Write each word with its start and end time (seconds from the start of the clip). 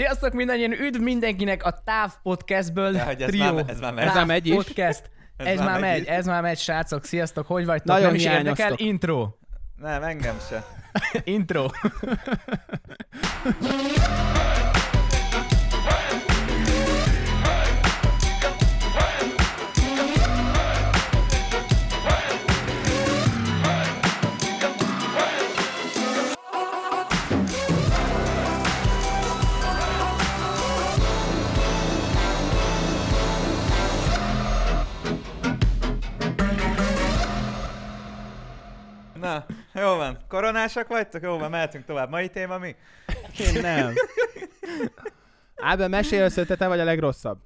Sziasztok 0.00 0.32
mindannyian, 0.32 0.72
üdv 0.72 1.00
mindenkinek 1.00 1.64
a 1.64 1.70
TÁV 1.84 2.12
podcastből. 2.22 2.92
De, 2.92 3.02
hogy 3.02 3.22
ez 3.22 3.28
Trio. 3.28 3.54
már- 3.54 3.70
ez 3.70 3.80
már 3.80 3.92
megy. 3.92 4.06
Ez 4.06 4.14
már 4.14 4.26
megy 4.26 4.46
is. 4.46 4.54
Podcast. 4.54 5.10
Ez, 5.36 5.46
ez 5.46 5.58
már 5.58 5.80
megy, 5.80 6.06
ez 6.06 6.26
már 6.26 6.42
megy, 6.42 6.58
srácok, 6.58 7.04
sziasztok, 7.04 7.46
hogy 7.46 7.64
vagytok? 7.64 7.86
Nagyon 7.86 8.06
Nem 8.06 8.14
is 8.14 8.24
érdekel, 8.24 8.72
intro. 8.76 9.28
Nem, 9.76 10.02
engem 10.02 10.36
se. 10.48 10.64
intro. 11.24 11.66
jó 39.80 39.96
van. 39.96 40.18
Koronásak 40.28 40.88
vagytok? 40.88 41.22
Jó 41.22 41.38
van, 41.38 41.50
mehetünk 41.50 41.84
tovább. 41.84 42.10
Mai 42.10 42.28
téma 42.28 42.58
mi? 42.58 42.74
Én 43.38 43.60
nem. 43.60 43.92
Ábel, 45.56 45.88
mesélj 45.88 46.22
össze, 46.22 46.44
te, 46.44 46.56
te 46.56 46.68
vagy 46.68 46.80
a 46.80 46.84
legrosszabb. 46.84 47.38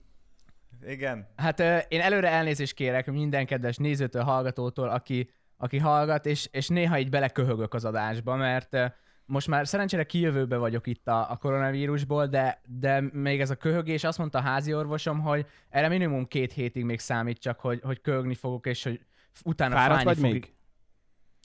Igen. 0.86 1.28
Hát 1.36 1.60
ö, 1.60 1.76
én 1.88 2.00
előre 2.00 2.28
elnézést 2.28 2.74
kérek 2.74 3.10
minden 3.10 3.46
kedves 3.46 3.76
nézőtől, 3.76 4.22
hallgatótól, 4.22 4.88
aki, 4.88 5.30
aki 5.56 5.78
hallgat, 5.78 6.26
és, 6.26 6.48
és 6.50 6.68
néha 6.68 6.98
így 6.98 7.10
beleköhögök 7.10 7.74
az 7.74 7.84
adásba, 7.84 8.36
mert 8.36 8.74
ö, 8.74 8.84
most 9.26 9.46
már 9.46 9.66
szerencsére 9.66 10.04
kijövőbe 10.04 10.56
vagyok 10.56 10.86
itt 10.86 11.08
a, 11.08 11.30
a 11.30 11.36
koronavírusból, 11.36 12.26
de, 12.26 12.60
de 12.66 13.00
még 13.12 13.40
ez 13.40 13.50
a 13.50 13.54
köhögés, 13.54 14.04
azt 14.04 14.18
mondta 14.18 14.38
a 14.38 14.42
házi 14.42 14.74
orvosom, 14.74 15.20
hogy 15.20 15.46
erre 15.70 15.88
minimum 15.88 16.26
két 16.26 16.52
hétig 16.52 16.84
még 16.84 17.00
számít 17.00 17.38
csak, 17.38 17.60
hogy, 17.60 17.80
hogy 17.82 18.00
köhögni 18.00 18.34
fogok, 18.34 18.66
és 18.66 18.82
hogy 18.82 19.00
utána 19.44 19.74
Fáradt 19.74 20.02
fájni 20.02 20.04
vagy 20.04 20.18
fog. 20.18 20.32
még? 20.32 20.53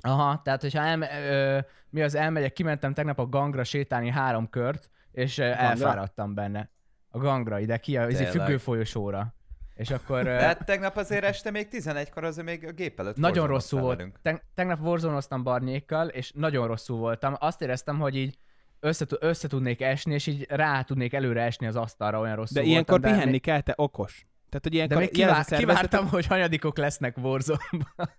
Aha, 0.02 0.42
tehát 0.44 0.62
hogyha 0.62 0.82
elme, 0.82 1.30
ö, 1.30 1.60
mi 1.90 2.02
az 2.02 2.16
elmegyek, 2.16 2.54
kimentem 2.54 2.94
tegnap 2.94 3.20
a 3.20 3.26
gangra 3.26 3.64
sétálni 3.64 4.10
három 4.10 4.50
kört, 4.50 4.90
és 5.12 5.38
ö, 5.38 5.44
elfáradtam 5.44 6.34
benne. 6.34 6.70
A 7.10 7.18
gangra, 7.18 7.60
ide 7.60 7.78
ki, 7.78 7.98
a 7.98 8.08
izi 8.08 8.26
függő 8.26 8.58
folyosóra. 8.58 9.34
És 9.76 9.90
akkor... 9.90 10.24
De 10.24 10.42
hát 10.46 10.66
tegnap 10.66 10.98
azért 10.98 11.24
este 11.24 11.52
még 11.52 11.68
11-kor 11.72 12.24
azért 12.24 12.48
még 12.48 12.66
a 12.66 12.72
gép 12.72 13.00
előtt 13.00 13.16
nagyon 13.18 13.48
rosszul 13.48 13.82
volt. 13.82 14.20
Te- 14.22 14.44
tegnap 14.56 14.82
warzone 14.82 15.38
Barnyékkal, 15.44 16.08
és 16.08 16.32
nagyon 16.36 16.68
rosszul 16.68 16.98
voltam. 16.98 17.36
Azt 17.40 17.62
éreztem, 17.62 18.00
hogy 18.00 18.16
így 18.16 18.38
össze, 18.80 19.06
össze 19.20 19.48
tudnék 19.48 19.82
esni, 19.82 20.14
és 20.14 20.28
így 20.28 20.46
rá 20.50 20.82
tudnék 20.82 21.14
előre 21.14 21.42
esni 21.44 21.68
az 21.68 21.76
asztalra, 21.76 22.20
olyan 22.20 22.36
rosszul 22.36 22.62
De 22.62 22.68
ilyenkor 22.68 23.00
voltam. 23.00 23.18
pihenni 23.20 23.40
kell, 23.40 23.62
te 23.62 23.74
okos. 23.76 24.28
Tehát, 24.50 24.64
hogy 24.64 24.72
De, 24.72 24.78
ilyenkor 24.78 24.98
még 24.98 25.18
jelez 25.18 25.38
a 25.38 25.44
kivá- 25.44 25.60
kivártam, 25.60 26.08
hogy 26.08 26.26
hanyadikok 26.26 26.78
lesznek 26.78 27.18
warzone 27.18 27.60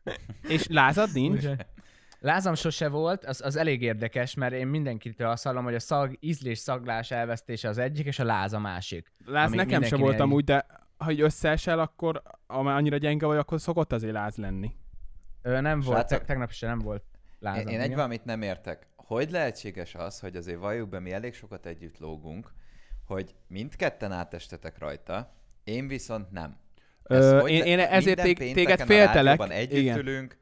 és 0.54 0.66
lázad 0.68 1.12
nincs. 1.12 1.44
Lázam 2.20 2.54
sose 2.54 2.88
volt, 2.88 3.24
az, 3.24 3.40
az 3.40 3.56
elég 3.56 3.82
érdekes, 3.82 4.34
mert 4.34 4.52
én 4.52 4.66
mindenkitől 4.66 5.28
azt 5.28 5.44
hallom, 5.44 5.64
hogy 5.64 5.74
a 5.74 5.80
szag, 5.80 6.16
ízlés 6.20 6.58
szaglás 6.58 7.10
elvesztése 7.10 7.68
az 7.68 7.78
egyik, 7.78 8.06
és 8.06 8.18
a 8.18 8.24
láz 8.24 8.52
a 8.52 8.58
másik. 8.58 9.12
Láz 9.24 9.50
nekem 9.50 9.68
se 9.68 9.76
mindenkinél 9.78 10.04
volt 10.04 10.20
amúgy, 10.20 10.44
de 10.44 10.66
ha 10.96 11.10
így 11.10 11.20
összeesel, 11.20 11.78
akkor 11.78 12.22
ha 12.46 12.58
annyira 12.58 12.96
gyenge 12.96 13.26
vagy, 13.26 13.36
akkor 13.36 13.60
szokott 13.60 13.92
azért 13.92 14.12
láz 14.12 14.36
lenni. 14.36 14.74
Ö, 15.42 15.60
nem 15.60 15.80
volt, 15.80 15.96
Srácok, 15.96 16.18
te- 16.18 16.24
tegnap 16.24 16.50
se 16.50 16.66
nem 16.66 16.78
volt 16.78 17.04
lázam. 17.38 17.66
Én, 17.68 17.74
én 17.74 17.80
egy 17.80 17.94
valamit 17.94 18.24
nem 18.24 18.42
értek. 18.42 18.86
Hogy 18.96 19.30
lehetséges 19.30 19.94
az, 19.94 20.20
hogy 20.20 20.36
azért 20.36 20.58
valljuk 20.58 20.88
be, 20.88 21.00
mi 21.00 21.12
elég 21.12 21.34
sokat 21.34 21.66
együtt 21.66 21.98
lógunk, 21.98 22.52
hogy 23.06 23.34
mindketten 23.46 24.12
átestetek 24.12 24.78
rajta, 24.78 25.34
én 25.64 25.88
viszont 25.88 26.30
nem. 26.30 26.56
Ö, 27.02 27.46
én- 27.46 27.64
én 27.64 27.78
ezért 27.78 28.22
tég- 28.22 28.52
téged 28.52 28.80
féltelek. 28.80 29.40
Együtt 29.50 29.78
Igen. 29.78 29.98
ülünk. 29.98 30.38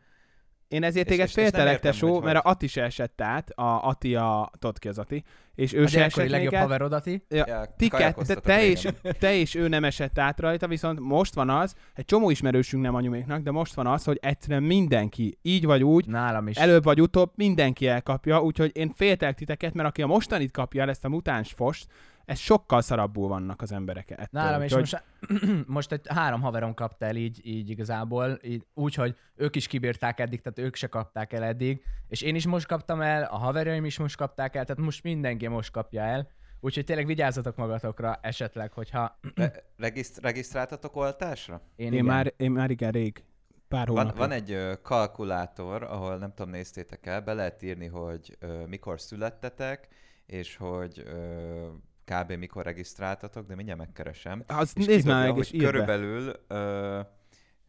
Én 0.68 0.82
ezért 0.82 1.06
És- 1.06 1.12
téged 1.12 1.28
és- 1.28 1.36
és 1.36 1.42
féltelek, 1.42 1.72
értem, 1.72 1.90
tesó, 1.90 2.14
hogy 2.14 2.22
mert 2.24 2.36
a. 2.44 2.50
Ati 2.50 2.66
se 2.66 2.82
esett 2.82 3.20
át, 3.20 3.50
a 3.50 3.88
Ati 3.88 4.14
a, 4.14 4.50
tudod 4.58 4.78
ki 4.78 4.88
az 4.88 4.98
Ati, 4.98 5.24
és 5.54 5.72
ő 5.72 5.82
A 5.82 5.86
se 5.86 6.04
esett 6.04 6.28
legjobb 6.28 6.54
át. 6.54 6.60
haverodati. 6.62 7.24
Ja, 7.28 7.44
Ja, 7.46 7.74
ti 7.76 7.88
te, 7.88 8.14
te, 8.42 8.64
és, 8.66 8.86
te 9.18 9.34
és 9.34 9.54
ő 9.54 9.68
nem 9.68 9.84
esett 9.84 10.18
át 10.18 10.40
rajta, 10.40 10.68
viszont 10.68 11.00
most 11.00 11.34
van 11.34 11.50
az, 11.50 11.74
egy 11.94 12.04
csomó 12.04 12.30
ismerősünk 12.30 12.82
nem 12.82 12.94
anyuméknak, 12.94 13.42
de 13.42 13.50
most 13.50 13.74
van 13.74 13.86
az, 13.86 14.04
hogy 14.04 14.18
egyszerűen 14.22 14.62
mindenki, 14.62 15.38
így 15.42 15.64
vagy 15.64 15.84
úgy, 15.84 16.06
Nálam 16.06 16.48
is. 16.48 16.56
előbb 16.56 16.84
vagy 16.84 17.00
utóbb 17.00 17.32
mindenki 17.34 17.86
elkapja, 17.86 18.42
úgyhogy 18.42 18.70
én 18.74 18.92
féltek 18.94 19.34
titeket, 19.36 19.74
mert 19.74 19.88
aki 19.88 20.02
a 20.02 20.06
mostanit 20.06 20.50
kapja 20.50 20.82
el 20.82 20.88
ezt 20.88 21.04
a 21.04 21.08
mutáns 21.08 21.52
fost, 21.52 21.86
ez 22.28 22.38
sokkal 22.38 22.80
szarabbul 22.80 23.28
vannak 23.28 23.62
az 23.62 23.72
emberek 23.72 24.10
ettől. 24.10 24.26
Nálam 24.30 24.62
is 24.62 24.72
Úgyhogy 24.72 25.00
most, 25.28 25.66
most 25.76 25.92
egy 25.92 26.06
három 26.08 26.40
haverom 26.40 26.74
kapta 26.74 27.06
el 27.06 27.16
így, 27.16 27.40
így 27.46 27.70
igazából, 27.70 28.38
így, 28.42 28.66
úgy, 28.74 28.94
hogy 28.94 29.16
ők 29.36 29.56
is 29.56 29.66
kibírták 29.66 30.20
eddig, 30.20 30.40
tehát 30.40 30.58
ők 30.58 30.74
se 30.74 30.86
kapták 30.86 31.32
el 31.32 31.42
eddig, 31.42 31.82
és 32.08 32.22
én 32.22 32.34
is 32.34 32.46
most 32.46 32.66
kaptam 32.66 33.00
el, 33.00 33.22
a 33.22 33.36
haverjaim 33.36 33.84
is 33.84 33.98
most 33.98 34.16
kapták 34.16 34.56
el, 34.56 34.64
tehát 34.64 34.82
most 34.82 35.02
mindenki 35.02 35.46
most 35.46 35.70
kapja 35.70 36.02
el, 36.02 36.28
úgyhogy 36.60 36.84
tényleg 36.84 37.06
vigyázzatok 37.06 37.56
magatokra 37.56 38.18
esetleg, 38.22 38.72
hogyha 38.72 39.18
Re- 39.34 39.64
regiszt- 39.76 40.20
regisztráltatok 40.20 40.96
oltásra? 40.96 41.60
én, 41.76 41.86
én, 41.86 41.92
igen. 41.92 42.04
már, 42.04 42.32
én 42.36 42.50
már 42.50 42.70
igen 42.70 42.90
rég, 42.90 43.24
pár 43.68 43.86
Van, 43.86 43.96
hónapja. 43.96 44.20
van 44.20 44.30
egy 44.30 44.50
ö, 44.52 44.72
kalkulátor, 44.82 45.82
ahol 45.82 46.16
nem 46.16 46.32
tudom, 46.34 46.50
néztétek 46.50 47.06
el, 47.06 47.20
be 47.20 47.32
lehet 47.32 47.62
írni, 47.62 47.86
hogy 47.86 48.36
ö, 48.38 48.66
mikor 48.66 49.00
születtetek, 49.00 49.88
és 50.26 50.56
hogy 50.56 51.02
ö, 51.06 51.66
kb. 52.14 52.32
mikor 52.32 52.64
regisztráltatok, 52.64 53.46
de 53.46 53.54
mindjárt 53.54 53.78
megkeresem. 53.80 54.42
Az 54.46 54.72
És 54.74 54.84
nézd 54.86 55.06
már 55.06 55.26
meg, 55.28 55.36
és 55.38 55.52
írd 55.52 55.62
be. 55.64 55.70
körülbelül, 55.70 56.32
ö, 56.48 57.00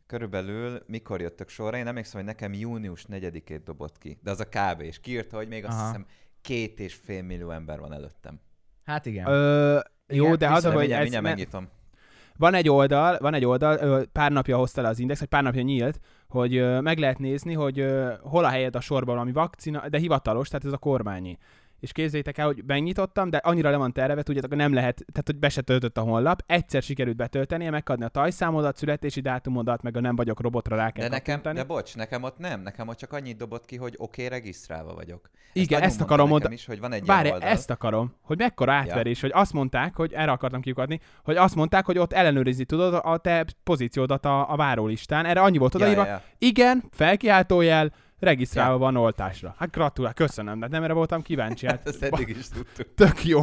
körülbelül 0.07 0.83
mikor 0.87 1.21
jöttök 1.21 1.49
sorra. 1.49 1.77
Én 1.77 1.87
emlékszem, 1.87 2.19
hogy 2.19 2.29
nekem 2.29 2.53
június 2.53 3.05
4-ét 3.09 3.63
dobott 3.63 3.97
ki, 3.97 4.19
de 4.23 4.31
az 4.31 4.39
a 4.39 4.45
kb. 4.45 4.81
És 4.81 4.99
kiírta, 4.99 5.37
hogy 5.37 5.47
még 5.47 5.65
azt 5.65 5.77
Aha. 5.77 5.85
hiszem 5.85 6.05
két 6.41 6.79
és 6.79 6.93
fél 6.93 7.23
millió 7.23 7.49
ember 7.51 7.79
van 7.79 7.93
előttem. 7.93 8.39
Hát 8.85 9.05
igen. 9.05 9.27
Ö, 9.27 9.79
jó, 10.07 10.23
Igen, 10.25 10.37
de 10.37 10.49
az, 10.49 10.63
hogy 10.65 10.75
mindjárt, 10.75 10.91
ez 10.91 11.01
mindjárt 11.01 11.23
ne, 11.23 11.29
megnyitom. 11.29 11.67
van 12.37 12.53
egy 12.53 12.69
oldal, 12.69 13.17
van 13.19 13.33
egy 13.33 13.45
oldal, 13.45 14.05
pár 14.11 14.31
napja 14.31 14.57
hozta 14.57 14.81
le 14.81 14.87
az 14.87 14.99
index, 14.99 15.19
vagy 15.19 15.27
pár 15.29 15.43
napja 15.43 15.61
nyílt, 15.61 15.99
hogy 16.27 16.81
meg 16.81 16.97
lehet 16.97 17.19
nézni, 17.19 17.53
hogy 17.53 17.85
hol 18.21 18.45
a 18.45 18.49
helyed 18.49 18.75
a 18.75 18.79
sorban 18.79 19.13
valami 19.13 19.31
vakcina, 19.31 19.89
de 19.89 19.97
hivatalos, 19.97 20.47
tehát 20.47 20.65
ez 20.65 20.71
a 20.71 20.77
kormányi. 20.77 21.37
És 21.79 21.91
képzeljétek 21.91 22.37
el, 22.37 22.45
hogy 22.45 22.63
megnyitottam, 22.65 23.29
de 23.29 23.37
annyira 23.37 23.69
le 23.69 23.77
van 23.77 23.93
terve, 23.93 24.21
tudjátok, 24.21 24.55
nem 24.55 24.73
lehet, 24.73 24.95
tehát 24.95 25.25
hogy 25.25 25.37
be 25.37 25.49
se 25.49 25.61
töltött 25.61 25.97
a 25.97 26.01
honlap, 26.01 26.43
egyszer 26.45 26.81
sikerült 26.81 27.15
betölteni, 27.15 27.69
megadni 27.69 28.05
a 28.05 28.07
tajszámodat, 28.07 28.77
születési 28.77 29.21
dátumodat, 29.21 29.81
meg 29.81 29.97
a 29.97 29.99
nem 29.99 30.15
vagyok 30.15 30.41
robotra 30.41 30.75
rá 30.75 30.91
kell 30.91 31.09
De 31.09 31.15
nekem, 31.15 31.53
de 31.53 31.63
bocs, 31.63 31.95
nekem 31.95 32.23
ott 32.23 32.37
nem, 32.37 32.61
nekem 32.61 32.87
ott 32.87 32.97
csak 32.97 33.13
annyit 33.13 33.37
dobott 33.37 33.65
ki, 33.65 33.75
hogy 33.75 33.93
oké, 33.97 34.25
okay, 34.25 34.37
regisztrálva 34.37 34.93
vagyok. 34.93 35.29
Igen, 35.53 35.67
nagyon 35.69 35.87
ezt 35.87 36.01
akarom 36.01 36.31
oda- 36.31 36.51
is, 36.51 36.65
hogy 36.65 36.79
van 36.79 36.91
egy 36.91 37.05
Várj, 37.05 37.29
ezt 37.39 37.69
akarom, 37.69 38.13
hogy 38.21 38.37
mekkora 38.37 38.71
átverés, 38.71 39.21
hogy 39.21 39.31
azt 39.33 39.53
mondták, 39.53 39.95
hogy 39.95 40.13
erre 40.13 40.31
akartam 40.31 40.61
kiukadni, 40.61 40.99
hogy 41.23 41.35
azt 41.35 41.55
mondták, 41.55 41.85
hogy 41.85 41.97
ott 41.97 42.13
ellenőrizni 42.13 42.65
tudod 42.65 42.99
a 43.03 43.17
te 43.17 43.45
pozíciódat 43.63 44.25
a, 44.25 44.51
a 44.51 44.55
várólistán. 44.55 45.25
Erre 45.25 45.41
annyi 45.41 45.57
volt 45.57 45.75
odaírva, 45.75 46.01
Ja, 46.01 46.07
ja, 46.07 46.13
ja. 46.13 46.21
igen, 46.37 46.83
felkiáltójel, 46.91 47.91
regisztrálva 48.19 48.77
van 48.77 48.95
oltásra. 48.95 49.55
Hát 49.57 49.71
gratulál, 49.71 50.13
köszönöm, 50.13 50.59
de 50.59 50.67
nem 50.67 50.83
erre 50.83 50.93
voltam 50.93 51.21
kíváncsi. 51.21 51.65
Hát, 51.65 51.87
Ezt 51.87 52.03
eddig 52.03 52.29
is 52.29 52.47
tudtuk. 52.47 52.93
tök 53.05 53.25
jó. 53.25 53.41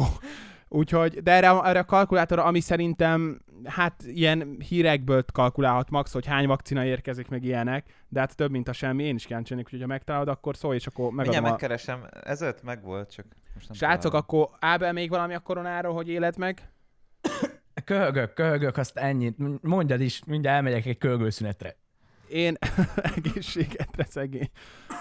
Úgyhogy, 0.69 1.23
de 1.23 1.31
erre, 1.31 1.61
erre 1.63 1.79
a 1.79 1.85
kalkulátorra, 1.85 2.43
ami 2.43 2.59
szerintem, 2.59 3.41
hát 3.65 4.03
ilyen 4.03 4.57
hírekből 4.67 5.23
kalkulálhat 5.33 5.89
max, 5.89 6.13
hogy 6.13 6.25
hány 6.25 6.47
vakcina 6.47 6.85
érkezik, 6.85 7.27
meg 7.27 7.43
ilyenek, 7.43 8.05
de 8.07 8.19
hát 8.19 8.35
több, 8.35 8.51
mint 8.51 8.67
a 8.67 8.73
semmi, 8.73 9.03
én 9.03 9.15
is 9.15 9.25
kíváncsi 9.25 9.49
lennék, 9.49 9.65
úgyhogy 9.65 9.81
ha 9.81 9.87
megtalálod, 9.87 10.27
akkor 10.27 10.55
szólj, 10.55 10.75
és 10.75 10.87
akkor 10.87 11.11
megadom 11.11 11.23
Mindjárt 11.23 11.45
a... 11.45 11.49
megkeresem, 11.49 12.07
ez 12.23 12.41
öt 12.41 12.63
meg 12.63 12.83
volt, 12.83 13.11
csak 13.11 13.25
most 13.53 13.67
nem 13.67 13.77
Srácok, 13.77 14.11
találom. 14.11 14.21
akkor 14.21 14.57
Ábel 14.59 14.93
még 14.93 15.09
valami 15.09 15.33
a 15.33 15.39
koronáról, 15.39 15.93
hogy 15.93 16.09
éled 16.09 16.37
meg? 16.37 16.71
Köhögök, 17.85 18.33
köhögök, 18.33 18.77
azt 18.77 18.97
ennyit. 18.97 19.61
Mondjad 19.61 20.01
is, 20.01 20.21
mindjárt 20.25 20.55
elmegyek 20.55 20.85
egy 20.85 20.97
köhögőszünetre. 20.97 21.75
Én 22.29 22.55
egészségetre 23.15 24.05
szegény. 24.05 24.49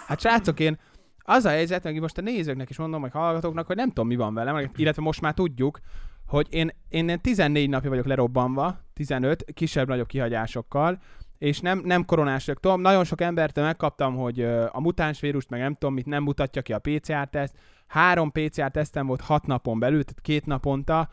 Hát 0.07 0.21
srácok, 0.21 0.61
én 0.61 0.79
az 1.19 1.45
a 1.45 1.49
helyzet, 1.49 1.85
meg 1.85 2.01
most 2.01 2.19
a 2.19 2.23
nézőknek 2.23 2.71
is 2.71 2.79
mondom, 2.79 3.01
meg 3.01 3.13
hallgatóknak, 3.13 3.67
hogy 3.67 3.77
nem 3.77 3.89
tudom, 3.89 4.07
mi 4.07 4.17
van 4.17 4.35
velem, 4.35 4.71
illetve 4.77 5.03
most 5.03 5.21
már 5.21 5.35
tudjuk, 5.35 5.79
hogy 6.27 6.47
én, 6.51 6.71
én 6.89 7.21
14 7.21 7.69
napja 7.69 7.91
vagyok 7.91 8.07
lerobbanva, 8.07 8.79
15, 8.93 9.45
kisebb-nagyobb 9.55 10.07
kihagyásokkal, 10.07 10.99
és 11.39 11.61
nem, 11.61 11.83
nem 11.85 12.05
koronás 12.05 12.45
vagyok. 12.45 12.61
Tudom, 12.61 12.81
nagyon 12.81 13.05
sok 13.05 13.21
embertől 13.21 13.65
megkaptam, 13.65 14.17
hogy 14.17 14.43
a 14.71 14.81
mutáns 14.81 15.21
vírust, 15.21 15.51
meg 15.51 15.61
nem 15.61 15.75
tudom 15.75 15.95
mit, 15.95 16.07
nem 16.07 16.23
mutatja 16.23 16.63
ki 16.63 16.73
a 16.73 16.79
PCR-teszt. 16.79 17.55
Három 17.87 18.33
PCR-tesztem 18.33 19.07
volt 19.07 19.21
hat 19.21 19.47
napon 19.47 19.79
belül, 19.79 20.05
tehát 20.05 20.21
két 20.21 20.47
naponta, 20.47 21.09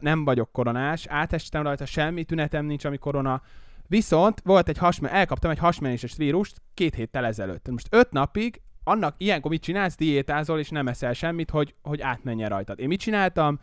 nem 0.00 0.24
vagyok 0.24 0.52
koronás, 0.52 1.06
átestem 1.06 1.62
rajta, 1.62 1.86
semmi 1.86 2.24
tünetem 2.24 2.64
nincs, 2.64 2.84
ami 2.84 2.98
korona. 2.98 3.42
Viszont 3.88 4.40
volt 4.44 4.68
egy 4.68 4.78
hasmen, 4.78 5.12
elkaptam 5.12 5.50
egy 5.50 5.58
hasmenéses 5.58 6.16
vírust 6.16 6.62
két 6.74 6.94
héttel 6.94 7.24
ezelőtt. 7.24 7.68
Most 7.68 7.86
öt 7.90 8.10
napig 8.10 8.60
annak 8.84 9.14
ilyenkor 9.18 9.50
mit 9.50 9.62
csinálsz, 9.62 9.96
diétázol, 9.96 10.58
és 10.58 10.68
nem 10.68 10.88
eszel 10.88 11.12
semmit, 11.12 11.50
hogy, 11.50 11.74
hogy 11.82 12.00
átmenjen 12.00 12.48
rajtad. 12.48 12.80
Én 12.80 12.88
mit 12.88 13.00
csináltam? 13.00 13.58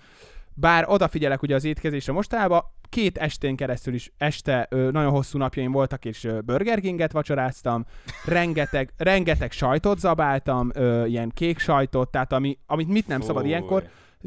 bár 0.56 0.86
odafigyelek 0.88 1.42
ugye 1.42 1.56
az 1.56 1.64
étkezésre 1.64 2.14
mostanában, 2.14 2.62
két 2.90 3.18
estén 3.18 3.56
keresztül 3.56 3.94
is 3.94 4.12
este 4.18 4.68
ö, 4.70 4.92
nagyon 4.92 5.12
hosszú 5.12 5.38
napjaim 5.38 5.72
voltak, 5.72 6.06
és 6.06 6.24
ö, 6.24 6.40
Burger 6.40 6.80
Kinget 6.80 7.12
vacsoráztam, 7.12 7.86
rengeteg, 8.26 8.94
rengeteg 8.98 9.52
sajtot 9.52 10.00
zabáltam, 10.00 10.70
ö, 10.74 11.06
ilyen 11.06 11.32
kék 11.34 11.60
sajtot, 11.60 12.12
tehát 12.12 12.34
ami, 12.34 12.58
amit 12.66 12.88
mit 12.88 13.08
nem 13.08 13.22
szabad 13.22 13.42
Fúj. 13.42 13.50
ilyenkor, 13.50 13.84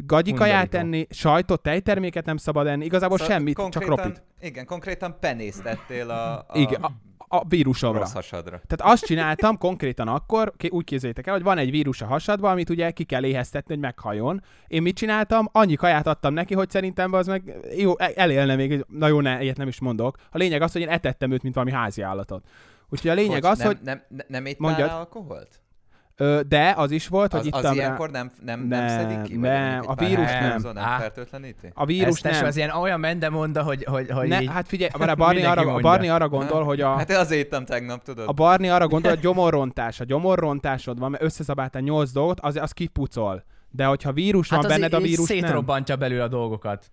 gagyikaját 0.06 0.74
enni, 0.74 1.06
sajtot, 1.10 1.62
tejterméket 1.62 2.24
nem 2.24 2.36
szabad 2.36 2.66
enni, 2.66 2.84
igazából 2.84 3.18
Szóval 3.18 3.32
semmit, 3.34 3.60
csak 3.68 3.86
ropit. 3.86 4.22
Igen, 4.40 4.66
konkrétan 4.66 5.16
penészt 5.20 5.64
ettél 5.64 6.10
a, 6.10 6.38
a 6.38 6.46
Igen, 6.52 6.82
a, 6.82 6.90
a 7.28 7.44
vírusomra. 7.48 7.98
rossz 7.98 8.12
hasadra. 8.12 8.60
Tehát 8.66 8.92
azt 8.92 9.04
csináltam 9.04 9.58
konkrétan 9.58 10.08
akkor, 10.08 10.52
úgy 10.68 10.84
képzeljétek 10.84 11.26
el, 11.26 11.34
hogy 11.34 11.42
van 11.42 11.58
egy 11.58 11.70
vírus 11.70 12.02
a 12.02 12.06
hasadban, 12.06 12.50
amit 12.50 12.70
ugye 12.70 12.90
ki 12.90 13.04
kell 13.04 13.24
éheztetni, 13.24 13.74
hogy 13.74 13.82
meghajjon. 13.82 14.42
Én 14.66 14.82
mit 14.82 14.96
csináltam? 14.96 15.48
Annyi 15.52 15.74
kaját 15.74 16.06
adtam 16.06 16.32
neki, 16.32 16.54
hogy 16.54 16.70
szerintem 16.70 17.12
az 17.12 17.26
meg 17.26 17.56
jó, 17.76 17.98
e- 17.98 18.12
elélne 18.14 18.54
még, 18.56 18.84
na 18.88 19.06
jó, 19.08 19.20
ne, 19.20 19.42
ilyet 19.42 19.56
nem 19.56 19.68
is 19.68 19.80
mondok. 19.80 20.16
A 20.30 20.38
lényeg 20.38 20.62
az, 20.62 20.72
hogy 20.72 20.80
én 20.80 20.88
etettem 20.88 21.30
őt, 21.30 21.42
mint 21.42 21.54
valami 21.54 21.72
házi 21.72 22.02
állatot. 22.02 22.44
Úgyhogy 22.88 23.10
a 23.10 23.14
lényeg 23.14 23.40
Bocs, 23.40 23.50
az, 23.50 23.58
nem, 23.58 23.66
hogy 23.66 23.78
Nem, 23.82 24.02
nem, 24.08 24.26
nem 24.28 24.46
ittál 24.46 24.68
Mondjad. 24.68 24.90
alkoholt? 24.90 25.60
De 26.48 26.74
az 26.76 26.90
is 26.90 27.08
volt, 27.08 27.30
hogy 27.30 27.40
Az, 27.40 27.46
ittam 27.46 27.58
az 27.58 27.66
rá- 27.66 27.74
ilyenkor 27.74 28.10
nem, 28.10 28.30
nem, 28.44 28.60
nem, 28.60 28.84
Nem, 28.84 28.88
szedik 28.88 29.22
ki? 29.22 29.36
Nem, 29.36 29.82
a 29.86 29.94
vírus 29.94 30.30
nem. 30.30 30.60
nem 30.62 30.76
Á. 30.76 30.98
fertőtleníti? 30.98 31.70
a 31.74 31.84
vírus 31.84 32.20
nem. 32.20 32.44
az 32.44 32.56
ilyen 32.56 32.70
olyan 32.70 33.00
mendemonda, 33.00 33.62
hogy, 33.62 33.84
hogy, 33.84 34.10
hogy 34.10 34.28
ne, 34.28 34.40
így... 34.40 34.48
hát 34.48 34.68
figyelj, 34.68 34.90
a 34.92 35.14
Barni 35.14 35.44
arra, 35.44 35.72
a. 35.74 35.80
Barni 35.80 36.08
arra 36.08 36.28
gondol, 36.28 36.64
hogy 36.64 36.80
a, 36.80 36.96
Hát 36.96 37.10
én 37.10 37.16
azért 37.16 37.44
ittam 37.46 37.64
tegnap, 37.64 38.02
tudod? 38.02 38.28
A 38.28 38.32
Barni 38.32 38.68
arra 38.68 38.88
gondol, 38.88 39.10
hogy 39.10 39.20
gyomorrontás. 39.20 40.00
A 40.00 40.04
gyomorrontásod 40.04 40.98
van, 40.98 41.10
mert 41.10 41.22
összezabáltál 41.22 41.82
8 41.82 42.10
dolgot, 42.10 42.40
az, 42.40 42.56
az 42.56 42.72
kipucol. 42.72 43.44
De 43.70 43.84
hogyha 43.84 44.12
vírus 44.12 44.48
hát 44.48 44.62
van 44.62 44.70
az 44.70 44.76
benned, 44.76 44.92
a 44.94 45.00
vírus 45.00 45.28
nem. 45.28 45.38
szétrobbantja 45.38 45.96
belőle 45.96 46.22
a 46.22 46.28
dolgokat. 46.28 46.90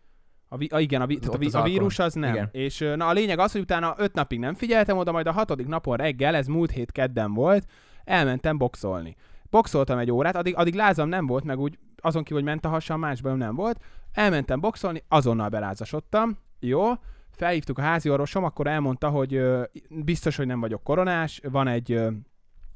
A, 0.48 0.58
vi- 0.58 0.72
a, 0.72 0.80
igen, 0.80 1.02
a, 1.02 1.06
vi- 1.06 1.20
tehát 1.20 1.36
a, 1.36 1.38
vi- 1.38 1.46
az 1.46 1.56
a 1.56 1.62
vírus 1.62 2.00
az 2.00 2.14
nem. 2.14 2.34
Igen. 2.34 2.50
És 2.52 2.80
na, 2.96 3.08
a 3.08 3.12
lényeg 3.12 3.40
az, 3.40 3.52
hogy 3.52 3.62
utána 3.62 3.96
öt 3.98 4.14
napig 4.14 4.40
nem 4.40 4.54
figyeltem 4.54 4.98
oda, 4.98 5.12
majd 5.12 5.28
a 5.28 5.32
hatodik 5.32 5.68
napon 5.68 5.98
reggel, 5.98 6.36
ez 6.36 6.48
múlt 6.48 6.72
hét 6.72 6.92
kedden 6.92 7.34
volt, 7.34 7.66
elmentem 8.06 8.58
boxolni. 8.58 9.16
Boxoltam 9.50 9.98
egy 9.98 10.12
órát, 10.12 10.36
addig, 10.36 10.56
addig 10.56 10.74
lázam 10.74 11.10
nem 11.10 11.26
volt, 11.26 11.44
meg 11.44 11.60
úgy 11.60 11.78
azon 11.98 12.24
kívül, 12.24 12.38
hogy 12.38 12.48
ment 12.50 12.66
a 12.66 12.70
hasam, 12.70 13.00
más 13.00 13.22
bajom 13.22 13.38
nem 13.38 13.56
volt. 13.56 13.84
Elmentem 14.12 14.60
boxolni, 14.60 15.04
azonnal 15.08 15.50
belázasodtam. 15.50 16.38
Jó, 16.60 16.92
felhívtuk 17.32 17.78
a 17.78 17.82
házi 17.82 18.10
orvosom, 18.10 18.44
akkor 18.44 18.68
elmondta, 18.68 19.10
hogy 19.10 19.34
ö, 19.34 19.64
biztos, 19.90 20.36
hogy 20.36 20.46
nem 20.46 20.60
vagyok 20.60 20.84
koronás, 20.84 21.42
van 21.50 21.68
egy 21.68 21.92
ö, 21.92 22.12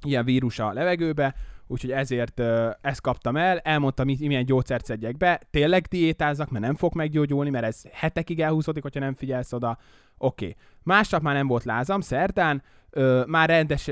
ilyen 0.05 0.25
vírus 0.25 0.59
a 0.59 0.73
levegőbe, 0.73 1.35
úgyhogy 1.67 1.91
ezért 1.91 2.39
ö, 2.39 2.69
ezt 2.81 3.01
kaptam 3.01 3.37
el, 3.37 3.57
elmondta, 3.57 4.03
mi, 4.03 4.17
milyen 4.19 4.45
gyógyszert 4.45 4.85
szedjek 4.85 5.17
be, 5.17 5.41
tényleg 5.51 5.85
diétázzak, 5.85 6.49
mert 6.49 6.65
nem 6.65 6.75
fog 6.75 6.95
meggyógyulni, 6.95 7.49
mert 7.49 7.65
ez 7.65 7.81
hetekig 7.91 8.41
elhúzódik, 8.41 8.83
hogyha 8.83 8.99
nem 8.99 9.13
figyelsz 9.13 9.53
oda. 9.53 9.77
Oké. 10.17 10.45
Okay. 10.45 10.55
Másnap 10.83 11.21
már 11.21 11.35
nem 11.35 11.47
volt 11.47 11.63
lázam, 11.63 12.01
szerdán, 12.01 12.63
ö, 12.91 13.23
már 13.27 13.49
rendes, 13.49 13.91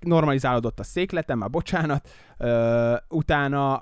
normalizálódott 0.00 0.80
a 0.80 0.84
székletem, 0.84 1.38
már 1.38 1.50
bocsánat, 1.50 2.08
ö, 2.38 2.96
utána 3.08 3.80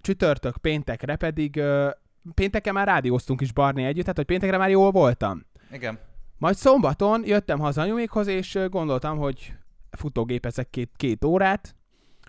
csütörtök, 0.00 0.56
péntekre 0.56 1.16
pedig, 1.16 1.56
ö, 1.56 1.90
pénteken 2.34 2.74
már 2.74 2.86
rádióztunk 2.86 3.40
is 3.40 3.52
Barni 3.52 3.84
együtt, 3.84 4.00
tehát 4.00 4.16
hogy 4.16 4.26
péntekre 4.26 4.56
már 4.56 4.70
jól 4.70 4.90
voltam. 4.90 5.42
Igen. 5.72 5.98
Majd 6.38 6.54
szombaton 6.54 7.22
jöttem 7.26 7.58
haza 7.58 7.80
anyumékhoz, 7.80 8.26
és 8.26 8.58
gondoltam, 8.70 9.18
hogy 9.18 9.54
futógépezek 9.90 10.70
két, 10.70 10.90
két 10.96 11.24
órát, 11.24 11.74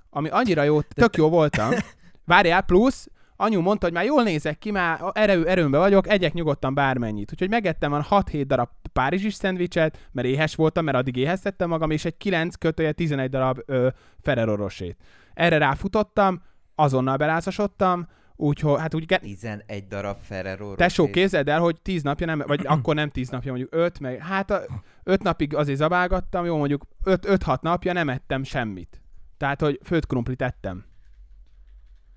ami 0.10 0.30
annyira 0.30 0.64
jó, 0.64 0.82
tök 0.82 1.16
jó 1.16 1.30
voltam. 1.30 1.72
Várjál, 2.26 2.62
plusz, 2.62 3.08
anyu 3.36 3.62
mondta, 3.62 3.86
hogy 3.86 3.96
már 3.96 4.06
jól 4.06 4.24
nézek 4.24 4.58
ki, 4.58 4.72
már 4.72 5.00
erő, 5.14 5.48
erőmbe 5.48 5.78
vagyok, 5.78 6.08
egyek 6.08 6.34
nyugodtan 6.34 6.74
bármennyit. 6.74 7.32
Úgyhogy 7.32 7.50
megettem 7.50 7.94
a 7.94 8.04
6-7 8.04 8.44
darab 8.48 8.70
párizsis 8.94 9.34
szendvicset, 9.34 10.08
mert 10.12 10.28
éhes 10.28 10.56
voltam, 10.56 10.86
mert 10.86 10.98
addig 10.98 11.16
éheztettem 11.16 11.70
magam, 11.70 11.92
és 11.92 12.06
egy 12.06 12.18
9 12.18 12.56
kötője 12.56 12.92
11 12.92 13.30
darab 13.30 13.62
ö, 13.66 13.88
Ferrero 14.22 14.56
Rocher-t. 14.56 14.98
Erre 15.34 15.58
ráfutottam, 15.58 16.42
azonnal 16.76 17.18
belázasodtam, 17.18 18.08
úgyhogy 18.36 18.80
hát 18.80 18.94
úgy 18.94 19.06
11 19.22 19.88
darab 19.88 20.18
Ferrero 20.22 20.76
Tesó, 20.76 21.10
képzeld 21.10 21.50
el, 21.50 21.60
hogy 21.60 21.82
tíz 21.82 22.04
napja 22.04 22.26
nem, 22.26 22.44
vagy 22.48 22.66
akkor 22.66 22.96
nem 22.96 23.10
tíz 23.10 23.30
napja, 23.30 23.52
mondjuk 23.52 23.76
öt, 23.76 24.00
meg 24.00 24.20
hát 24.20 24.52
a, 24.52 24.62
öt 25.04 25.24
napig 25.24 25.56
azért 25.56 25.78
zabálgattam, 25.78 26.46
jó, 26.46 26.58
mondjuk 26.58 26.86
öt, 27.04 27.26
öt-hat 27.26 27.62
napja 27.62 27.94
nem 27.94 28.10
ettem 28.10 28.44
semmit. 28.44 29.02
Tehát, 29.38 29.62
hogy 29.62 29.80
főtt 29.84 30.08
krumplit 30.08 30.42
ettem. 30.42 30.86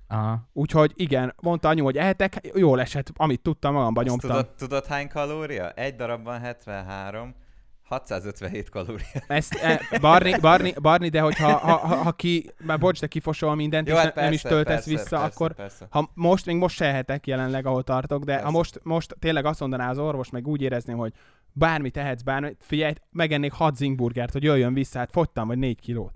Aha. 0.08 0.48
Úgyhogy 0.52 0.92
igen, 0.94 1.34
mondta 1.40 1.68
anyu, 1.68 1.84
hogy 1.84 1.96
ehetek, 1.96 2.50
jól 2.54 2.80
esett, 2.80 3.10
amit 3.16 3.40
tudtam, 3.40 3.74
magamba 3.74 4.00
Azt 4.00 4.08
nyomtam. 4.08 4.30
tudod, 4.30 4.48
tudod 4.48 4.86
hány 4.86 5.08
kalória? 5.08 5.70
Egy 5.70 5.96
darabban 5.96 6.40
73, 6.40 7.34
657 7.82 8.68
kalória. 8.68 9.06
Ezt, 9.26 9.54
e, 9.54 9.80
Barni, 10.00 10.38
Barni, 10.40 10.74
Barni, 10.80 11.08
de 11.08 11.20
hogyha 11.20 11.52
ha, 11.52 11.76
ha, 11.76 11.94
ha 11.96 12.12
ki, 12.12 12.50
már 12.64 12.78
bocs, 12.78 13.00
de 13.00 13.06
kifosol 13.06 13.54
mindent, 13.54 13.88
Jó, 13.88 13.94
és 13.94 14.00
hát 14.00 14.14
ne, 14.14 14.22
nem 14.22 14.32
is 14.32 14.42
persze, 14.42 14.56
töltesz 14.56 14.74
persze, 14.74 14.90
vissza, 14.90 15.08
persze, 15.08 15.24
akkor 15.24 15.54
Persze. 15.54 15.86
ha 15.90 16.10
most, 16.14 16.46
még 16.46 16.56
most 16.56 16.76
se 16.76 16.84
ehetek 16.84 17.26
jelenleg, 17.26 17.66
ahol 17.66 17.82
tartok, 17.82 18.24
de 18.24 18.32
ha 18.32 18.38
Persze. 18.38 18.56
most, 18.56 18.80
most 18.82 19.16
tényleg 19.18 19.44
azt 19.44 19.60
mondaná 19.60 19.90
az 19.90 19.98
orvos, 19.98 20.30
meg 20.30 20.46
úgy 20.46 20.62
érezném, 20.62 20.96
hogy 20.96 21.12
bármit 21.52 21.92
tehetsz, 21.92 22.22
bármit, 22.22 22.56
figyelj, 22.60 22.92
megennék 23.10 23.52
6 23.52 23.76
zingburgert, 23.76 24.32
hogy 24.32 24.42
jöjjön 24.42 24.74
vissza, 24.74 24.98
hát 24.98 25.10
fogytam, 25.10 25.46
vagy 25.46 25.58
4 25.58 25.80
kilót. 25.80 26.12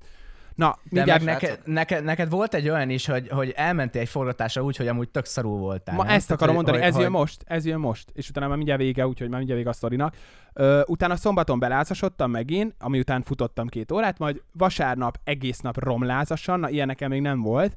Na, 0.55 0.79
De 0.83 0.91
mindjárt, 0.91 1.25
meg 1.25 1.39
srácok. 1.39 1.67
neked, 1.67 2.05
neked, 2.05 2.31
volt 2.31 2.55
egy 2.55 2.69
olyan 2.69 2.91
is, 2.91 3.07
hogy, 3.07 3.29
hogy 3.29 3.53
elmentél 3.57 4.01
egy 4.01 4.09
forgatásra 4.09 4.63
úgy, 4.63 4.77
hogy 4.77 4.87
amúgy 4.89 5.09
tök 5.09 5.25
szarul 5.25 5.59
voltál. 5.59 5.95
ma 5.97 6.03
nem? 6.05 6.15
ezt 6.15 6.27
Tehát, 6.27 6.43
akarom 6.43 6.55
mondani, 6.55 6.77
hogy, 6.79 6.87
ez 6.87 6.95
jön 6.95 7.03
hogy- 7.05 7.13
most, 7.13 7.43
ez 7.47 7.67
jön 7.67 7.79
most, 7.79 8.11
és 8.15 8.29
utána 8.29 8.47
már 8.47 8.57
mindjárt 8.57 8.81
vége, 8.81 9.07
úgyhogy 9.07 9.29
már 9.29 9.37
mindjárt 9.39 9.61
vége 9.61 9.71
a 9.71 9.77
sztorinak. 9.77 10.17
Ö, 10.53 10.81
utána 10.87 11.17
szombaton 11.17 11.59
belázasodtam 11.59 12.31
megint, 12.31 12.75
ami 12.79 12.99
után 12.99 13.23
futottam 13.23 13.67
két 13.69 13.93
órát, 13.93 14.19
majd 14.19 14.43
vasárnap 14.53 15.19
egész 15.25 15.59
nap 15.59 15.79
romlázasan, 15.85 16.61
na 16.61 16.69
ilyen 16.69 16.87
nekem 16.87 17.11
még 17.11 17.21
nem 17.21 17.41
volt, 17.41 17.77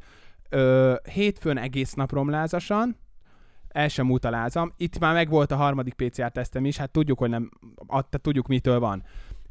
Ö, 0.49 0.93
hétfőn 1.11 1.57
egész 1.57 1.93
nap 1.93 2.11
romlázasan, 2.11 2.97
el 3.69 3.87
sem 3.87 4.17
lázam. 4.21 4.73
Itt 4.77 4.99
már 4.99 5.13
megvolt 5.13 5.51
a 5.51 5.55
harmadik 5.55 5.93
PCR-tesztem 5.93 6.65
is, 6.65 6.77
hát 6.77 6.89
tudjuk, 6.89 7.19
hogy 7.19 7.29
nem, 7.29 7.49
adta, 7.87 8.17
tudjuk 8.17 8.47
mitől 8.47 8.79
van. 8.79 9.03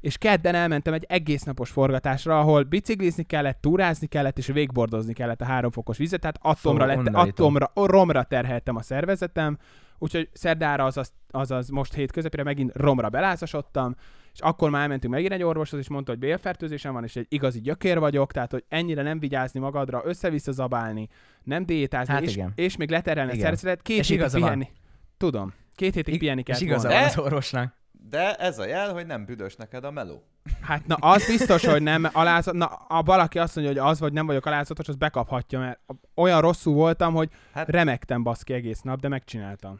És 0.04 0.18
kedden 0.18 0.54
elmentem 0.54 0.92
egy 0.94 1.04
egész 1.08 1.42
napos 1.42 1.70
forgatásra, 1.70 2.38
ahol 2.38 2.62
biciklizni 2.62 3.22
kellett, 3.22 3.60
túrázni 3.60 4.06
kellett, 4.06 4.38
és 4.38 4.46
végbordozni 4.46 5.12
kellett 5.12 5.40
a 5.40 5.44
három 5.44 5.70
fokos 5.70 5.96
vizet, 5.96 6.20
tehát 6.20 6.38
atomra, 6.42 6.92
Fú, 6.92 7.00
lett, 7.00 7.14
atomra, 7.14 7.70
romra 7.74 8.22
terheltem 8.22 8.76
a 8.76 8.82
szervezetem, 8.82 9.58
úgyhogy 9.98 10.28
szerdára, 10.32 10.84
azaz, 10.84 11.12
azaz 11.30 11.68
most 11.68 11.94
hét 11.94 12.12
közepére 12.12 12.42
megint 12.42 12.72
romra 12.74 13.08
belázasodtam, 13.08 13.94
és 14.32 14.40
akkor 14.40 14.70
már 14.70 14.82
elmentünk 14.82 15.12
megint 15.12 15.32
egy 15.32 15.42
orvoshoz, 15.42 15.80
és 15.80 15.88
mondta, 15.88 16.10
hogy 16.10 16.20
bélfertőzésem 16.20 16.92
van, 16.92 17.04
és 17.04 17.16
egy 17.16 17.26
igazi 17.28 17.60
gyökér 17.60 17.98
vagyok, 17.98 18.32
tehát 18.32 18.50
hogy 18.50 18.64
ennyire 18.68 19.02
nem 19.02 19.18
vigyázni 19.18 19.60
magadra, 19.60 20.02
össze-vissza 20.04 20.52
zabálni, 20.52 21.08
nem 21.42 21.66
diétázni, 21.66 22.12
Hát 22.12 22.22
és, 22.22 22.34
igen. 22.34 22.52
és 22.54 22.76
még 22.76 22.90
leterelni 22.90 23.32
a 23.32 23.34
szervezetet, 23.34 23.82
két 23.82 23.98
És 23.98 24.08
hétig 24.08 24.20
igaza 24.20 24.38
van. 24.38 24.48
pihenni. 24.48 24.68
Tudom. 25.16 25.52
Két 25.74 25.94
hétig 25.94 26.18
pihenni 26.18 26.42
kell. 26.42 26.56
És 26.56 26.62
igaza 26.62 26.88
van 26.88 27.02
az 27.02 27.18
orvosnak. 27.18 27.82
De 28.10 28.34
ez 28.34 28.58
a 28.58 28.66
jel, 28.66 28.92
hogy 28.92 29.06
nem 29.06 29.24
büdös 29.24 29.56
neked 29.56 29.84
a 29.84 29.90
meló. 29.90 30.22
Hát 30.60 30.86
na, 30.86 30.94
az 30.94 31.26
biztos, 31.26 31.64
hogy 31.66 31.82
nem 31.82 32.08
alázat. 32.12 32.54
Na, 32.54 32.66
a 32.66 33.02
valaki 33.02 33.38
azt 33.38 33.56
mondja, 33.56 33.72
hogy 33.82 33.90
az 33.90 34.00
vagy 34.00 34.12
nem 34.12 34.26
vagyok 34.26 34.46
alázatos, 34.46 34.88
az 34.88 34.96
bekaphatja, 34.96 35.58
mert 35.58 35.80
olyan 36.14 36.40
rosszul 36.40 36.74
voltam, 36.74 37.14
hogy 37.14 37.30
Hát- 37.52 37.68
remektem 37.68 38.22
baszki 38.22 38.52
egész 38.52 38.80
nap, 38.80 39.00
de 39.00 39.08
megcsináltam. 39.08 39.78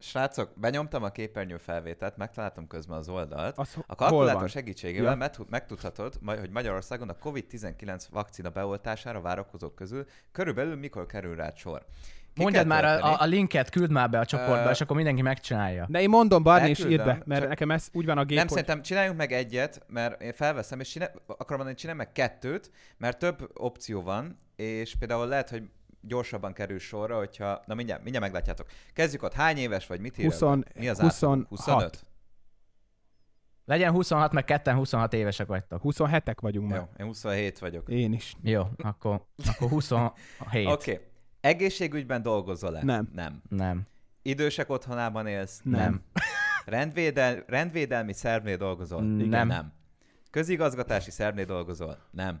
Srácok, 0.00 0.50
benyomtam 0.56 1.02
a 1.02 1.08
képernyő 1.10 1.56
felvételt, 1.56 2.16
megtaláltam 2.16 2.66
közben 2.66 2.98
az 2.98 3.08
oldalt. 3.08 3.58
Az 3.58 3.76
A 3.86 3.94
kalkulátor 3.94 4.48
segítségével 4.48 5.10
Ja. 5.10 5.16
megtud- 5.16 5.50
megtudhatod, 5.50 6.14
hogy 6.24 6.50
Magyarországon 6.50 7.08
a 7.08 7.14
COVID-19 7.22 8.04
vakcina 8.10 8.50
beoltására 8.50 9.20
várakozók 9.20 9.74
közül 9.74 10.04
körülbelül 10.32 10.76
mikor 10.76 11.06
kerül 11.06 11.34
rá 11.36 11.52
sor. 11.56 11.84
Ki 12.34 12.42
Mondjad 12.42 12.66
már 12.66 12.84
a, 12.84 13.12
a, 13.12 13.20
a 13.20 13.24
linket, 13.24 13.70
küld 13.70 13.90
már 13.90 14.10
be 14.10 14.18
a 14.18 14.24
csoportba, 14.24 14.66
Ö, 14.66 14.70
és 14.70 14.80
akkor 14.80 14.96
mindenki 14.96 15.22
megcsinálja. 15.22 15.86
De 15.88 16.00
én 16.00 16.08
mondom, 16.08 16.42
Barni, 16.42 16.68
és 16.68 16.78
Elküldöm, 16.78 17.06
írd 17.06 17.18
be, 17.18 17.22
mert 17.26 17.40
csak- 17.40 17.48
nekem 17.48 17.70
ez 17.70 17.88
úgy 17.92 18.06
van 18.06 18.18
a 18.18 18.24
gép, 18.24 18.36
Nem, 18.36 18.46
hogy... 18.46 18.56
szerintem 18.56 18.82
csináljunk 18.82 19.18
meg 19.18 19.32
egyet, 19.32 19.82
mert 19.86 20.22
én 20.22 20.32
felveszem, 20.32 20.80
és 20.80 20.88
csinál, 20.88 21.10
akarom 21.26 21.46
mondani, 21.46 21.68
hogy 21.68 21.76
csinálj 21.76 21.98
meg 21.98 22.12
kettőt, 22.12 22.70
mert 22.96 23.18
több 23.18 23.50
opció 23.54 24.02
van, 24.02 24.36
és 24.56 24.96
például 24.98 25.26
lehet, 25.26 25.50
hogy 25.50 25.62
gyorsabban 26.00 26.52
kerül 26.52 26.78
sorra, 26.78 27.16
hogyha... 27.18 27.62
Na 27.66 27.74
mindjárt, 27.74 28.02
mindjárt 28.02 28.26
meglátjátok. 28.26 28.66
Kezdjük 28.92 29.22
ott, 29.22 29.32
hány 29.32 29.56
éves 29.56 29.86
vagy, 29.86 30.00
mit 30.00 30.18
írja? 30.18 30.30
20 30.30 30.64
Mi 30.74 30.88
az 30.88 31.00
26. 31.00 31.38
átlag? 31.38 31.46
25? 31.48 32.06
Legyen 33.68 33.92
26, 33.92 34.32
meg 34.32 34.44
ketten 34.44 34.74
26 34.74 35.12
évesek 35.12 35.46
vagytok. 35.46 35.80
27-ek 35.84 36.36
vagyunk 36.40 36.70
már. 36.70 36.78
Jó, 36.78 36.84
én 36.98 37.06
27 37.06 37.58
vagyok. 37.58 37.88
Én 37.88 38.12
is. 38.12 38.34
Jó, 38.42 38.62
akkor, 38.76 39.24
akkor 39.46 39.68
27. 39.68 40.10
Oké. 40.48 40.62
Okay. 40.70 41.00
Egészségügyben 41.40 42.22
dolgozol-e? 42.22 42.84
Nem. 42.84 43.08
Nem. 43.14 43.42
Nem. 43.48 43.86
Idősek 44.22 44.70
otthonában 44.70 45.26
élsz? 45.26 45.60
Nem. 45.64 46.02
Rendvédel, 46.64 47.44
rendvédelmi 47.46 48.12
szervnél 48.12 48.56
dolgozol? 48.56 49.02
Nem. 49.02 49.20
Igen, 49.20 49.46
nem. 49.46 49.72
Közigazgatási 50.30 51.10
szervnél 51.10 51.44
dolgozol? 51.44 51.98
Nem. 52.10 52.40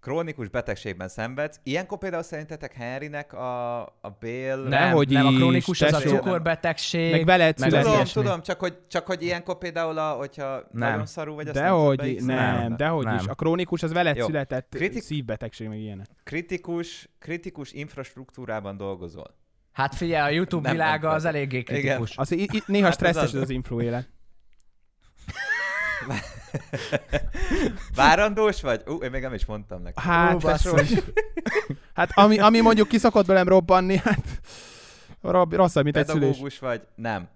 Krónikus 0.00 0.48
betegségben 0.48 1.08
szenvedsz. 1.08 1.60
Ilyenkor 1.62 1.98
például 1.98 2.22
szerintetek 2.22 2.72
Henrynek 2.72 3.32
a, 3.32 3.80
a 3.80 4.16
Bél... 4.20 4.56
Nem, 4.56 4.68
Nehogy 4.68 5.08
nem 5.08 5.26
a 5.26 5.30
krónikus, 5.30 5.80
az 5.80 5.92
a 5.92 5.98
cukorbetegség. 5.98 7.10
Meg 7.10 7.24
veled 7.24 7.58
meg 7.58 7.68
született. 7.68 7.82
Tudom, 7.84 7.96
ilyesmi. 8.00 8.22
tudom, 8.22 8.42
csak 8.42 8.58
hogy, 8.60 8.78
csak 8.88 9.06
hogy 9.06 9.22
ilyenkor 9.22 9.58
például, 9.58 9.98
a, 9.98 10.10
hogyha 10.10 10.44
Nem. 10.72 10.90
nagyon 10.90 11.06
szarú 11.06 11.34
vagy, 11.34 11.48
azt 11.48 11.54
nem 11.58 11.64
tudod 11.66 11.78
Dehogy, 11.80 11.96
beigszelni. 11.96 12.58
nem, 12.62 12.76
dehogy 12.76 13.04
Nem. 13.04 13.16
is. 13.16 13.26
A 13.26 13.34
krónikus 13.34 13.82
az 13.82 13.92
veled 13.92 14.16
Jó. 14.16 14.24
született 14.26 14.66
Kritik- 14.70 15.02
szívbetegség, 15.02 15.68
meg 15.68 15.78
ilyenek. 15.78 16.06
Kritikus, 16.24 17.08
kritikus 17.18 17.72
infrastruktúrában 17.72 18.76
dolgozol. 18.76 19.34
Hát 19.72 19.94
figyelj, 19.94 20.32
a 20.32 20.34
YouTube 20.34 20.68
Nem, 20.68 20.76
nem 20.76 20.86
világa 20.86 21.08
az 21.08 21.22
feltétlenül. 21.22 21.50
eléggé 21.50 21.62
kritikus. 21.80 22.16
Az, 22.16 22.30
i- 22.32 22.48
i- 22.52 22.62
néha 22.66 22.84
Hát 22.84 22.94
stresszes 22.94 23.22
az. 23.22 23.34
az, 23.34 23.40
az 23.42 23.50
influ 23.50 23.80
élet. 23.80 24.08
Várandós 27.94 28.62
vagy? 28.62 28.82
Ú, 28.86 28.96
én 29.02 29.10
még 29.10 29.22
nem 29.22 29.34
is 29.34 29.44
mondtam 29.44 29.82
neki. 29.82 30.00
Hát, 30.00 30.34
Ó, 30.34 30.38
basszus. 30.38 30.92
hát 31.94 32.10
ami, 32.14 32.38
ami 32.38 32.60
mondjuk 32.60 32.88
kiszokott 32.88 33.26
velem 33.26 33.48
robbanni, 33.48 33.96
hát 33.96 34.40
rob, 35.20 35.52
rosszabb, 35.52 35.84
mint 35.84 35.96
egy 35.96 36.06
szülés. 36.06 36.22
Pedagógus 36.22 36.58
vagy? 36.58 36.86
Nem. 36.94 37.28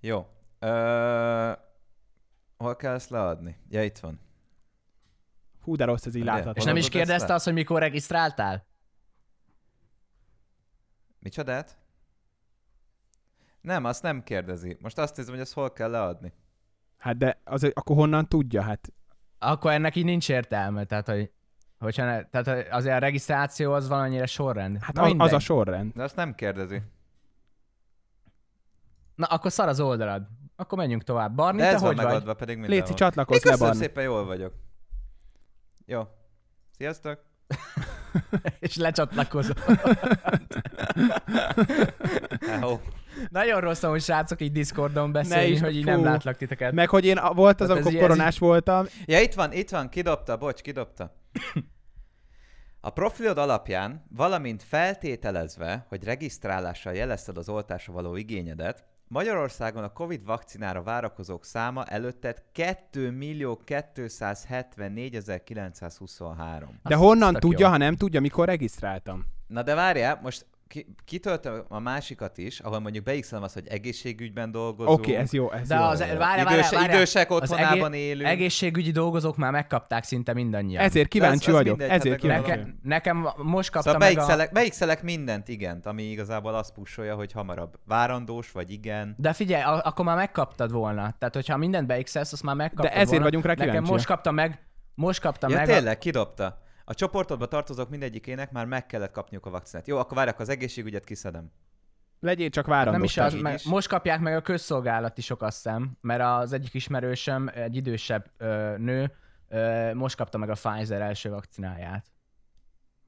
Jó. 0.00 0.26
Ö... 0.58 1.52
Hol 2.56 2.76
kell 2.76 2.94
ezt 2.94 3.10
leadni? 3.10 3.56
Ja, 3.68 3.82
itt 3.82 3.98
van. 3.98 4.20
Hú, 5.62 5.76
de 5.76 5.84
rossz 5.84 6.04
ez 6.06 6.14
így 6.14 6.24
látható. 6.24 6.58
És 6.58 6.64
nem 6.64 6.76
is 6.76 6.88
kérdezte 6.88 7.34
azt, 7.34 7.44
hogy 7.44 7.54
mikor 7.54 7.80
regisztráltál? 7.80 8.66
Micsodát? 11.18 11.78
Nem, 13.60 13.84
azt 13.84 14.02
nem 14.02 14.22
kérdezi. 14.22 14.76
Most 14.80 14.98
azt 14.98 15.16
nézem, 15.16 15.32
hogy 15.32 15.42
ezt 15.42 15.52
hol 15.52 15.72
kell 15.72 15.90
leadni. 15.90 16.32
Hát 17.00 17.16
de 17.16 17.40
az, 17.44 17.64
akkor 17.74 17.96
honnan 17.96 18.28
tudja? 18.28 18.62
Hát 18.62 18.92
Akkor 19.38 19.72
ennek 19.72 19.96
így 19.96 20.04
nincs 20.04 20.28
értelme, 20.28 20.84
tehát 20.84 21.08
hogy 21.08 21.30
Hogyha 21.78 22.04
ne, 22.04 22.24
tehát 22.24 22.68
azért 22.72 22.94
a 22.94 22.98
regisztráció 22.98 23.72
az 23.72 23.88
valannyira 23.88 24.26
sorrend. 24.26 24.78
Hát 24.82 24.94
Na 24.94 25.02
az, 25.02 25.08
mindegy. 25.08 25.26
az 25.26 25.32
a 25.32 25.38
sorrend. 25.38 25.92
De 25.94 26.02
azt 26.02 26.16
nem 26.16 26.34
kérdezi. 26.34 26.82
Na 29.14 29.26
akkor 29.26 29.52
szar 29.52 29.68
az 29.68 29.80
oldalad. 29.80 30.26
Akkor 30.56 30.78
menjünk 30.78 31.02
tovább. 31.02 31.34
Barni, 31.34 31.58
De 31.58 31.64
te 31.66 31.72
ez 31.74 31.80
van 31.80 31.88
hogy 31.88 31.96
vagy? 31.96 32.06
megadva, 32.06 32.34
pedig 32.34 32.56
mindenhol. 32.56 32.84
Léci, 32.84 32.94
csatlakozz 32.98 33.44
le, 33.44 33.56
Barni. 33.56 33.76
szépen, 33.76 34.04
jól 34.04 34.24
vagyok. 34.24 34.52
Jó. 35.86 36.02
Sziasztok! 36.76 37.24
És 38.58 38.76
lecsatlakozol. 38.76 39.54
Nagyon 43.28 43.60
rossz, 43.60 43.82
hogy 43.82 44.02
srácok 44.02 44.40
így 44.40 44.52
Discordon 44.52 45.12
beszélni, 45.12 45.50
is, 45.50 45.60
hogy 45.60 45.76
így 45.76 45.82
fú. 45.82 45.90
nem 45.90 46.04
látlak 46.04 46.36
titeket. 46.36 46.72
Meg 46.72 46.88
hogy 46.88 47.04
én 47.04 47.18
volt 47.34 47.60
az, 47.60 47.68
Hát 47.68 47.76
amikor 47.76 48.00
koronás 48.00 48.38
voltam. 48.38 48.86
Ja, 49.04 49.20
itt 49.20 49.34
van, 49.34 49.52
itt 49.52 49.70
van, 49.70 49.88
kidobta, 49.88 50.36
bocs, 50.36 50.60
kidobta. 50.60 51.14
A 52.82 52.90
profilod 52.90 53.38
alapján, 53.38 54.04
valamint 54.16 54.62
feltételezve, 54.62 55.86
hogy 55.88 56.04
regisztrálással 56.04 56.94
jelezted 56.94 57.36
az 57.36 57.48
oltásra 57.48 57.92
való 57.92 58.16
igényedet, 58.16 58.84
Magyarországon 59.08 59.84
a 59.84 59.92
Covid 59.92 60.24
vakcinára 60.24 60.82
várakozók 60.82 61.44
száma 61.44 61.84
előtted 61.84 62.42
2 62.52 63.10
millió 63.10 63.60
274 63.64 65.42
923. 65.44 66.80
De 66.82 66.94
honnan 66.94 67.34
tudja, 67.34 67.66
jó. 67.66 67.72
ha 67.72 67.76
nem 67.76 67.96
tudja, 67.96 68.20
mikor 68.20 68.46
regisztráltam? 68.46 69.24
Na 69.46 69.62
de 69.62 69.74
várjál, 69.74 70.20
most 70.22 70.46
ki, 70.70 70.94
kitöltöm 71.04 71.64
a 71.68 71.78
másikat 71.78 72.38
is, 72.38 72.60
ahol 72.60 72.78
mondjuk 72.80 73.04
beixelem 73.04 73.42
azt, 73.44 73.54
hogy 73.54 73.66
egészségügyben 73.68 74.50
dolgozunk. 74.50 74.98
Oké, 74.98 75.14
ez 75.14 75.32
jó, 75.32 75.52
ez 75.52 75.68
De 75.68 75.74
jó. 75.74 75.82
az, 75.82 75.98
várjál, 75.98 76.16
várjál, 76.18 76.52
Időse, 76.52 76.76
várjál. 76.76 76.94
idősek 76.96 77.30
Az 77.30 77.36
otthonában 77.36 77.92
egé- 77.92 78.02
élünk. 78.02 78.28
Egészségügyi 78.28 78.90
dolgozók 78.90 79.36
már 79.36 79.52
megkapták 79.52 80.04
szinte 80.04 80.32
mindannyian. 80.34 80.82
Ezért 80.82 81.08
kíváncsi 81.08 81.48
Ez- 81.48 81.54
vagyok. 81.54 81.76
mindegy, 81.78 81.96
ezért 81.98 82.12
hát 82.12 82.20
kíváncsi. 82.20 82.48
Nekem, 82.50 82.78
nekem 82.82 83.16
most 83.36 83.70
kaptam 83.70 83.92
Szóval 83.92 84.08
meg 84.08 84.16
a... 84.18 84.20
beixelek, 84.20 84.52
beixelek 84.52 85.02
mindent 85.02 85.48
igent, 85.48 85.86
ami 85.86 86.02
igazából 86.02 86.54
azt 86.54 86.72
pusolja, 86.72 87.14
hogy 87.14 87.32
hamarabb 87.32 87.78
várandós 87.86 88.50
vagy 88.52 88.70
igen. 88.70 89.14
De 89.18 89.32
figyelj, 89.32 89.62
a- 89.62 89.80
akkor 89.84 90.04
már 90.04 90.16
megkaptad 90.16 90.72
volna. 90.72 91.14
Tehát, 91.18 91.34
hogyha 91.34 91.56
mindent 91.56 91.86
beixelsz, 91.86 92.32
azt 92.32 92.42
már 92.42 92.54
megkaptad 92.54 92.86
De 92.86 92.92
ezért 92.92 93.08
volna. 93.08 93.24
vagyunk 93.24 93.44
rá 93.44 93.50
Nekem 93.50 93.66
kíváncsiak. 93.66 93.94
most 93.94 94.06
kaptam 94.06 94.34
meg, 94.34 94.62
most 94.94 95.20
kaptam 95.20 95.50
Ja, 95.50 95.56
meg 95.56 95.68
a... 95.68 95.72
tényleg, 95.72 95.98
kidobta. 95.98 96.58
A 96.90 96.94
csoportodba 96.94 97.46
tartozók 97.46 97.90
mindegyikének 97.90 98.52
már 98.52 98.66
meg 98.66 98.86
kellett 98.86 99.10
kapniuk 99.10 99.46
a 99.46 99.50
vakcinát. 99.50 99.86
Jó, 99.86 99.98
akkor 99.98 100.16
várj, 100.16 100.28
akkor 100.28 100.40
az 100.40 100.48
egészségügyet 100.48 101.04
kiszedem. 101.04 101.50
Legyél 102.20 102.50
csak 102.50 102.66
Nem 102.66 102.76
várandós. 102.76 103.10
is 103.10 103.16
az, 103.16 103.34
meg, 103.34 103.54
is. 103.54 103.64
most 103.64 103.88
kapják 103.88 104.20
meg 104.20 104.36
a 104.36 104.40
közszolgálati 104.40 105.20
sok, 105.20 105.42
azt 105.42 105.62
hiszem, 105.62 105.96
mert 106.00 106.22
az 106.22 106.52
egyik 106.52 106.74
ismerősöm, 106.74 107.48
egy 107.54 107.76
idősebb 107.76 108.30
ö, 108.36 108.74
nő, 108.78 109.12
ö, 109.48 109.94
most 109.94 110.16
kapta 110.16 110.38
meg 110.38 110.50
a 110.50 110.52
Pfizer 110.52 111.00
első 111.00 111.30
vakcináját. 111.30 112.06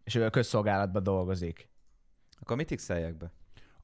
És 0.05 0.15
ő 0.15 0.25
a 0.25 0.31
közszolgálatban 0.31 1.03
dolgozik. 1.03 1.69
Akkor 2.41 2.57
mit 2.57 2.75
x 2.75 2.87
be? 2.89 3.33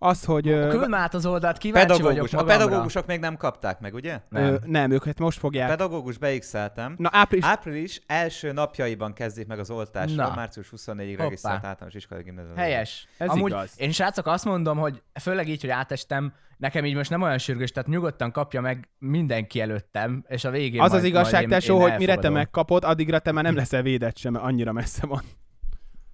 Az, 0.00 0.24
hogy... 0.24 0.44
Küld 0.44 0.88
már 0.88 1.00
át 1.00 1.14
az 1.14 1.26
oldalt, 1.26 1.58
kíváncsi 1.58 2.02
vagyok 2.02 2.06
Pedagógus. 2.08 2.32
A 2.32 2.36
magamra. 2.36 2.58
pedagógusok 2.64 3.06
még 3.06 3.20
nem 3.20 3.36
kapták 3.36 3.80
meg, 3.80 3.94
ugye? 3.94 4.20
ö, 4.30 4.40
Nem. 4.40 4.58
nem, 4.66 4.90
ők 4.90 5.04
hát 5.04 5.18
most 5.18 5.38
fogják. 5.38 5.68
Pedagógus 5.68 6.18
beixeltem. 6.18 6.94
Na 6.98 7.08
április... 7.12 7.44
Április 7.44 8.02
első 8.06 8.52
napjaiban 8.52 9.12
kezdik 9.12 9.46
meg 9.46 9.58
az 9.58 9.70
oltásra, 9.70 10.28
Na. 10.28 10.34
március 10.34 10.72
24-ig 10.76 11.08
Hoppá. 11.10 11.22
regisztrált 11.22 11.64
általános 11.64 11.94
iskolai 11.94 12.22
gimnázium. 12.22 12.56
Helyes. 12.56 13.08
Ez 13.18 13.28
Amúgy 13.28 13.50
igaz. 13.50 13.72
én 13.76 13.92
srácok 13.92 14.26
azt 14.26 14.44
mondom, 14.44 14.78
hogy 14.78 15.02
főleg 15.20 15.48
így, 15.48 15.60
hogy 15.60 15.70
átestem, 15.70 16.32
nekem 16.56 16.84
így 16.84 16.94
most 16.94 17.10
nem 17.10 17.22
olyan 17.22 17.38
sürgős, 17.38 17.70
tehát 17.70 17.88
nyugodtan 17.88 18.32
kapja 18.32 18.60
meg 18.60 18.88
mindenki 18.98 19.60
előttem, 19.60 20.24
és 20.28 20.44
a 20.44 20.50
végén 20.50 20.80
Az 20.80 20.90
majd, 20.90 21.02
az 21.02 21.08
igazság, 21.08 21.46
tesó, 21.46 21.80
hogy 21.80 21.94
mire 21.98 22.16
te 22.16 22.28
megkapod, 22.28 22.84
addigra 22.84 23.18
te 23.18 23.32
már 23.32 23.44
nem 23.44 23.56
leszel 23.56 23.82
védett 23.82 24.16
sem, 24.18 24.32
mert 24.32 24.44
annyira 24.44 24.72
messze 24.72 25.06
van. 25.06 25.22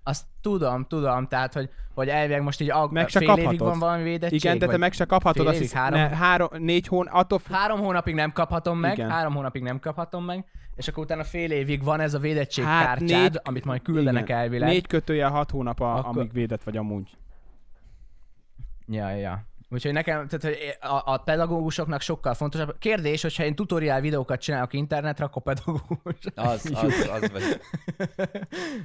Azt 0.07 0.25
tudom, 0.41 0.85
tudom, 0.85 1.27
tehát, 1.27 1.55
hogy, 1.55 1.71
hogy 1.95 2.09
elvileg 2.09 2.43
most 2.43 2.61
így 2.61 2.71
ag- 2.71 2.91
Meg 2.93 3.09
se 3.09 3.19
fél 3.19 3.29
évig 3.29 3.43
kaphatod. 3.45 3.69
van 3.69 3.79
valami 3.79 4.03
védettség. 4.03 4.39
Igen, 4.45 4.59
de 4.59 4.67
te 4.67 4.77
meg 4.77 4.93
se 4.93 5.05
kaphatod, 5.05 5.47
azt 5.47 5.55
évig, 5.57 5.69
hiszem, 5.69 5.83
három- 5.83 6.01
ne, 6.01 6.17
három, 6.17 6.49
négy 6.59 6.87
hón, 6.87 7.07
attól 7.07 7.39
f- 7.39 7.53
Három 7.53 7.81
hónapig 7.81 8.15
nem 8.15 8.33
kaphatom 8.33 8.79
meg, 8.79 8.93
Igen. 8.99 9.11
három 9.11 9.35
hónapig 9.35 9.63
nem 9.63 9.81
kaphatom 9.81 10.25
meg, 10.25 10.45
és 10.77 10.89
akkor 10.89 11.05
utána 11.05 11.25
fél 11.25 11.51
évig 11.51 11.83
van 11.83 12.01
ez 12.01 12.15
a 12.15 12.19
védettség 12.19 12.65
Hát 12.65 12.85
kártyád, 12.87 13.21
négy- 13.21 13.41
amit 13.45 13.65
majd 13.65 13.83
küldenek 13.83 14.23
igen. 14.23 14.39
elvileg. 14.39 14.69
Négy 14.69 14.87
kötője 14.87 15.27
hat 15.27 15.51
hónap, 15.51 15.81
a, 15.81 15.95
Akkor- 15.97 16.17
amíg 16.17 16.33
védett 16.33 16.63
vagy 16.63 16.77
amúgy. 16.77 17.17
Ja, 18.87 19.11
ja. 19.11 19.45
Úgyhogy 19.75 19.93
nekem, 19.93 20.29
tehát 20.29 20.43
hogy 20.43 20.77
a, 20.91 21.13
a 21.13 21.17
pedagógusoknak 21.17 22.01
sokkal 22.01 22.35
fontosabb. 22.35 22.79
Kérdés, 22.79 23.23
hogyha 23.23 23.45
én 23.45 23.55
tutoriál 23.55 24.01
videókat 24.01 24.41
csinálok 24.41 24.73
internetre, 24.73 25.25
akkor 25.25 25.43
pedagógus. 25.43 26.15
Az, 26.35 26.71
az, 26.75 27.09
az 27.13 27.31
vagy. 27.33 27.43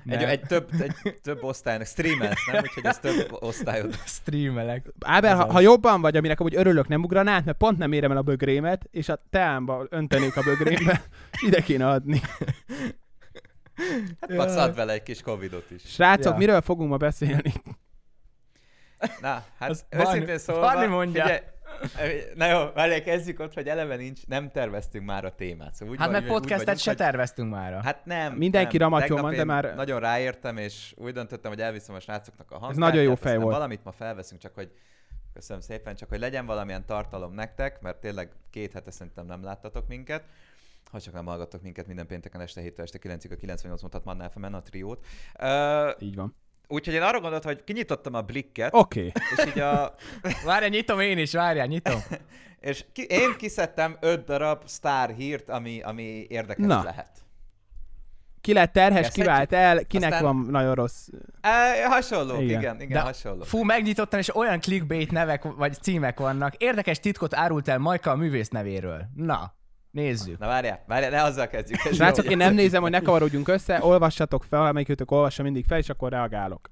Egy, 0.08 0.24
egy, 0.24 0.40
több, 0.42 0.70
egy 0.80 1.20
több 1.22 1.44
osztálynak 1.44 1.88
streamelsz, 1.88 2.46
nem? 2.52 2.62
Úgyhogy 2.62 2.86
ez 2.86 3.00
több 3.00 3.28
osztályod. 3.40 3.96
Streamelek. 4.06 4.86
Áber, 5.00 5.32
Ez 5.32 5.38
ha, 5.38 5.52
ha 5.52 5.60
jobban 5.60 6.02
vagy, 6.02 6.18
aminek 6.18 6.40
amúgy 6.40 6.56
örülök, 6.56 6.88
nem 6.88 7.04
ugranál, 7.04 7.42
mert 7.46 7.58
pont 7.58 7.78
nem 7.78 7.92
érem 7.92 8.12
el 8.12 8.18
a 8.18 8.22
bögrémet, 8.22 8.88
és 8.92 9.10
a 9.10 9.24
teámba 9.30 9.86
öntenék 9.90 10.38
a 10.38 10.42
bögrémbe, 10.42 11.02
ide 11.48 11.62
kéne 11.62 11.88
adni. 11.88 12.22
Hát 14.20 14.58
add 14.58 14.76
vele 14.76 14.94
egy 14.94 15.04
kis 15.04 15.22
covidot 15.22 15.72
is. 15.72 15.82
Srácok, 15.86 16.32
Ja. 16.32 16.38
miről 16.38 16.62
fogunk 16.62 16.90
ma 16.90 16.98
beszélni? 16.98 17.54
Na, 19.22 19.44
hát 19.60 19.70
Az 19.70 19.86
őszintén 19.90 20.20
Barni- 20.26 20.38
szólva, 20.38 20.62
Barni 20.62 20.86
mondja. 20.86 21.24
Figyelj, 21.24 21.42
na 22.36 22.46
jó, 22.46 22.60
várjál, 22.74 23.02
kezdjük 23.04 23.40
ott, 23.40 23.54
hogy 23.54 23.68
eleve 23.68 23.96
nincs, 23.96 24.28
nem 24.28 24.52
terveztünk 24.52 25.06
már 25.06 25.26
a 25.26 25.36
témát. 25.36 25.74
Szóval 25.74 25.94
úgy 25.94 26.00
Hát 26.00 26.12
mert 26.12 26.26
podcastet 26.26 26.58
vagyunk, 26.60 26.78
se 26.80 26.90
hogy- 26.90 27.00
terveztünk 27.00 27.52
már. 27.52 27.84
Hát 27.84 28.06
nem. 28.06 28.34
Mindenki 28.34 28.78
nem. 28.78 28.88
ramatyon 28.90 29.08
Tegnap 29.10 29.26
van, 29.26 29.36
de 29.36 29.44
már- 29.44 29.76
Nagyon 29.76 30.00
ráértem, 30.00 30.58
és 30.58 30.94
úgy 30.98 31.14
döntöttem, 31.14 31.52
hogy 31.52 31.62
elviszem 31.62 31.96
a 31.96 32.00
srácoknak 32.00 32.52
a 32.52 32.58
hangkártyát. 32.58 32.90
nagyon 32.90 33.04
jó 33.04 33.16
fej 33.16 33.38
volt. 33.38 33.54
Valamit 33.54 33.84
ma 33.84 33.92
felveszünk, 33.92 34.42
csak 34.42 34.54
hogy 34.56 34.72
köszönöm 35.34 35.62
szépen, 35.62 35.96
csak 35.96 36.10
hogy 36.10 36.20
legyen 36.20 36.46
valamilyen 36.46 36.86
tartalom 36.86 37.34
nektek, 37.34 37.82
mert 37.82 37.98
tényleg 37.98 38.32
két 38.50 38.74
hete 38.74 38.92
szerintem 38.92 39.26
nem 39.26 39.44
láttatok 39.44 39.88
minket. 39.88 40.24
Ha 40.92 41.00
csak 41.00 41.14
nem 41.14 41.26
hallgattok 41.26 41.62
minket 41.62 41.88
minden 41.88 42.08
pénteken 42.08 42.42
este 42.42 42.62
7 42.62 42.80
este 42.80 42.98
9-ig 43.02 43.32
a 43.32 43.36
98 43.36 43.82
mondhat 43.82 44.04
Mannál 44.06 44.54
a 44.54 44.62
triót. 44.62 45.06
Uh, 45.42 46.04
Így 46.04 46.16
van. 46.16 46.36
Úgyhogy 46.70 46.94
én 46.94 47.02
arra 47.02 47.20
gondoltam, 47.20 47.52
hogy 47.54 47.64
kinyitottam 47.64 48.14
a 48.14 48.22
blikket, 48.22 48.74
Oké. 48.74 49.00
Okay. 49.08 49.46
és 49.46 49.54
így 49.54 49.60
a, 49.60 49.96
Várjál, 50.46 50.70
nyitom 50.70 51.00
én 51.00 51.18
is, 51.18 51.32
várjál, 51.32 51.66
nyitom. 51.66 52.00
és 52.60 52.86
ki, 52.94 53.02
én 53.04 53.36
kiszedtem 53.38 53.98
öt 54.00 54.26
darab 54.26 54.62
sztár 54.66 55.10
hírt, 55.10 55.50
ami, 55.50 55.82
ami 55.82 56.26
érdekes 56.30 56.66
Na. 56.66 56.84
lehet. 56.84 57.10
Ki 58.42 58.54
lett 58.54 58.74
terhes, 58.74 59.06
Kezdhetjük? 59.06 59.26
kivált 59.26 59.54
el, 59.54 59.86
kinek 59.86 60.12
Aztán- 60.12 60.26
van 60.26 60.46
nagyon 60.50 60.76
rossz. 60.76 61.08
E, 61.42 61.88
hasonló, 61.88 62.34
igen, 62.34 62.44
Igen. 62.46 62.60
igen, 62.60 62.76
igen 62.76 62.90
De 62.98 63.00
hasonló. 63.00 63.44
Fú, 63.44 63.64
megnyitottam, 63.64 64.20
és 64.20 64.36
olyan 64.36 64.60
clickbait 64.60 65.12
nevek 65.12 65.44
vagy 65.44 65.82
címek 65.82 66.20
vannak. 66.20 66.56
Érdekes 66.56 67.00
titkot 67.00 67.36
árult 67.36 67.68
el 67.68 67.78
Majka 67.78 68.12
a 68.12 68.16
művész 68.16 68.50
nevéről. 68.50 69.02
Na, 69.16 69.54
nézzük. 69.92 70.38
Na 70.40 70.48
várjál, 70.48 70.84
várjál, 70.88 71.12
ne 71.12 71.24
azzal 71.24 71.48
kezdjük. 71.48 71.86
Ez 71.86 71.96
Srácok, 71.96 72.26
jó. 72.26 72.32
én 72.32 72.38
nem 72.38 72.54
nézem, 72.54 72.82
hogy 72.82 72.92
ne 72.92 73.00
kavarodjunk 73.00 73.48
össze, 73.48 73.84
olvassatok 73.84 74.44
fel, 74.44 74.66
amelyikőtök 74.66 75.12
olvassa 75.12 75.44
mindig 75.44 75.66
fel, 75.66 75.78
és 75.78 75.90
akkor 75.90 76.12
reagálok. 76.12 76.70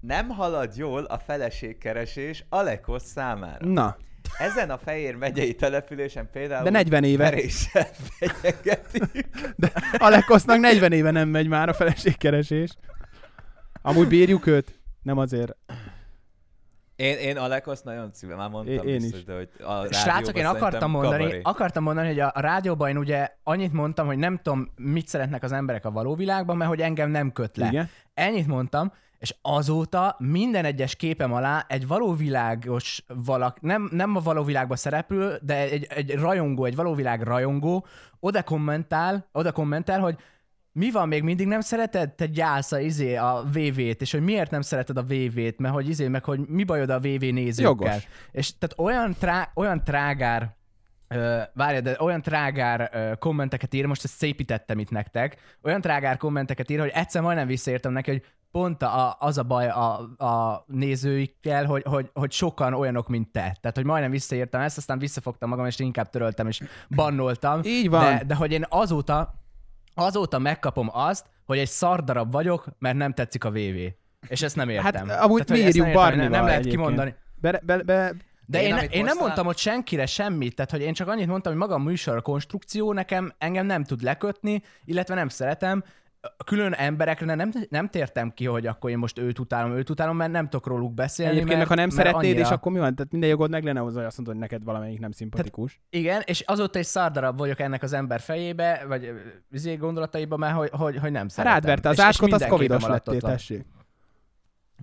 Nem 0.00 0.28
halad 0.28 0.76
jól 0.76 1.04
a 1.04 1.18
feleségkeresés 1.18 2.44
Alekos 2.48 3.02
számára. 3.02 3.66
Na, 3.66 3.96
ezen 4.38 4.70
a 4.70 4.78
Fehér 4.78 5.14
megyei 5.16 5.54
településen 5.54 6.28
például 6.32 6.64
De 6.64 6.70
40 6.70 7.04
éve. 7.04 7.24
veréssel 7.24 7.86
fenyegetik. 8.18 9.28
Alekosznak 9.98 10.58
40 10.58 10.92
éve 10.92 11.10
nem 11.10 11.28
megy 11.28 11.48
már 11.48 11.68
a 11.68 11.72
feleségkeresés. 11.74 12.70
Amúgy 13.82 14.08
bírjuk 14.08 14.46
őt? 14.46 14.80
Nem 15.02 15.18
azért. 15.18 15.56
Én, 16.96 17.16
én 17.18 17.36
Alekos 17.36 17.80
nagyon 17.80 18.10
szívem, 18.12 18.36
már 18.36 18.48
mondtam 18.48 18.74
Én- 18.86 18.94
én 18.94 19.00
biztos, 19.00 19.18
is. 19.18 19.24
de 19.24 19.34
hogy 19.34 19.48
a 19.58 19.62
rádióban 19.72 19.92
Srácok, 19.92 20.36
én 20.38 20.46
akartam 20.46 20.90
mondani, 20.90 21.22
kabaré. 21.22 21.40
akartam 21.42 21.82
mondani, 21.82 22.06
hogy 22.06 22.20
a, 22.20 22.30
a 22.34 22.40
rádióban 22.40 22.88
én 22.88 22.96
ugye 22.96 23.28
annyit 23.42 23.72
mondtam, 23.72 24.06
hogy 24.06 24.18
nem 24.18 24.40
tudom, 24.42 24.72
mit 24.76 25.08
szeretnek 25.08 25.42
az 25.42 25.52
emberek 25.52 25.84
a 25.84 25.90
való 25.90 26.14
világban, 26.14 26.56
mert 26.56 26.70
hogy 26.70 26.80
engem 26.80 27.10
nem 27.10 27.32
köt 27.32 27.56
le. 27.56 27.66
Igen. 27.66 27.88
Ennyit 28.14 28.46
mondtam, 28.46 28.92
és 29.18 29.34
azóta 29.42 30.16
minden 30.18 30.64
egyes 30.64 30.96
képem 30.96 31.32
alá 31.32 31.64
egy 31.68 31.86
valóvilágos 31.86 33.04
valak, 33.24 33.60
nem, 33.60 33.88
nem 33.92 34.16
a 34.16 34.20
valóvilágban 34.20 34.76
szereplő, 34.76 35.38
de 35.42 35.56
egy, 35.56 35.86
egy 35.88 36.14
rajongó, 36.14 36.64
egy 36.64 36.76
valóvilág 36.76 37.22
rajongó 37.22 37.86
oda 38.20 38.42
kommentál, 38.42 39.28
oda 39.32 39.52
kommentál, 39.52 40.00
hogy 40.00 40.16
mi 40.74 40.90
van, 40.90 41.08
még 41.08 41.22
mindig 41.22 41.46
nem 41.46 41.60
szereted? 41.60 42.14
Te 42.14 42.26
gyász 42.26 42.72
a, 42.72 42.78
izé, 42.78 43.16
a 43.16 43.44
VV-t, 43.52 44.00
és 44.00 44.12
hogy 44.12 44.22
miért 44.22 44.50
nem 44.50 44.60
szereted 44.60 44.96
a 44.96 45.02
VV-t, 45.02 45.58
mert 45.58 45.74
hogy 45.74 45.88
izé, 45.88 46.08
meg 46.08 46.24
hogy 46.24 46.40
mi 46.46 46.64
bajod 46.64 46.90
a 46.90 46.98
VV 46.98 47.20
nézőkkel. 47.20 47.92
Jogos. 47.92 48.08
És 48.32 48.58
tehát 48.58 48.78
olyan, 48.78 49.14
trá, 49.18 49.50
olyan 49.54 49.84
trágár 49.84 50.56
Ö, 51.08 51.40
várj, 51.54 51.78
de 51.78 51.96
olyan 51.98 52.22
trágár 52.22 52.90
ö, 52.92 53.12
kommenteket 53.18 53.74
ír, 53.74 53.86
most 53.86 54.04
ezt 54.04 54.14
szépítettem 54.14 54.78
itt 54.78 54.90
nektek, 54.90 55.36
olyan 55.62 55.80
trágár 55.80 56.16
kommenteket 56.16 56.70
ír, 56.70 56.80
hogy 56.80 56.90
egyszer 56.94 57.22
majdnem 57.22 57.46
visszaértem 57.46 57.92
neki, 57.92 58.10
hogy 58.10 58.22
pont 58.50 58.82
a, 58.82 59.16
az 59.18 59.38
a 59.38 59.42
baj 59.42 59.68
a, 59.68 59.92
a 60.24 60.64
nézőikkel, 60.66 61.64
hogy, 61.64 61.82
hogy, 61.82 62.10
hogy 62.12 62.32
sokan 62.32 62.74
olyanok, 62.74 63.08
mint 63.08 63.32
te. 63.32 63.56
Tehát, 63.60 63.76
hogy 63.76 63.84
majdnem 63.84 64.10
visszaértem 64.10 64.60
ezt, 64.60 64.76
aztán 64.76 64.98
visszafogtam 64.98 65.48
magam, 65.48 65.66
és 65.66 65.78
inkább 65.78 66.10
töröltem, 66.10 66.46
és 66.46 66.62
bannoltam. 66.90 67.60
Így 67.64 67.88
van. 67.90 68.04
De, 68.04 68.24
de 68.24 68.34
hogy 68.34 68.52
én 68.52 68.64
azóta, 68.68 69.43
azóta 69.94 70.38
megkapom 70.38 70.88
azt, 70.92 71.26
hogy 71.46 71.58
egy 71.58 71.68
szardarab 71.68 72.32
vagyok, 72.32 72.66
mert 72.78 72.96
nem 72.96 73.12
tetszik 73.12 73.44
a 73.44 73.50
VV. 73.50 73.78
És 74.28 74.42
ezt 74.42 74.56
nem 74.56 74.68
értem. 74.68 75.08
Hát, 75.08 75.20
amúgy 75.20 75.48
hogy 75.48 75.58
mi 75.58 75.64
írjuk 75.64 75.74
nem, 75.74 75.84
nem, 75.84 75.94
Barnival 75.94 76.28
nem 76.28 76.44
lehet 76.44 76.58
egyébként. 76.58 76.80
kimondani. 76.80 77.14
Be, 77.40 77.60
be, 77.64 77.82
be, 77.82 78.14
De 78.46 78.62
Én, 78.62 78.76
én, 78.76 78.88
én, 78.90 79.04
nem 79.04 79.16
mondtam 79.18 79.46
ott 79.46 79.56
senkire 79.56 80.06
semmit, 80.06 80.54
tehát 80.54 80.70
hogy 80.70 80.80
én 80.80 80.92
csak 80.92 81.08
annyit 81.08 81.26
mondtam, 81.26 81.52
hogy 81.52 81.60
maga 81.60 81.74
a 81.74 81.78
műsor 81.78 82.16
a 82.16 82.20
konstrukció 82.20 82.92
nekem 82.92 83.32
engem 83.38 83.66
nem 83.66 83.84
tud 83.84 84.02
lekötni, 84.02 84.62
illetve 84.84 85.14
nem 85.14 85.28
szeretem. 85.28 85.84
Külön 86.44 86.72
emberekre 86.72 87.34
nem, 87.34 87.52
nem 87.68 87.88
tértem 87.88 88.30
ki, 88.30 88.46
hogy 88.46 88.66
akkor 88.66 88.90
én 88.90 88.98
most 88.98 89.18
őt 89.18 89.38
utálom, 89.38 89.72
őt 89.72 89.90
utálom, 89.90 90.16
mert 90.16 90.32
nem 90.32 90.48
tudok 90.48 90.66
róluk 90.66 90.94
beszélni. 90.94 91.32
Egyébként, 91.32 91.56
mert, 91.56 91.68
ha 91.68 91.74
nem 91.74 91.84
mert 91.84 91.96
szeretnéd, 91.96 92.30
annyira... 92.30 92.40
és 92.46 92.50
akkor 92.52 92.72
mi 92.72 92.78
van? 92.78 92.94
Tehát 92.94 93.12
minden 93.12 93.30
jogod 93.30 93.50
meg 93.50 93.64
lenne 93.64 93.80
hozzá, 93.80 93.96
hogy 93.96 94.06
azt 94.06 94.16
mondod, 94.16 94.34
hogy 94.34 94.42
neked 94.42 94.64
valamelyik 94.64 94.98
nem 94.98 95.10
szimpatikus. 95.10 95.80
Igen, 95.90 96.22
és 96.24 96.40
azóta 96.40 96.78
egy 96.78 96.84
szardarab 96.84 97.38
vagyok 97.38 97.60
ennek 97.60 97.82
az 97.82 97.92
ember 97.92 98.20
fejébe, 98.20 98.84
vagy 98.88 99.12
izé 99.50 99.74
gondolataiba, 99.74 100.36
mert 100.36 100.54
hogy, 100.54 100.70
hogy, 100.72 100.98
hogy 100.98 101.10
nem 101.10 101.22
Hát 101.22 101.30
szeretem. 101.30 101.52
rád 101.52 101.64
verte 101.64 101.88
az 101.88 102.00
átkot, 102.00 102.32
az 102.32 102.46
covidos 102.46 102.86
lettél, 102.86 103.20
tessék. 103.20 103.64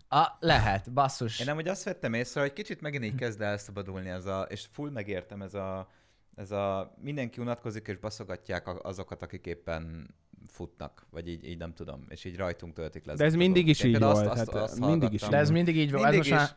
A, 0.08 0.28
lehet, 0.40 0.92
basszus. 0.92 1.40
Én 1.40 1.50
amúgy 1.50 1.68
azt 1.68 1.84
vettem 1.84 2.14
észre, 2.14 2.42
hogy 2.42 2.54
kicsit 2.54 2.82
megint 2.82 3.04
így 3.04 3.16
kezd 3.16 3.42
elszabadulni 3.42 4.10
ez 4.10 4.26
a, 4.26 4.42
és 4.50 4.66
full 4.72 4.90
megértem 4.90 5.42
ez 5.42 5.54
a, 5.54 5.88
ez 6.36 6.52
a 6.52 6.94
mindenki 7.02 7.42
unatkozik 7.42 7.88
és 7.88 7.98
baszogatják 7.98 8.86
azokat, 8.86 9.22
akik 9.22 9.46
éppen 9.46 10.14
futnak, 10.48 11.08
vagy 11.10 11.28
így, 11.28 11.48
így 11.48 11.58
nem 11.58 11.74
tudom, 11.74 12.06
és 12.10 12.26
így 12.26 12.36
rajtunk 12.36 12.74
töltik 12.74 13.06
le. 13.06 13.14
De 13.14 13.26
ez 13.26 13.34
a 13.34 13.38
mindig 13.38 13.68
is 13.68 13.84
így 13.84 14.00
volt, 14.00 14.38
hát 14.38 14.80
mindig 14.80 15.14
is 15.14 15.22
De 15.22 15.38
ez 15.38 15.50
mindig 15.50 15.78
így 15.78 15.92
van. 15.92 16.06
Ez 16.06 16.16
most 16.16 16.30
is. 16.30 16.36
már, 16.36 16.50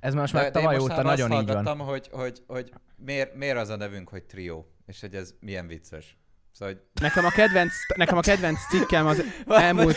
ez 0.00 0.14
most 0.14 0.32
már 0.32 0.50
tavaly 0.50 0.78
most 0.78 0.92
óta 0.92 1.02
nagyon 1.02 1.32
így 1.32 1.46
van. 1.46 1.78
hogy, 1.78 2.08
hogy, 2.12 2.42
hogy 2.46 2.72
miért, 2.96 3.34
miért 3.34 3.56
az 3.56 3.68
a 3.68 3.76
nevünk, 3.76 4.08
hogy 4.08 4.22
trió, 4.22 4.72
és 4.86 5.00
hogy 5.00 5.14
ez 5.14 5.34
milyen 5.40 5.66
vicces. 5.66 6.18
Szóval, 6.52 6.74
hogy 6.74 6.82
Nekem 7.00 7.24
a 7.24 7.30
kedvenc, 7.30 7.72
nekem 7.96 8.16
a 8.16 8.20
kedvenc 8.20 8.58
cikkem 8.70 9.06
az 9.06 9.22
elmúlt 9.46 9.96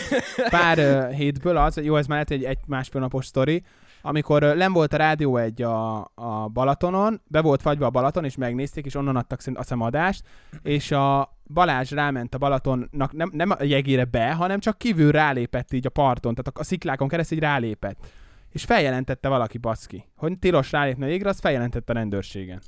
pár 0.50 0.78
uh, 0.78 1.16
hétből 1.16 1.56
az, 1.56 1.76
jó, 1.76 1.96
ez 1.96 2.06
már 2.06 2.26
lehet 2.26 2.30
egy, 2.30 2.44
egy 2.44 2.66
másfél 2.66 3.00
napos 3.00 3.26
sztori, 3.26 3.64
amikor 4.02 4.42
uh, 4.42 4.54
len 4.54 4.72
volt 4.72 4.92
a 4.92 4.96
rádió 4.96 5.36
egy 5.36 5.62
a, 5.62 6.00
a 6.14 6.48
Balatonon, 6.52 7.22
be 7.26 7.40
volt 7.40 7.62
fagyva 7.62 7.86
a 7.86 7.90
Balaton, 7.90 8.24
és 8.24 8.36
megnézték, 8.36 8.84
és 8.84 8.94
onnan 8.94 9.16
adtak 9.16 9.40
szerint 9.40 9.58
azt 9.58 9.68
hiszem 9.68 9.84
adást, 9.86 10.22
és 10.62 10.90
a 10.90 11.33
Balázs 11.52 11.90
ráment 11.90 12.34
a 12.34 12.38
Balatonnak 12.38 13.12
nem, 13.12 13.30
nem 13.32 13.50
a 13.50 13.62
jegére 13.62 14.04
be, 14.04 14.32
hanem 14.32 14.58
csak 14.58 14.78
kívül 14.78 15.12
rálépett 15.12 15.72
így 15.72 15.86
a 15.86 15.90
parton, 15.90 16.34
tehát 16.34 16.56
a, 16.56 16.60
a 16.60 16.64
sziklákon 16.64 17.08
keresztül 17.08 17.36
így 17.36 17.42
rálépett. 17.42 18.06
És 18.50 18.64
feljelentette 18.64 19.28
valaki 19.28 19.58
baszki, 19.58 20.04
hogy 20.16 20.38
tilos 20.38 20.72
rálépni 20.72 21.04
a 21.04 21.08
jégre, 21.08 21.28
azt 21.28 21.40
feljelentette 21.40 21.92
a 21.92 21.94
rendőrségen. 21.94 22.60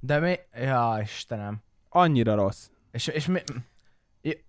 De 0.00 0.18
mi... 0.18 0.34
Ja, 0.54 0.98
Istenem. 1.02 1.62
Annyira 1.88 2.34
rossz. 2.34 2.68
És, 2.90 3.06
és, 3.06 3.26
mi, 3.26 3.40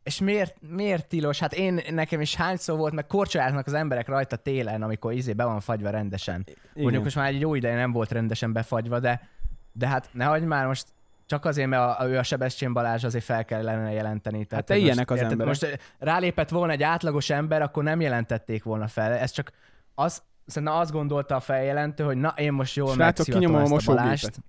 és 0.04 0.20
miért, 0.20 0.58
miért 0.60 1.08
tilos? 1.08 1.39
Hát 1.39 1.54
én, 1.54 1.82
nekem 1.89 2.22
is 2.22 2.36
hány 2.36 2.58
szó 2.58 2.76
volt, 2.76 2.94
meg 2.94 3.08
korcsoláznak 3.08 3.67
az 3.67 3.74
emberek 3.74 4.08
rajta 4.08 4.36
télen, 4.36 4.82
amikor 4.82 5.13
izé 5.13 5.34
be 5.34 5.44
van 5.44 5.60
fagyva 5.60 5.89
rendesen. 5.89 6.44
Igen. 6.46 6.84
Mondjuk 6.84 7.04
most 7.04 7.15
már 7.15 7.28
egy 7.28 7.39
jó 7.39 7.56
ideje 7.56 7.76
nem 7.76 7.91
volt 7.91 8.12
rendesen 8.12 8.54
befagyva, 8.54 9.00
de, 9.00 9.30
de 9.72 9.88
hát 9.88 10.10
nehogy 10.13 10.44
már 10.44 10.65
most 10.65 10.88
csak 11.32 11.46
azért, 11.46 11.70
mert 11.70 11.82
a, 11.82 12.00
a, 12.00 12.08
ő 12.08 12.17
a 12.17 12.24
Sebestyén 12.24 12.74
Balázs 12.74 13.04
azért 13.04 13.24
fel 13.24 13.46
kellene 13.46 13.91
jelenteni. 13.91 14.46
Tehát 14.46 14.65
te 14.65 14.74
hogy 14.74 14.84
ilyenek 14.84 15.10
most, 15.10 15.22
az 15.22 15.28
érted, 15.28 15.32
emberek. 15.32 15.62
Most 15.62 15.94
rálépett 16.00 16.50
volna 16.50 16.72
egy 16.72 16.84
átlagos 16.84 17.30
ember, 17.30 17.62
akkor 17.62 17.84
nem 17.84 18.02
jelentették 18.02 18.63
volna 18.63 18.88
fel. 18.88 19.12
Ez 19.12 19.32
csak 19.32 19.52
az, 19.96 20.24
szerintem 20.46 20.78
azt 20.78 20.91
gondolta 20.91 21.36
a 21.36 21.39
feljelentő, 21.39 22.04
hogy 22.04 22.17
na, 22.17 22.34
én 22.38 22.54
most 22.54 22.76
jól 22.76 22.94
Srácok, 22.94 23.06
megszivatom 23.06 23.41
kinyomom 23.41 23.72
a 23.72 23.76
ezt 23.76 23.88
a 23.88 23.94
Balást. 23.94 24.24
mosógépet. 24.24 24.44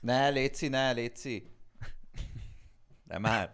ne, 0.00 0.28
Léci, 0.28 0.68
ne, 0.68 0.92
Léci. 0.92 1.50
De 3.04 3.18
már. 3.18 3.50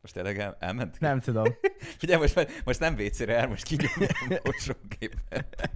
Most 0.00 0.14
tényleg 0.14 0.38
el, 0.38 0.56
elment? 0.60 1.00
Nem 1.00 1.20
tudom. 1.20 1.44
Figyelj, 1.98 2.20
most, 2.20 2.62
most 2.64 2.80
nem 2.80 2.94
WC-re 2.94 3.36
el, 3.36 3.48
most 3.48 3.64
kinyomja 3.64 4.08
a 4.28 4.40
mosógépet. 4.44 5.70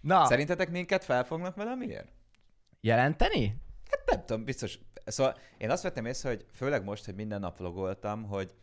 Na, 0.00 0.26
Szerintetek 0.26 0.70
minket 0.70 1.04
felfognak 1.04 1.56
valamiért? 1.56 2.15
Jelenteni? 2.86 3.60
Hát 3.90 4.10
nem 4.10 4.24
tudom, 4.24 4.44
biztos. 4.44 4.78
Szóval 5.04 5.36
én 5.58 5.70
azt 5.70 5.82
vettem 5.82 6.06
észre, 6.06 6.28
hogy 6.28 6.46
főleg 6.52 6.84
most, 6.84 7.04
hogy 7.04 7.14
minden 7.14 7.40
nap 7.40 7.58
vlogoltam, 7.58 8.22
hogy, 8.24 8.54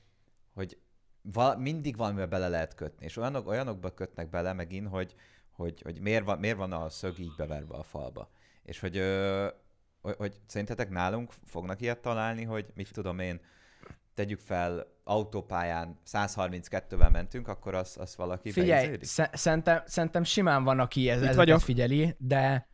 hogy 0.53 0.77
val- 1.21 1.57
mindig 1.57 1.97
valamivel 1.97 2.27
bele 2.27 2.47
lehet 2.47 2.75
kötni, 2.75 3.05
és 3.05 3.17
olyanok, 3.17 3.47
olyanokba 3.47 3.93
kötnek 3.93 4.29
bele 4.29 4.53
megint, 4.53 4.87
hogy, 4.87 5.15
hogy, 5.51 5.81
hogy 5.81 5.99
miért, 6.01 6.25
van, 6.25 6.39
miért 6.39 6.57
van 6.57 6.71
a 6.71 6.89
szög 6.89 7.19
így 7.19 7.35
beverve 7.37 7.75
a 7.75 7.83
falba. 7.83 8.29
És 8.63 8.79
hogy, 8.79 8.97
ö, 8.97 9.47
hogy, 10.01 10.33
szerintetek 10.47 10.89
nálunk 10.89 11.31
fognak 11.43 11.81
ilyet 11.81 11.99
találni, 11.99 12.43
hogy 12.43 12.65
mit 12.75 12.91
tudom 12.91 13.19
én, 13.19 13.41
tegyük 14.13 14.39
fel, 14.39 14.87
autópályán 15.03 15.99
132-vel 16.11 17.11
mentünk, 17.11 17.47
akkor 17.47 17.75
azt 17.75 17.97
az 17.97 18.15
valaki 18.15 18.51
Figyelj, 18.51 18.97
sze- 19.01 19.29
szerintem, 19.33 19.81
szerintem 19.85 20.23
simán 20.23 20.63
van, 20.63 20.79
aki 20.79 21.09
ez, 21.09 21.17
ezeket 21.17 21.35
vagyok. 21.35 21.59
figyeli, 21.59 22.15
de 22.17 22.67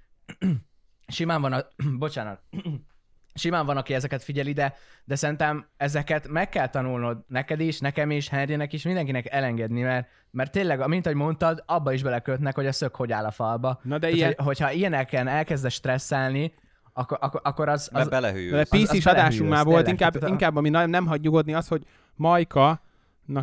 simán 1.09 1.41
van, 1.41 1.53
a, 1.53 1.65
bocsánat, 1.99 2.39
simán 3.33 3.65
van, 3.65 3.77
aki 3.77 3.93
ezeket 3.93 4.23
figyeli, 4.23 4.53
de, 4.53 4.75
de 5.03 5.15
szerintem 5.15 5.65
ezeket 5.77 6.27
meg 6.27 6.49
kell 6.49 6.67
tanulnod 6.67 7.17
neked 7.27 7.59
is, 7.59 7.79
nekem 7.79 8.11
is, 8.11 8.29
Henrynek 8.29 8.73
is, 8.73 8.83
mindenkinek 8.83 9.25
elengedni, 9.31 9.81
mert, 9.81 10.07
mert 10.31 10.51
tényleg, 10.51 10.87
mint 10.87 11.05
ahogy 11.05 11.17
mondtad, 11.17 11.63
abba 11.65 11.93
is 11.93 12.03
belekötnek, 12.03 12.55
hogy 12.55 12.65
a 12.67 12.71
szög 12.71 12.95
hogy 12.95 13.11
áll 13.11 13.25
a 13.25 13.31
falba. 13.31 13.79
Na 13.83 13.93
de 13.93 13.99
Tehát, 13.99 14.15
ilyen, 14.15 14.33
hogy, 14.37 14.45
hogyha 14.45 14.71
ilyeneken 14.71 15.27
elkezdesz 15.27 15.73
stresszelni, 15.73 16.53
akkor, 16.93 17.17
akkor, 17.21 17.41
akkor 17.43 17.69
az, 17.69 17.89
az, 17.93 18.07
belehűl. 18.07 18.51
de 18.51 18.59
az 18.59 18.69
PC-s 18.69 19.05
adásunk 19.05 19.15
belehűlsz, 19.15 19.49
már 19.49 19.63
volt, 19.65 19.85
tényleg. 19.85 20.01
inkább, 20.01 20.23
a- 20.23 20.27
inkább 20.27 20.55
ami 20.55 20.69
nem, 20.69 20.89
nem 20.89 21.05
hagy 21.07 21.21
nyugodni 21.21 21.53
az, 21.53 21.67
hogy 21.67 21.83
Majka, 22.15 22.81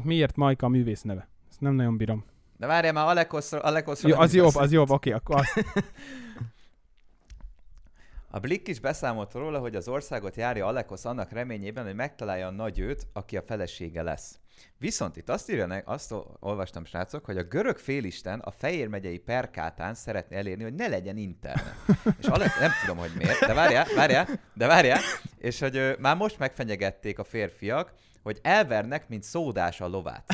miért 0.02 0.36
Majka 0.36 0.66
a 0.66 0.68
művész 0.68 1.02
neve? 1.02 1.28
Ezt 1.50 1.60
nem 1.60 1.74
nagyon 1.74 1.96
bírom. 1.96 2.24
De 2.56 2.66
várjál 2.66 2.92
már, 2.92 3.06
Alekoszról, 3.06 3.60
Alekoszról 3.60 4.12
Jó, 4.12 4.18
az 4.18 4.34
jobb, 4.34 4.44
beszél- 4.44 4.62
az 4.62 4.72
jobb, 4.72 4.90
oké, 4.90 5.10
akkor 5.12 5.36
azt. 5.36 5.64
A 8.30 8.38
Blick 8.38 8.68
is 8.68 8.80
beszámolt 8.80 9.32
róla, 9.32 9.58
hogy 9.58 9.74
az 9.76 9.88
országot 9.88 10.36
járja 10.36 10.66
Alekosz 10.66 11.04
annak 11.04 11.32
reményében, 11.32 11.84
hogy 11.84 11.94
megtalálja 11.94 12.46
a 12.46 12.50
nagy 12.50 12.78
őt, 12.78 13.06
aki 13.12 13.36
a 13.36 13.42
felesége 13.42 14.02
lesz. 14.02 14.38
Viszont 14.78 15.16
itt 15.16 15.28
azt 15.28 15.50
írja, 15.50 15.82
azt 15.84 16.12
ol- 16.12 16.36
olvastam, 16.40 16.84
srácok, 16.84 17.24
hogy 17.24 17.36
a 17.36 17.42
görög 17.42 17.78
félisten 17.78 18.38
a 18.40 18.50
Fejér 18.50 18.88
megyei 18.88 19.18
Perkátán 19.18 19.94
szeretné 19.94 20.36
elérni, 20.36 20.62
hogy 20.62 20.74
ne 20.74 20.88
legyen 20.88 21.16
internet. 21.16 21.74
És 22.20 22.26
Alek, 22.26 22.58
nem 22.60 22.70
tudom, 22.80 22.96
hogy 22.98 23.10
miért, 23.18 23.40
de 23.40 23.54
várjál, 23.54 23.86
várjál, 23.96 24.28
de 24.54 24.66
várjál, 24.66 25.00
és 25.38 25.60
hogy 25.60 25.76
ö, 25.76 25.92
már 25.98 26.16
most 26.16 26.38
megfenyegették 26.38 27.18
a 27.18 27.24
férfiak, 27.24 27.92
hogy 28.22 28.38
elvernek, 28.42 29.08
mint 29.08 29.22
szódás 29.22 29.80
a 29.80 29.88
lovát. 29.88 30.24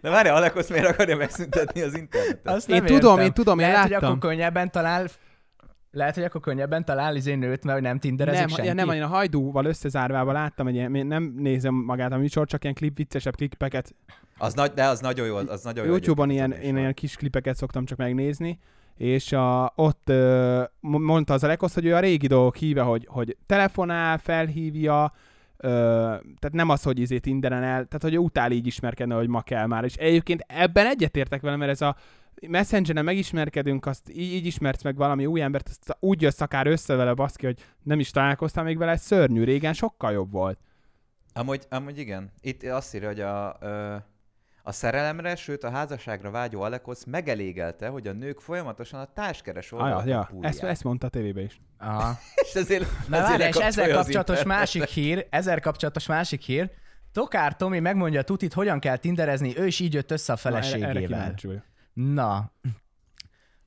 De 0.00 0.10
várjál, 0.10 0.34
Alekosz 0.36 0.68
miért 0.68 0.86
akarja 0.86 1.16
megszüntetni 1.16 1.80
az 1.80 1.94
internetet? 1.96 2.46
azt 2.54 2.68
Én 2.68 2.76
nem 2.76 2.86
tudom, 2.86 3.10
értem. 3.12 3.24
én 3.26 3.32
tudom, 3.32 3.58
én 3.58 3.66
Lehet, 3.66 3.82
hogy 3.82 3.90
láttam. 3.90 4.08
akkor 4.08 4.30
könnyebben 4.30 4.70
talál 4.70 5.08
Lehet, 5.92 6.14
hogy 6.14 6.24
akkor 6.24 6.40
könnyebben 6.40 6.84
talál 6.84 7.16
izé 7.16 7.34
nőt, 7.34 7.64
mert 7.64 7.80
nem 7.80 7.98
tinderezik 7.98 8.40
Nem, 8.40 8.48
senki. 8.48 8.66
ja, 8.66 8.74
nem, 8.74 8.90
én 8.90 9.02
a 9.02 9.06
hajdúval 9.06 9.64
összezárvával 9.64 10.32
láttam 10.32 10.66
egy 10.66 10.74
ilyen, 10.74 10.94
én 10.94 11.06
nem 11.06 11.34
nézem 11.36 11.74
magát 11.74 12.12
a 12.12 12.16
műsor, 12.16 12.46
csak 12.46 12.62
ilyen 12.62 12.74
klip, 12.74 12.96
viccesebb 12.96 13.36
klipeket. 13.36 13.94
Az 14.38 14.54
nagy, 14.54 14.72
de 14.72 14.84
az 14.84 15.00
nagyon 15.00 15.26
jó, 15.26 15.36
az 15.36 15.62
nagyon 15.62 15.84
jó. 15.84 15.90
YouTube-on 15.90 16.30
ilyen, 16.30 16.52
én 16.52 16.76
ilyen 16.76 16.94
kis 16.94 17.16
klipeket 17.16 17.56
szoktam 17.56 17.84
csak 17.84 17.98
megnézni, 17.98 18.58
és 18.96 19.32
a, 19.32 19.72
ott 19.76 20.08
ö, 20.08 20.62
mo- 20.80 21.00
mondta 21.02 21.32
az 21.34 21.44
Alekosz, 21.44 21.74
hogy 21.74 21.84
ő 21.86 21.94
a 21.94 22.00
régi 22.00 22.26
dolgok 22.26 22.56
híve, 22.56 22.82
hogy, 22.82 23.06
hogy 23.10 23.36
telefonál, 23.46 24.18
felhívja, 24.18 25.12
ö, 25.56 25.68
tehát 26.12 26.52
nem 26.52 26.68
az, 26.68 26.82
hogy 26.82 26.98
izé 26.98 27.18
Tinderen 27.18 27.62
el, 27.62 27.84
tehát 27.84 28.02
hogy 28.02 28.14
ő 28.14 28.18
utál 28.18 28.50
így 28.52 28.66
ismerkedni, 28.66 29.14
hogy 29.14 29.28
ma 29.28 29.40
kell 29.40 29.66
már. 29.66 29.84
És 29.84 29.94
egyébként 29.94 30.44
ebben 30.46 30.86
egyetértek 30.86 31.40
vele, 31.40 31.56
mert 31.56 31.70
ez 31.70 31.80
a 31.82 31.96
Messengeren 32.48 33.04
megismerkedünk, 33.04 33.86
azt 33.86 34.10
így, 34.10 34.32
így 34.32 34.46
ismersz 34.46 34.82
meg 34.82 34.96
valami 34.96 35.26
új 35.26 35.40
embert, 35.40 35.68
azt 35.68 35.96
úgy 36.00 36.22
jössz 36.22 36.40
akár 36.40 36.66
össze 36.66 36.94
vele, 36.94 37.14
baszki, 37.14 37.46
hogy 37.46 37.58
nem 37.82 38.00
is 38.00 38.10
találkoztál 38.10 38.64
még 38.64 38.78
vele, 38.78 38.92
ez 38.92 39.02
szörnyű, 39.02 39.44
régen 39.44 39.72
sokkal 39.72 40.12
jobb 40.12 40.30
volt. 40.30 40.58
Amúgy, 41.32 41.66
amúgy 41.68 41.98
igen. 41.98 42.32
Itt 42.40 42.62
azt 42.62 42.94
írja, 42.94 43.08
hogy 43.08 43.20
a, 43.20 43.56
ö, 43.60 43.96
a 44.62 44.72
szerelemre, 44.72 45.36
sőt 45.36 45.64
a 45.64 45.70
házasságra 45.70 46.30
vágyó 46.30 46.60
Alekosz 46.60 47.04
megelégelte, 47.04 47.88
hogy 47.88 48.06
a 48.06 48.12
nők 48.12 48.40
folyamatosan 48.40 49.00
a 49.00 49.12
társkeres 49.14 49.72
oldalakon 49.72 50.08
ja. 50.08 50.30
Ezt, 50.40 50.62
ezt 50.62 50.84
mondta 50.84 51.06
a 51.06 51.10
tévébe 51.10 51.40
is. 51.40 51.60
Aha. 51.78 52.18
És 52.44 52.54
ezért, 52.54 53.08
Na 53.08 53.16
ezért 53.16 53.38
várj, 53.38 53.48
és 53.48 53.56
ezzel 53.56 53.90
kapcsolatos 53.90 54.42
másik 54.42 54.84
hír, 54.84 55.26
ezzel 55.30 55.60
kapcsolatos 55.60 56.06
másik 56.06 56.40
hír, 56.40 56.70
Tokár 57.12 57.56
Tomi 57.56 57.78
megmondja 57.80 58.22
Tutit, 58.22 58.52
hogyan 58.52 58.80
kell 58.80 58.96
tinderezni, 58.96 59.58
ő 59.58 59.66
is 59.66 59.80
így 59.80 59.94
jött 59.94 60.10
össze 60.10 60.32
a 60.32 60.38
Na, 60.42 60.48
erre, 60.50 60.56
erre 60.56 60.72
feleségével. 60.72 61.34
Na, 61.92 62.52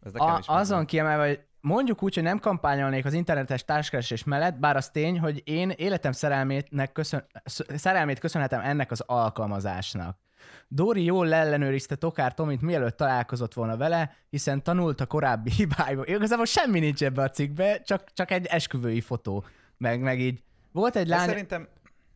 Ez 0.02 0.12
nekem 0.12 0.28
a, 0.28 0.38
is 0.40 0.46
azon 0.48 0.86
kiemelve, 0.86 1.28
hogy 1.28 1.44
mondjuk 1.62 2.04
úgy, 2.04 2.14
hogy 2.14 2.24
nem 2.24 2.40
kampányolnék 2.40 3.06
az 3.06 3.14
internetes 3.14 3.66
társkeresés 3.66 4.24
mellett, 4.24 4.60
bár 4.60 4.76
az 4.76 4.90
tény, 4.90 5.20
hogy 5.20 5.42
én 5.46 5.70
életem 5.70 6.12
szerelmétnek 6.12 6.92
köszön, 6.92 7.26
sz- 7.46 7.78
szerelmét 7.78 8.20
köszönhetem 8.20 8.60
ennek 8.60 8.92
az 8.92 9.00
alkalmazásnak. 9.00 10.18
Dóri 10.68 11.04
jól 11.04 11.28
leellenőrizte 11.28 11.96
Tokár 11.96 12.34
Tomit, 12.34 12.62
mielőtt 12.62 12.98
találkozott 12.98 13.54
volna 13.54 13.78
vele, 13.78 14.16
hiszen 14.30 14.64
tanult 14.64 15.02
a 15.02 15.06
korábbi 15.06 15.52
hibáiból. 15.58 16.06
Igazából 16.06 16.46
semmi 16.46 16.80
nincs 16.80 17.04
ebbe 17.04 17.22
a 17.22 17.30
cikkbe, 17.30 17.82
csak, 17.82 18.14
csak 18.14 18.32
egy 18.32 18.46
esküvői 18.46 19.02
fotó. 19.02 19.46
Meg, 19.78 20.02
meg 20.02 20.20
így. 20.20 20.44
Volt 20.72 20.96
egy 20.96 21.08
De 21.08 21.16
lány, 21.16 21.28
szerintem... 21.28 21.68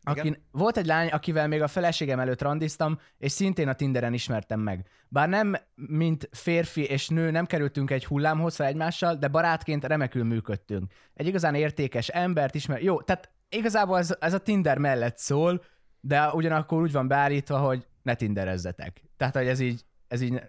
Akin, 0.08 0.36
volt 0.50 0.76
egy 0.76 0.86
lány, 0.86 1.08
akivel 1.08 1.48
még 1.48 1.62
a 1.62 1.68
feleségem 1.68 2.20
előtt 2.20 2.42
randiztam, 2.42 2.98
és 3.18 3.32
szintén 3.32 3.68
a 3.68 3.72
Tinderen 3.72 4.12
ismertem 4.12 4.60
meg. 4.60 4.86
Bár 5.08 5.28
nem, 5.28 5.56
mint 5.74 6.28
férfi 6.32 6.84
és 6.84 7.08
nő 7.08 7.30
nem 7.30 7.46
kerültünk 7.46 7.90
egy 7.90 8.04
hullámhosszra 8.04 8.64
egymással, 8.64 9.14
de 9.14 9.28
barátként 9.28 9.84
remekül 9.84 10.24
működtünk. 10.24 10.92
Egy 11.14 11.26
igazán 11.26 11.54
értékes 11.54 12.08
embert 12.08 12.54
ismer... 12.54 12.82
Jó, 12.82 13.00
tehát 13.00 13.30
igazából 13.48 13.98
ez, 13.98 14.16
ez 14.20 14.34
a 14.34 14.38
Tinder 14.38 14.78
mellett 14.78 15.18
szól, 15.18 15.64
de 16.00 16.28
ugyanakkor 16.32 16.82
úgy 16.82 16.92
van 16.92 17.08
beállítva, 17.08 17.58
hogy 17.58 17.86
ne 18.02 18.14
tinderezzetek. 18.14 19.02
Tehát, 19.16 19.36
hogy 19.36 19.46
ez 19.46 19.60
így, 19.60 19.84
ez 20.08 20.20
így 20.20 20.42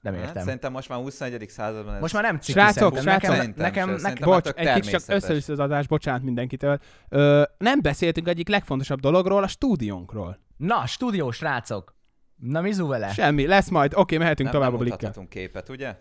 nem 0.00 0.14
Hát, 0.14 0.22
értem. 0.26 0.42
szerintem 0.44 0.72
most 0.72 0.88
már 0.88 0.98
21. 0.98 1.48
században 1.48 1.94
ez... 1.94 2.00
Most 2.00 2.14
már 2.14 2.22
nem 2.22 2.38
ciki 2.38 2.52
Srácok, 2.52 2.98
srácok, 2.98 3.04
nekem, 3.04 3.34
Szerintem 3.34 3.64
nekem, 3.64 3.96
se, 3.98 4.08
nekem, 4.08 4.28
Bocs, 4.28 4.42
tök 4.42 4.58
egy 4.58 4.72
kicsit 4.74 4.90
csak 4.90 5.02
össze-vissza 5.06 5.52
az 5.52 5.58
adás, 5.58 5.86
bocsánat 5.86 6.22
mindenkitől. 6.22 6.78
Ö, 7.08 7.42
nem 7.58 7.80
beszéltünk 7.82 8.28
egyik 8.28 8.48
legfontosabb 8.48 9.00
dologról, 9.00 9.42
a 9.42 9.46
stúdiónkról. 9.48 10.38
Na, 10.56 10.86
stúdió, 10.86 11.30
srácok! 11.30 11.94
Na, 12.36 12.60
mizu 12.60 12.86
vele? 12.86 13.08
Semmi, 13.08 13.46
lesz 13.46 13.68
majd, 13.68 13.92
oké, 13.94 14.16
mehetünk 14.16 14.48
nem, 14.52 14.60
tovább 14.60 14.70
nem 14.72 14.80
a 14.80 14.82
blikkel. 14.82 15.26
képet, 15.28 15.68
ugye? 15.68 15.96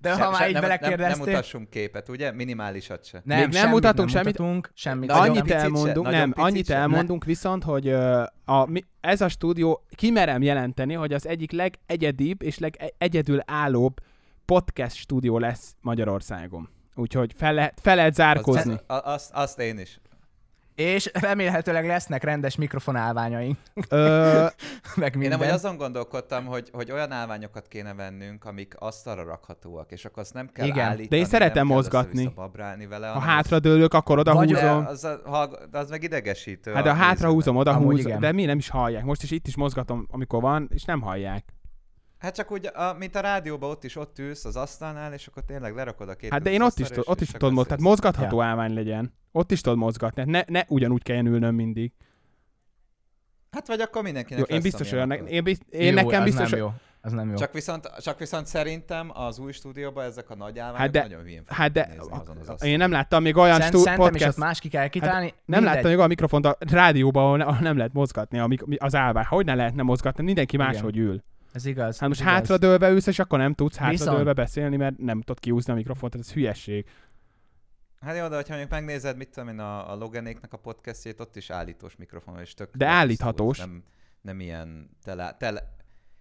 De 0.00 0.14
Se- 0.14 0.22
ha 0.22 0.30
már 0.30 0.40
se- 0.40 0.46
így 0.46 0.52
nem, 0.52 0.62
nem, 0.62 0.70
nem 0.70 0.78
belekérdeztél... 0.80 1.24
mutassunk 1.26 1.70
képet, 1.70 2.08
ugye? 2.08 2.32
Minimálisat 2.32 3.04
se. 3.04 3.22
Nem, 3.24 3.38
Még 3.38 3.48
nem 3.48 3.60
semmit 3.60 3.74
mutatunk 3.74 4.12
nem 4.12 4.22
semmit. 4.22 4.38
Mutatunk, 4.38 4.70
semmit. 4.74 5.08
Nagyon 5.08 5.28
annyit 5.28 5.48
se, 5.48 5.56
elmondunk, 5.56 6.06
nagyon 6.06 6.20
nem, 6.20 6.32
annyit 6.36 6.66
se. 6.66 6.74
elmondunk 6.76 7.24
viszont, 7.24 7.64
hogy 7.64 7.88
a, 8.44 8.66
mi, 8.66 8.84
ez 9.00 9.20
a 9.20 9.28
stúdió, 9.28 9.86
kimerem 9.94 10.42
jelenteni, 10.42 10.94
hogy 10.94 11.12
az 11.12 11.26
egyik 11.26 11.52
legegyedibb 11.52 12.42
és 12.42 12.58
legegyedül 12.58 13.40
állóbb 13.46 14.00
podcast 14.44 14.96
stúdió 14.96 15.38
lesz 15.38 15.74
Magyarországon. 15.80 16.68
Úgyhogy 16.94 17.32
fel 17.36 17.54
lehet, 17.54 17.78
fel 17.82 17.96
lehet 17.96 18.14
zárkózni. 18.14 18.72
Az, 18.72 18.80
az, 18.86 19.00
azt, 19.04 19.30
azt 19.32 19.58
én 19.58 19.78
is. 19.78 20.00
És 20.74 21.10
remélhetőleg 21.14 21.86
lesznek 21.86 22.22
rendes 22.24 22.56
mikrofonálványaink, 22.56 23.56
Ö, 23.88 24.46
meg 24.96 25.12
Én 25.12 25.18
minden. 25.18 25.38
nem, 25.38 25.48
hogy 25.48 25.56
azon 25.56 25.76
gondolkodtam, 25.76 26.44
hogy, 26.44 26.68
hogy 26.72 26.90
olyan 26.90 27.12
állványokat 27.12 27.68
kéne 27.68 27.94
vennünk, 27.94 28.44
amik 28.44 28.74
asztalra 28.78 29.22
rakhatóak, 29.24 29.92
és 29.92 30.04
akkor 30.04 30.22
azt 30.22 30.34
nem 30.34 30.48
kell 30.52 30.66
Igen. 30.66 30.84
állítani, 30.86 31.08
De 31.08 31.16
én 31.16 31.24
szeretem 31.24 31.66
nem 31.66 31.76
mozgatni. 31.76 32.26
babrálni 32.34 32.86
vele, 32.86 33.06
ha 33.08 33.18
hátradőlök, 33.18 33.94
akkor 33.94 34.18
oda 34.18 34.34
Vagy- 34.34 34.52
az, 34.52 34.60
húzom. 34.60 34.82
de 34.82 34.88
az, 34.88 35.04
a, 35.04 35.20
hallg- 35.24 35.68
de 35.70 35.78
az 35.78 35.90
meg 35.90 36.02
idegesítő. 36.02 36.72
Hát 36.72 36.84
de 36.84 36.90
a 36.90 36.94
ha 36.94 37.02
hátra 37.02 37.28
húzom, 37.30 37.56
oda 37.56 37.70
Amúgy 37.70 37.84
húzom, 37.96 38.06
igen. 38.06 38.20
de 38.20 38.32
mi 38.32 38.44
nem 38.44 38.58
is 38.58 38.68
hallják. 38.68 39.04
Most 39.04 39.22
is 39.22 39.30
itt 39.30 39.46
is 39.46 39.56
mozgatom, 39.56 40.06
amikor 40.10 40.40
van, 40.40 40.68
és 40.72 40.84
nem 40.84 41.00
hallják. 41.00 41.44
Hát 42.22 42.34
csak 42.34 42.50
úgy, 42.50 42.66
a, 42.74 42.94
mint 42.98 43.14
a 43.16 43.20
rádióban 43.20 43.70
ott 43.70 43.84
is 43.84 43.96
ott 43.96 44.18
ülsz 44.18 44.44
az 44.44 44.56
asztalnál, 44.56 45.12
és 45.12 45.26
akkor 45.26 45.42
tényleg 45.44 45.74
lerakod 45.74 46.08
a 46.08 46.14
két 46.14 46.30
Hát 46.30 46.42
de 46.42 46.50
én 46.50 46.62
ott 46.62 46.78
is, 46.78 46.88
tud- 46.88 47.08
ott 47.08 47.20
és 47.20 47.26
is 47.26 47.32
tudod 47.32 47.52
mozgatni, 47.52 47.82
tehát 47.84 47.96
mozgatható 48.02 48.42
állvány 48.42 48.74
legyen. 48.74 49.14
Ott 49.32 49.50
is 49.50 49.60
tudod 49.60 49.78
mozgatni, 49.78 50.24
ne, 50.24 50.42
ne 50.46 50.64
ugyanúgy 50.68 51.02
kelljen 51.02 51.26
ülnöm 51.26 51.54
mindig. 51.54 51.92
Hát 53.50 53.66
vagy 53.66 53.80
akkor 53.80 54.02
mindenkinek 54.02 54.48
Jó, 54.48 54.54
én 54.56 54.62
biztos 54.62 54.92
akar. 54.92 55.28
én, 55.28 55.44
bizt, 55.44 55.62
én 55.70 55.88
jó, 55.88 55.94
nekem 56.02 56.24
biztos, 56.24 56.50
nem 56.50 56.58
jó. 56.58 56.72
Az 57.00 57.12
nem 57.12 57.28
jó. 57.28 57.34
Csak 57.34 57.52
viszont, 57.52 57.90
csak 58.00 58.18
viszont 58.18 58.46
szerintem 58.46 59.10
az 59.14 59.38
új 59.38 59.52
stúdióban 59.52 60.04
ezek 60.04 60.30
a 60.30 60.34
nagy 60.34 60.58
állványok 60.58 60.78
Hát 60.80 60.90
de- 60.90 61.02
nagyon 61.02 61.20
hülyén 61.22 61.42
hát 61.46 61.72
de 61.72 61.86
nézni 61.86 62.08
azon 62.10 62.36
az 62.46 62.62
én 62.64 62.76
nem 62.78 62.90
láttam 62.90 63.22
még 63.22 63.36
olyan 63.36 63.60
Szent, 63.60 63.72
stú, 63.74 63.78
is 63.90 63.94
podcast, 63.96 64.26
ott 64.28 64.36
más 64.36 64.60
ki 64.60 64.68
kell 64.68 64.88
kitálni. 64.88 65.26
nem 65.26 65.34
Mindegy. 65.44 65.64
láttam 65.74 65.88
még 65.88 65.96
olyan 65.96 66.08
mikrofont 66.08 66.44
a 66.46 66.56
rádióban, 66.58 67.24
ahol, 67.24 67.36
ne- 67.36 67.44
ahol 67.44 67.58
nem 67.60 67.76
lehet 67.76 67.92
mozgatni 67.92 68.38
a, 68.38 68.46
mik- 68.46 68.82
az 68.82 68.94
állvány. 68.94 69.24
Hogy 69.24 69.44
ne 69.44 69.54
lehetne 69.54 69.82
mozgatni? 69.82 70.24
Mindenki 70.24 70.54
Igen. 70.54 70.66
máshogy 70.66 70.96
ül. 70.98 71.22
Ez 71.52 71.66
igaz. 71.66 71.98
Hát 71.98 72.08
most 72.08 72.20
igaz. 72.20 72.32
hátradőlve 72.32 72.90
ülsz, 72.90 73.06
és 73.06 73.18
akkor 73.18 73.38
nem 73.38 73.54
tudsz 73.54 73.78
Viszont- 73.78 73.98
hátradőlve 73.98 74.32
beszélni, 74.32 74.76
mert 74.76 74.98
nem 74.98 75.18
tudod 75.20 75.38
kiúzni 75.40 75.72
a 75.72 75.76
mikrofont, 75.76 76.14
ez 76.14 76.32
hülyesség. 76.32 76.86
Hát 78.00 78.16
jó, 78.16 78.28
de 78.28 78.34
hogyha 78.34 78.50
mondjuk 78.50 78.70
megnézed, 78.70 79.16
mit 79.16 79.28
tudom 79.28 79.48
én, 79.48 79.58
a, 79.58 79.92
a 79.92 79.94
Loganéknak 79.96 80.52
a 80.52 80.56
podcastjét, 80.56 81.20
ott 81.20 81.36
is 81.36 81.50
állítós 81.50 81.96
mikrofon, 81.96 82.40
és 82.40 82.54
tök... 82.54 82.76
De 82.76 82.86
állíthatós. 82.86 83.56
visszahúz, 83.56 83.74
Nem, 83.74 83.84
nem 84.20 84.40
ilyen 84.40 84.90
tele, 85.04 85.36
tele, 85.38 85.74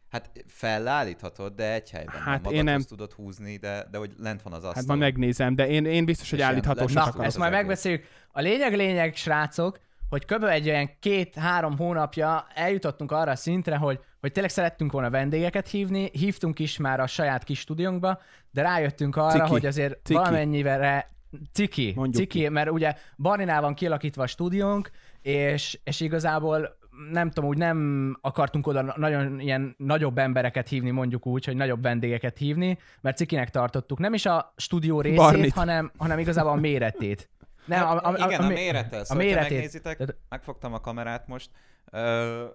Hát 0.10 0.32
felállíthatod, 0.48 1.56
de 1.56 1.74
egy 1.74 1.90
helyben 1.90 2.16
Hát 2.22 2.44
van. 2.44 2.54
én 2.54 2.64
nem- 2.64 2.82
tudod 2.82 3.12
húzni, 3.14 3.58
de, 3.58 3.88
de 3.92 3.98
hogy 3.98 4.14
lent 4.18 4.42
van 4.42 4.54
az 4.54 4.58
asztal. 4.64 4.74
Hát 4.76 4.86
majd 4.86 5.00
megnézem, 5.00 5.56
de 5.56 5.68
én, 5.68 5.86
én 5.86 6.06
biztos, 6.06 6.30
hogy 6.30 6.40
lesz- 6.40 6.94
Na, 6.94 7.24
ezt 7.24 7.38
majd 7.38 7.52
megbeszéljük. 7.52 8.04
A 8.32 8.42
lényeg, 8.42 8.76
lényeg, 8.76 9.16
srácok, 9.16 9.80
hogy 10.12 10.26
kb. 10.26 10.44
egy 10.44 10.70
olyan 10.70 10.90
két-három 11.00 11.78
hónapja 11.78 12.48
eljutottunk 12.54 13.12
arra 13.12 13.32
a 13.32 13.36
szintre, 13.36 13.76
hogy, 13.76 14.00
hogy 14.20 14.32
tényleg 14.32 14.52
szerettünk 14.52 14.92
volna 14.92 15.10
vendégeket 15.10 15.68
hívni, 15.68 16.10
hívtunk 16.14 16.60
is 16.60 16.78
már 16.78 17.00
a 17.00 17.08
saját 17.08 17.44
kis 17.44 17.60
stúdiónkba, 17.60 18.20
de 18.52 18.62
rájöttünk 18.62 19.16
arra, 19.16 19.32
Ciki. 19.32 19.50
hogy 19.50 19.66
azért 19.66 19.98
Ciki. 20.04 20.14
valamennyivel 20.20 21.06
ciki, 21.52 21.92
Mondjuk 21.96 22.24
ciki, 22.24 22.40
ki. 22.40 22.50
mert 22.50 22.70
ugye 22.70 22.96
Barninál 23.18 23.62
van 23.62 23.74
kialakítva 23.74 24.24
a 24.24 24.28
stúdiónk, 24.28 24.90
és, 25.22 25.80
és 25.84 26.00
igazából 26.00 26.78
nem 27.12 27.30
tudom, 27.32 27.50
úgy 27.50 27.58
nem 27.58 28.18
akartunk 28.22 28.68
oda 28.68 28.82
na- 28.82 28.94
nagyon 28.98 29.40
ilyen 29.40 29.76
nagyobb 29.78 30.18
embereket 30.18 30.68
hívni, 30.68 30.90
mondjuk 30.90 31.26
úgy, 31.26 31.46
hogy 31.46 31.56
nagyobb 31.56 31.82
vendégeket 31.82 32.38
hívni, 32.38 32.78
mert 33.02 33.18
cikinek 33.18 33.50
tartottuk. 33.50 34.00
Nem 34.00 34.14
is 34.14 34.26
a 34.26 34.54
stúdió 34.58 35.02
részét, 35.02 35.18
Barnit. 35.18 35.54
hanem, 35.54 35.92
hanem 35.98 36.20
igazából 36.20 36.52
a 36.52 36.56
méretét. 36.56 37.30
Nem, 37.66 37.86
a, 37.88 37.92
a, 37.92 38.10
a, 38.10 38.26
Igen, 38.28 38.42
a, 38.42 38.46
a, 38.46 38.48
mérete. 38.48 39.04
Szóval, 39.04 39.24
méretét. 39.26 39.50
méretét. 39.50 39.84
megnézitek, 39.84 40.16
megfogtam 40.30 40.74
a 40.74 40.80
kamerát 40.80 41.28
most, 41.28 41.50
ö, 41.92 42.46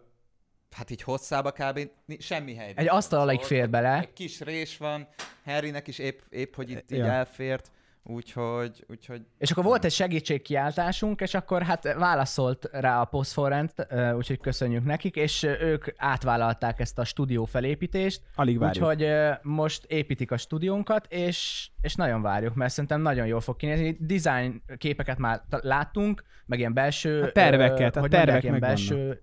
hát 0.71 0.91
így 0.91 1.03
hosszába 1.03 1.53
kb. 1.53 1.91
semmi 2.19 2.55
hely. 2.55 2.73
Egy 2.77 2.89
asztal 2.89 3.21
alig 3.21 3.41
fér 3.41 3.71
bele. 3.71 3.99
Egy 3.99 4.13
kis 4.13 4.41
rés 4.41 4.77
van, 4.77 5.09
Harrynek 5.45 5.87
is 5.87 5.99
épp, 5.99 6.21
épp 6.31 6.55
hogy 6.55 6.71
itt 6.71 6.91
így 6.91 6.99
Ja. 6.99 7.05
elfért, 7.07 7.71
úgyhogy, 8.09 8.85
úgyhogy 8.89 9.23
És 9.39 9.51
akkor 9.51 9.65
volt 9.65 9.85
egy 9.85 9.93
segítségkiáltásunk, 9.93 11.21
és 11.21 11.35
akkor 11.35 11.63
hát 11.63 11.95
válaszolt 11.95 12.69
rá 12.73 13.01
a 13.01 13.05
Postforrend, 13.05 13.71
ö, 13.89 14.13
úgyhogy 14.13 14.41
köszönjük 14.41 14.85
nekik, 14.85 15.17
és 15.17 15.43
ö, 15.43 15.53
ők 15.61 15.85
átvállalták 15.97 16.81
ezt 16.81 16.99
a 16.99 17.05
stúdió 17.05 17.45
felépítést, 17.45 18.21
Alig 18.35 18.59
várjuk. 18.59 18.85
úgyhogy 18.85 19.03
ö, 19.03 19.31
most 19.43 19.85
építik 19.85 20.31
a 20.31 20.37
stúdiónkat, 20.37 21.07
és, 21.09 21.69
és 21.81 21.95
nagyon 21.95 22.23
várjuk, 22.23 22.55
mert 22.55 22.73
szerintem 22.73 23.01
nagyon 23.01 23.27
jól 23.27 23.41
fog 23.41 23.57
kinézni. 23.57 23.97
Design 24.01 24.63
képeket 24.77 25.19
már 25.19 25.43
láttunk, 25.49 26.25
meg 26.47 26.59
ilyen 26.59 26.75
belső... 26.75 27.23
A 27.23 27.33
terveket, 27.33 27.97
a 27.97 28.01
hogy 28.01 28.11
tervek 28.11 28.43
mondják, 28.43 28.43
ilyen 28.43 28.55
megvannak. 28.55 28.77
belső, 28.77 29.23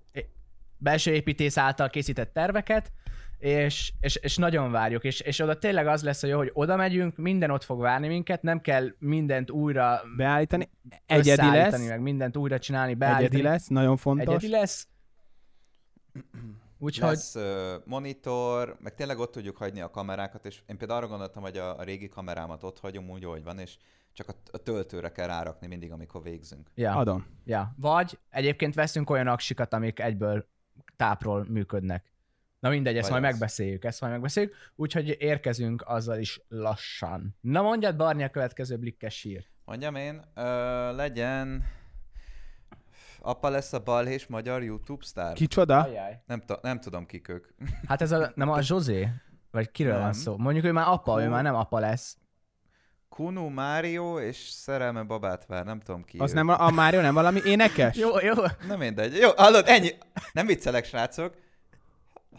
belső 0.78 1.12
építész 1.12 1.58
által 1.58 1.90
készített 1.90 2.34
terveket, 2.34 2.92
és, 3.44 3.94
és, 4.00 4.16
és 4.16 4.38
nagyon 4.38 4.72
várjuk, 4.72 5.04
és, 5.04 5.20
és 5.20 5.40
oda 5.40 5.58
tényleg 5.58 5.88
az 5.88 6.04
lesz, 6.04 6.22
hogy 6.22 6.30
jó, 6.30 6.38
hogy 6.38 6.52
oda 6.54 6.76
megyünk, 6.76 7.18
minden 7.18 7.52
ott 7.52 7.64
fog 7.64 7.80
várni 7.80 8.08
minket, 8.08 8.42
nem 8.42 8.62
kell 8.62 8.88
mindent 9.00 9.52
újra 9.52 10.02
Beállítani. 10.18 10.70
Egyedi 11.06 11.48
lesz. 11.48 11.88
meg 11.88 12.02
mindent 12.02 12.38
újra 12.38 12.60
csinálni, 12.60 12.94
beállítani. 12.94 13.26
Egyedi 13.26 13.44
lesz, 13.44 13.68
nagyon 13.68 13.98
fontos. 13.98 14.36
Egyedi 14.36 14.50
lesz. 14.50 14.88
Úgyhogy 16.78 17.10
Lesz 17.10 17.38
monitor, 17.86 18.78
meg 18.80 18.96
tényleg 18.96 19.20
ott 19.20 19.32
tudjuk 19.32 19.58
hagyni 19.58 19.82
a 19.82 19.90
kamerákat, 19.90 20.46
és 20.46 20.62
én 20.66 20.78
például 20.78 21.00
arra 21.00 21.08
gondoltam, 21.08 21.42
hogy 21.42 21.58
a, 21.58 21.78
a 21.78 21.84
régi 21.84 22.08
kamerámat 22.08 22.64
ott 22.64 22.80
hagyom 22.80 23.10
úgy, 23.10 23.24
ahogy 23.24 23.44
van, 23.44 23.60
és 23.60 23.78
csak 24.14 24.28
a, 24.30 24.34
a 24.52 24.58
töltőre 24.58 25.12
kell 25.12 25.28
rárakni 25.28 25.68
mindig, 25.68 25.92
amikor 25.92 26.24
végzünk. 26.24 26.72
ja, 26.76 26.96
Adom. 26.96 27.26
ja. 27.46 27.74
Vagy 27.78 28.20
egyébként 28.30 28.74
veszünk 28.74 29.10
olyan 29.10 29.28
aksikat, 29.28 29.74
amik 29.74 30.00
egyből 30.00 30.46
tápról 30.96 31.46
működnek. 31.50 32.13
Na 32.64 32.70
mindegy, 32.70 32.98
ezt 32.98 33.10
Vagy 33.10 33.20
majd 33.20 33.34
az. 33.34 33.40
megbeszéljük, 33.40 33.84
ezt 33.84 34.02
majd 34.02 34.14
megbeszéljük, 34.14 34.56
úgyhogy 34.76 35.16
érkezünk 35.20 35.84
azzal 35.86 36.20
is 36.20 36.42
lassan. 36.48 37.36
Na 37.42 37.62
mondjad, 37.62 37.96
Barni, 37.96 38.24
a 38.24 38.30
következő 38.30 38.78
blikkes 38.78 39.16
sír. 39.16 39.46
Mondjam 39.66 39.96
én, 39.96 40.22
ö, 40.36 40.42
legyen... 40.96 41.64
Apa 43.22 43.50
lesz 43.50 43.74
a 43.74 43.80
balhés 43.80 44.28
magyar 44.28 44.64
YouTube 44.64 45.06
sztár? 45.06 45.34
Kicsoda? 45.34 45.88
Nem, 46.26 46.40
t- 46.40 46.62
nem 46.62 46.80
tudom 46.80 47.06
kik 47.06 47.30
ők. 47.30 47.48
Hát 47.88 48.02
ez 48.02 48.12
a, 48.12 48.32
nem 48.36 48.50
a 48.50 48.62
Zsozé? 48.62 49.08
Vagy 49.52 49.72
kiről 49.72 49.94
Nem. 49.94 50.02
van 50.02 50.14
szó? 50.14 50.38
Mondjuk 50.38 50.66
ő 50.66 50.72
már 50.72 50.88
apa, 50.88 51.22
ő 51.22 51.26
Hú. 51.26 51.32
már 51.32 51.44
nem 51.44 51.56
apa 51.56 51.80
lesz. 51.80 52.18
Kunu 53.10 53.50
Mário 53.50 54.20
és 54.20 54.38
szerelme 54.38 55.04
babát 55.04 55.46
vár, 55.46 55.66
nem 55.66 55.80
tudom 55.80 56.04
ki 56.04 56.18
Az 56.18 56.32
ő. 56.32 56.34
nem 56.34 56.48
a, 56.48 56.60
a 56.66 56.72
Mário 56.72 57.02
nem 57.02 57.14
valami 57.14 57.40
énekes? 57.46 57.98
Jó, 58.04 58.20
jó. 58.20 58.34
Nem 58.68 58.80
mindegy. 58.80 59.16
Jó, 59.16 59.30
hallod, 59.36 59.68
ennyi. 59.68 59.90
Nem 60.34 60.46
viccelek, 60.46 60.86
srácok. 60.86 61.42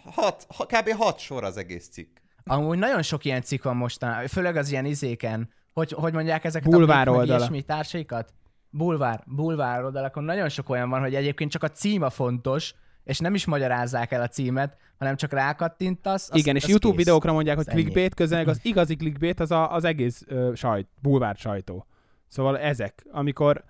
Hat, 0.05 0.47
ha, 0.57 0.67
kb. 0.67 0.91
hat 0.97 1.19
sor 1.19 1.45
az 1.45 1.57
egész 1.57 1.89
cikk. 1.89 2.17
Amúgy 2.45 2.79
nagyon 2.79 3.03
sok 3.03 3.25
ilyen 3.25 3.43
cikk 3.43 3.63
van 3.63 3.77
mostanában, 3.77 4.27
főleg 4.27 4.57
az 4.57 4.71
ilyen 4.71 4.85
izéken. 4.85 5.53
Hogy, 5.73 5.93
hogy 5.93 6.13
mondják 6.13 6.45
ezeket 6.45 6.71
Bulvár 6.71 7.09
a 7.09 7.11
oldala. 7.11 7.39
ilyesmi 7.39 7.63
társaikat? 7.63 8.33
Bulvár, 8.71 9.23
bulvár 9.27 9.85
oldalakon 9.85 10.25
nagyon 10.25 10.49
sok 10.49 10.69
olyan 10.69 10.89
van, 10.91 11.01
hogy 11.01 11.15
egyébként 11.15 11.51
csak 11.51 11.63
a 11.63 11.71
címa 11.71 12.11
fontos, 12.11 12.75
és 13.05 13.19
nem 13.19 13.35
is 13.35 13.45
magyarázzák 13.45 14.13
el 14.13 14.23
a 14.23 14.29
címet, 14.29 14.77
hanem 14.99 15.17
csak 15.17 15.33
rákattintasz. 15.33 16.31
Az, 16.31 16.39
Igen, 16.39 16.57
és 16.57 16.63
az 16.63 16.69
YouTube 16.69 16.97
kész. 16.97 17.05
videókra 17.05 17.33
mondják, 17.33 17.57
hogy 17.57 17.67
clickbait, 17.67 18.15
közben 18.15 18.49
az 18.49 18.61
igazi 18.63 18.97
clickbait 18.97 19.41
az 19.41 19.51
a, 19.51 19.73
az 19.73 19.85
egész 19.85 20.23
ö, 20.27 20.53
sajt, 20.55 20.89
bulvár 21.03 21.37
sajtó. 21.37 21.87
Szóval 22.29 22.59
ezek, 22.59 23.05
amikor 23.11 23.65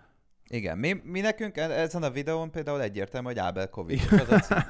Igen, 0.48 0.78
mi, 0.78 1.00
mi 1.04 1.20
nekünk 1.20 1.56
e- 1.56 1.70
ezen 1.80 2.02
a 2.02 2.10
videón 2.10 2.50
például 2.50 2.82
egyértelmű, 2.82 3.26
hogy 3.26 3.38
Ábel 3.38 3.68
Covid. 3.68 4.00
Az 4.10 4.30
a 4.30 4.38
cím. 4.38 4.56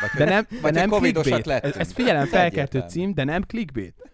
Vagy, 0.00 0.10
De 0.16 0.24
nem, 0.24 0.46
vagy 0.62 0.72
de 0.72 0.80
nem 0.80 0.88
covidosak 0.88 1.22
clickbait. 1.32 1.46
Ez, 1.56 1.62
lettünk. 1.62 1.84
ez 1.84 1.92
figyelem 1.92 2.26
felkeltő 2.26 2.58
Egyértelmű. 2.58 2.88
cím, 2.88 3.14
de 3.14 3.24
nem 3.24 3.42
clickbait. 3.42 4.10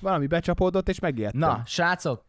Valami 0.00 0.26
becsapódott, 0.26 0.88
és 0.88 0.98
megijedtem. 0.98 1.40
Na, 1.40 1.62
srácok, 1.66 2.24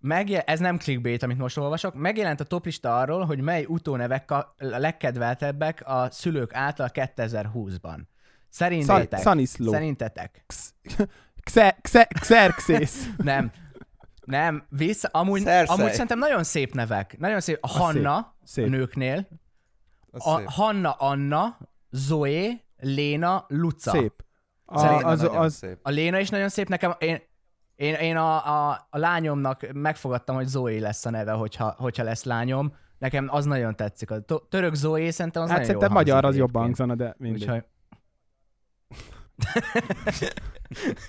megje- 0.00 0.48
ez 0.50 0.58
nem 0.60 0.78
clickbait, 0.78 1.22
amit 1.22 1.38
most 1.38 1.56
olvasok, 1.56 1.94
megjelent 1.94 2.40
a 2.40 2.44
toplista 2.44 2.98
arról, 2.98 3.24
hogy 3.24 3.40
mely 3.40 3.64
utónevek 3.68 4.30
a 4.30 4.36
a 4.36 4.54
legkedveltebbek 4.58 5.82
a 5.84 6.08
szülők 6.10 6.54
által 6.54 6.90
2020-ban. 6.94 7.80
Szan, 7.80 8.06
Szerintetek? 8.48 9.20
Szaniszló. 9.20 9.72
Szerintetek? 9.72 10.44
Xe, 11.42 11.76
xe, 11.82 12.04
Xerxes. 12.04 12.92
Nem. 13.16 13.50
Nem, 14.24 14.66
vissza, 14.68 15.08
amúgy, 15.12 15.48
amúgy 15.66 15.90
szerintem 15.92 16.18
nagyon 16.18 16.44
szép 16.44 16.74
nevek. 16.74 17.18
Nagyon 17.18 17.40
szép. 17.40 17.58
A 17.60 17.66
Az 17.68 17.76
Hanna, 17.76 18.34
szép. 18.44 18.66
a 18.66 18.68
nőknél. 18.68 19.28
A 20.18 20.36
szép. 20.36 20.48
Hanna 20.48 20.90
Anna, 20.90 21.58
Zoe, 21.90 22.64
Léna, 22.76 23.44
Luca. 23.48 23.90
Szép. 23.90 24.24
A, 24.64 24.78
Szerintem 24.78 25.08
az, 25.08 25.22
az, 25.22 25.54
szép. 25.54 25.78
A 25.82 25.90
Léna 25.90 26.18
is 26.18 26.28
nagyon 26.28 26.48
szép. 26.48 26.68
Nekem, 26.68 26.94
én, 26.98 27.20
én, 27.74 27.94
én 27.94 28.16
a, 28.16 28.68
a, 28.70 28.86
a 28.90 28.98
lányomnak 28.98 29.72
megfogadtam, 29.72 30.36
hogy 30.36 30.46
Zoe 30.46 30.80
lesz 30.80 31.04
a 31.04 31.10
neve, 31.10 31.32
hogyha, 31.32 31.74
hogyha 31.78 32.02
lesz 32.02 32.24
lányom. 32.24 32.74
Nekem 32.98 33.28
az 33.30 33.44
nagyon 33.44 33.76
tetszik. 33.76 34.10
A 34.10 34.24
török 34.48 34.74
Zoe 34.74 35.10
szerintem 35.10 35.42
az 35.42 35.48
hát 35.48 35.58
nagyon 35.58 35.72
szerintem 35.72 35.92
magyar 35.92 36.24
az 36.24 36.36
jobban 36.36 36.62
hangzana, 36.62 36.94
de 36.94 37.14
mindegy. 37.18 37.42
Úgyhogy... 37.42 37.64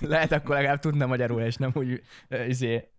Lehet 0.00 0.32
akkor 0.32 0.54
legalább 0.54 0.78
tudna 0.78 1.06
magyarul, 1.06 1.40
és 1.40 1.56
nem 1.56 1.70
úgy 1.74 2.02
izé, 2.46 2.90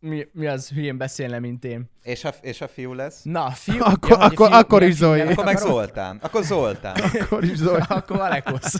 mi, 0.00 0.26
mi 0.32 0.46
az 0.46 0.68
hülyén 0.68 0.96
beszélne, 0.96 1.38
mint 1.38 1.64
én. 1.64 1.90
És 2.02 2.24
a, 2.24 2.34
és 2.40 2.60
a 2.60 2.68
fiú 2.68 2.92
lesz? 2.92 3.20
Na, 3.22 3.50
fiú... 3.50 3.76
Akkor- 3.80 4.16
hogy 4.16 4.32
akkor- 4.32 4.48
fiú- 4.48 4.60
akkor 4.60 4.82
is 4.82 4.98
nevet 4.98 5.30
Akkor 5.30 5.44
meg? 5.44 5.56
Zoltán. 5.58 6.18
Akkor 6.22 6.42
Zoltán. 6.42 6.96
Akkor 7.20 7.44
is 7.44 7.56
Zoli. 7.56 7.80
Akkor 7.88 8.20
Alekosz. 8.20 8.76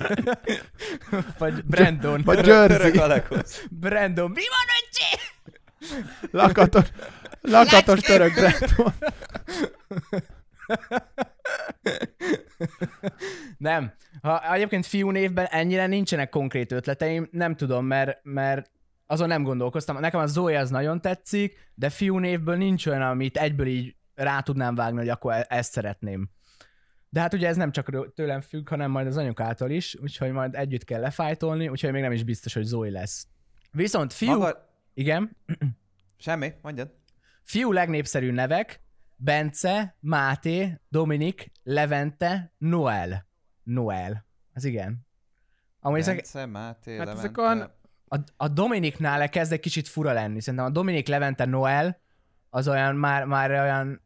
Vagy 1.39 1.65
Brandon. 1.65 2.23
Vagy 2.25 2.37
Török 2.41 2.71
Jersey. 2.71 2.99
Alekosz. 2.99 3.65
Brandon. 3.71 4.31
Mi 4.31 4.43
van, 4.49 4.67
öccsi? 4.81 5.21
Lakatos, 6.31 6.87
lakatos 7.41 8.01
török 8.01 8.35
Brandon. 8.35 8.93
Nem. 13.59 13.93
Ha 14.23 14.55
egyébként 14.55 14.87
fiú 14.87 15.11
névben 15.11 15.47
ennyire 15.47 15.87
nincsenek 15.87 16.29
konkrét 16.29 16.73
ötleteim, 16.73 17.29
nem 17.31 17.55
tudom, 17.57 17.87
mert, 17.87 18.19
mert 18.23 18.71
azon 19.07 19.29
nem 19.29 19.42
gondolkoztam. 19.42 20.01
Nekem 20.01 20.21
a 20.21 20.27
Zoe 20.27 20.59
az 20.59 20.71
nagyon 20.71 21.01
tetszik, 21.01 21.71
de 21.75 21.90
fiú 21.90 22.19
névből 22.19 22.57
nincs 22.57 22.87
olyan, 22.87 23.03
amit 23.03 23.37
egyből 23.37 23.66
így 23.66 23.97
rá 24.14 24.40
tudnám 24.40 24.75
vágni, 24.75 24.99
hogy 24.99 25.09
akkor 25.09 25.33
e- 25.33 25.47
ezt 25.49 25.73
szeretném. 25.73 26.29
De 27.09 27.21
hát 27.21 27.35
ugye 27.35 27.49
ez 27.49 27.57
nem 27.57 27.73
csak 27.73 28.12
tőlem 28.14 28.40
függ, 28.40 28.69
hanem 28.69 28.90
majd 28.90 29.07
az 29.07 29.16
anyukától 29.16 29.71
is, 29.71 29.97
úgyhogy 30.03 30.33
majd 30.33 30.55
együtt 30.55 30.85
kell 30.85 31.01
lefájtolni, 31.01 31.69
úgyhogy 31.69 31.92
még 31.92 32.03
nem 32.03 32.12
is 32.12 32.25
biztos, 32.25 32.55
hogy 32.55 32.64
Zoe 32.64 32.90
lesz. 32.90 33.27
Viszont 33.73 34.12
fiú... 34.12 34.31
Maga... 34.31 34.69
Igen? 34.95 35.37
Semmi, 36.19 36.53
mondjad. 36.62 36.95
Fiú 37.42 37.73
legnépszerű 37.73 38.31
nevek, 38.31 38.81
Bence, 39.16 39.97
Máté, 40.01 40.81
Dominik, 40.88 41.51
Levente, 41.62 42.53
Noel. 42.59 43.27
Noel. 43.62 44.27
Az 44.55 44.64
igen. 44.64 45.07
Amúgy 45.81 45.99
ezek, 45.99 46.14
Bence, 46.14 46.47
Máté, 46.47 46.90
Hát 46.90 46.99
Levente. 46.99 47.21
ezek 47.21 47.38
olyan- 47.38 47.71
a, 48.09 48.16
a 48.37 48.49
Dominiknál 48.49 49.29
kezd 49.29 49.53
egy 49.53 49.61
kicsit 49.61 49.88
fura 49.88 50.12
lenni. 50.12 50.40
Szerintem 50.40 50.69
a 50.69 50.71
Dominik, 50.71 51.09
Levente, 51.09 51.45
Noel 51.45 52.01
az 52.51 52.69
olyan 52.69 52.95
már, 52.95 53.25
már 53.25 53.51
olyan 53.51 54.05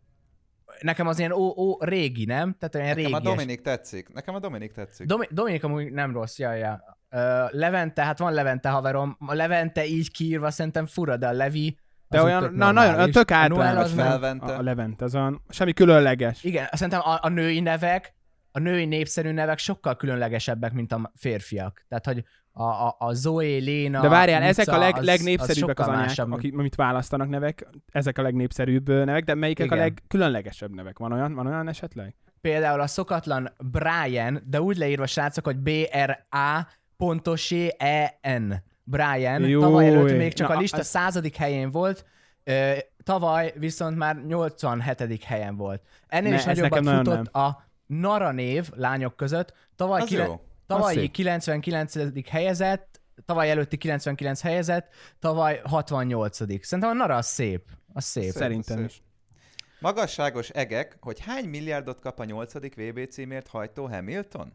nekem 0.80 1.06
az 1.06 1.18
ilyen 1.18 1.32
ó, 1.32 1.52
ó, 1.56 1.76
régi, 1.80 2.24
nem? 2.24 2.56
Tehát 2.58 2.74
olyan 2.74 2.86
Nekem 2.86 3.02
régi. 3.02 3.12
a 3.12 3.20
Dominik 3.20 3.60
tetszik. 3.60 4.12
Nekem 4.12 4.34
a 4.34 4.38
Dominik 4.38 4.72
tetszik. 4.72 5.06
Domi, 5.06 5.26
Dominik 5.30 5.64
amúgy 5.64 5.92
nem 5.92 6.12
rossz, 6.12 6.38
ja, 6.38 6.52
ja. 6.52 6.98
Uh, 7.10 7.20
Levente, 7.50 8.04
hát 8.04 8.18
van 8.18 8.32
Levente 8.32 8.68
haverom. 8.68 9.16
A 9.26 9.34
Levente 9.34 9.86
így 9.86 10.10
kiírva 10.10 10.50
szerintem 10.50 10.86
fura, 10.86 11.16
de 11.16 11.26
a 11.26 11.32
Levi 11.32 11.78
De 12.08 12.22
olyan, 12.22 12.40
tök 12.42 12.50
na, 12.50 12.70
nagyon, 12.70 12.90
normális. 12.90 13.14
tök 13.14 13.30
általános. 13.30 13.92
Felvente. 13.92 14.54
A, 14.54 14.58
a 14.58 14.62
Levent, 14.62 15.02
az 15.02 15.14
olyan, 15.14 15.42
semmi 15.48 15.72
különleges. 15.72 16.44
Igen, 16.44 16.68
szerintem 16.72 17.00
a, 17.00 17.18
a 17.22 17.28
női 17.28 17.60
nevek, 17.60 18.14
a 18.52 18.58
női 18.58 18.84
népszerű 18.84 19.30
nevek 19.30 19.58
sokkal 19.58 19.96
különlegesebbek, 19.96 20.72
mint 20.72 20.92
a 20.92 21.12
férfiak. 21.14 21.84
Tehát, 21.88 22.06
hogy 22.06 22.24
a, 22.52 22.62
a, 22.62 22.96
a 22.98 23.12
Zoe, 23.12 23.44
Léna, 23.58 24.00
De 24.00 24.08
várjál, 24.08 24.38
Luca, 24.40 24.48
ezek 24.60 24.74
a 24.74 24.78
leg, 24.78 24.96
az- 24.96 25.04
legnépszerűbbek 25.04 25.78
az, 25.78 25.84
sokkal 25.84 25.94
anyák, 25.94 26.06
másabb. 26.06 26.32
akik, 26.32 26.58
amit 26.58 26.74
választanak 26.74 27.28
nevek, 27.28 27.66
ezek 27.92 28.18
a 28.18 28.22
legnépszerűbb 28.22 28.88
nevek, 28.88 29.24
de 29.24 29.34
melyikek 29.34 29.66
Igen. 29.66 29.78
a 29.78 29.80
legkülönlegesebb 29.80 30.74
nevek? 30.74 30.98
Van 30.98 31.12
olyan, 31.12 31.34
van 31.34 31.46
olyan 31.46 31.68
esetleg? 31.68 32.14
Például 32.40 32.80
a 32.80 32.86
szokatlan 32.86 33.52
Brian, 33.58 34.42
de 34.46 34.60
úgy 34.60 34.76
leírva 34.76 35.06
srácok, 35.06 35.44
hogy 35.44 35.56
B-R-A 35.58 36.66
pontos 36.96 37.54
E-N. 37.78 38.52
Brian. 38.84 39.42
Jó, 39.48 39.60
Tavaly 39.60 39.86
előtt 39.86 40.16
még 40.16 40.32
csak 40.32 40.48
na, 40.48 40.54
a 40.54 40.58
lista 40.58 40.78
az- 40.78 40.86
századik 40.86 41.36
helyén 41.36 41.70
volt, 41.70 42.04
ö, 42.44 42.72
tavaly 43.02 43.52
viszont 43.56 43.96
már 43.96 44.16
87. 44.26 45.22
helyen 45.24 45.56
volt. 45.56 45.82
Ennél 46.06 46.30
Ne, 46.30 46.36
is 46.36 46.44
nagyobbat 46.44 46.86
futott 46.88 47.26
a 47.34 47.64
Nara 47.86 48.30
név 48.32 48.70
lányok 48.74 49.16
között. 49.16 49.54
Tavaly 49.76 50.00
Az 50.00 50.10
jó. 50.10 50.40
Tavalyi 50.76 50.96
szép. 50.98 51.10
99. 51.10 51.94
helyezett, 52.28 53.00
tavaly 53.24 53.50
előtti 53.50 53.76
99 53.76 54.40
helyezett, 54.40 54.88
tavaly 55.18 55.60
68. 55.64 56.36
Szerintem 56.36 56.88
a 56.90 56.92
Nara 56.92 57.16
az 57.16 57.26
szép. 57.26 57.64
Az 57.92 58.04
szép. 58.04 58.22
Szép. 58.22 58.32
Szerintem 58.32 58.76
szép. 58.76 58.86
is. 58.86 59.02
Magasságos 59.80 60.48
egek, 60.48 60.96
hogy 61.00 61.20
hány 61.20 61.44
milliárdot 61.44 62.00
kap 62.00 62.18
a 62.18 62.24
nyolcadik 62.24 62.74
VB 62.74 63.08
címért 63.08 63.48
hajtó 63.48 63.86
Hamilton? 63.86 64.52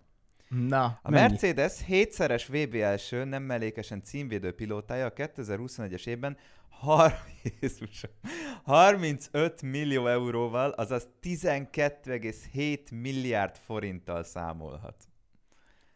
Na, 0.49 0.99
A 1.01 1.09
Mennyi? 1.09 1.27
Mercedes 1.29 1.83
hétszeres 1.85 2.45
VB 2.47 2.75
első, 2.75 3.23
nem 3.23 3.43
mellékesen 3.43 4.03
címvédő 4.03 4.51
pilótája 4.51 5.05
a 5.05 5.13
2021-es 5.13 6.07
évben 6.07 6.37
har- 6.69 7.19
Jézusom, 7.61 8.11
35 8.63 9.61
millió 9.61 10.07
euróval, 10.07 10.69
azaz 10.69 11.07
12,7 11.21 13.01
milliárd 13.01 13.55
forinttal 13.65 14.23
számolhat. 14.23 14.95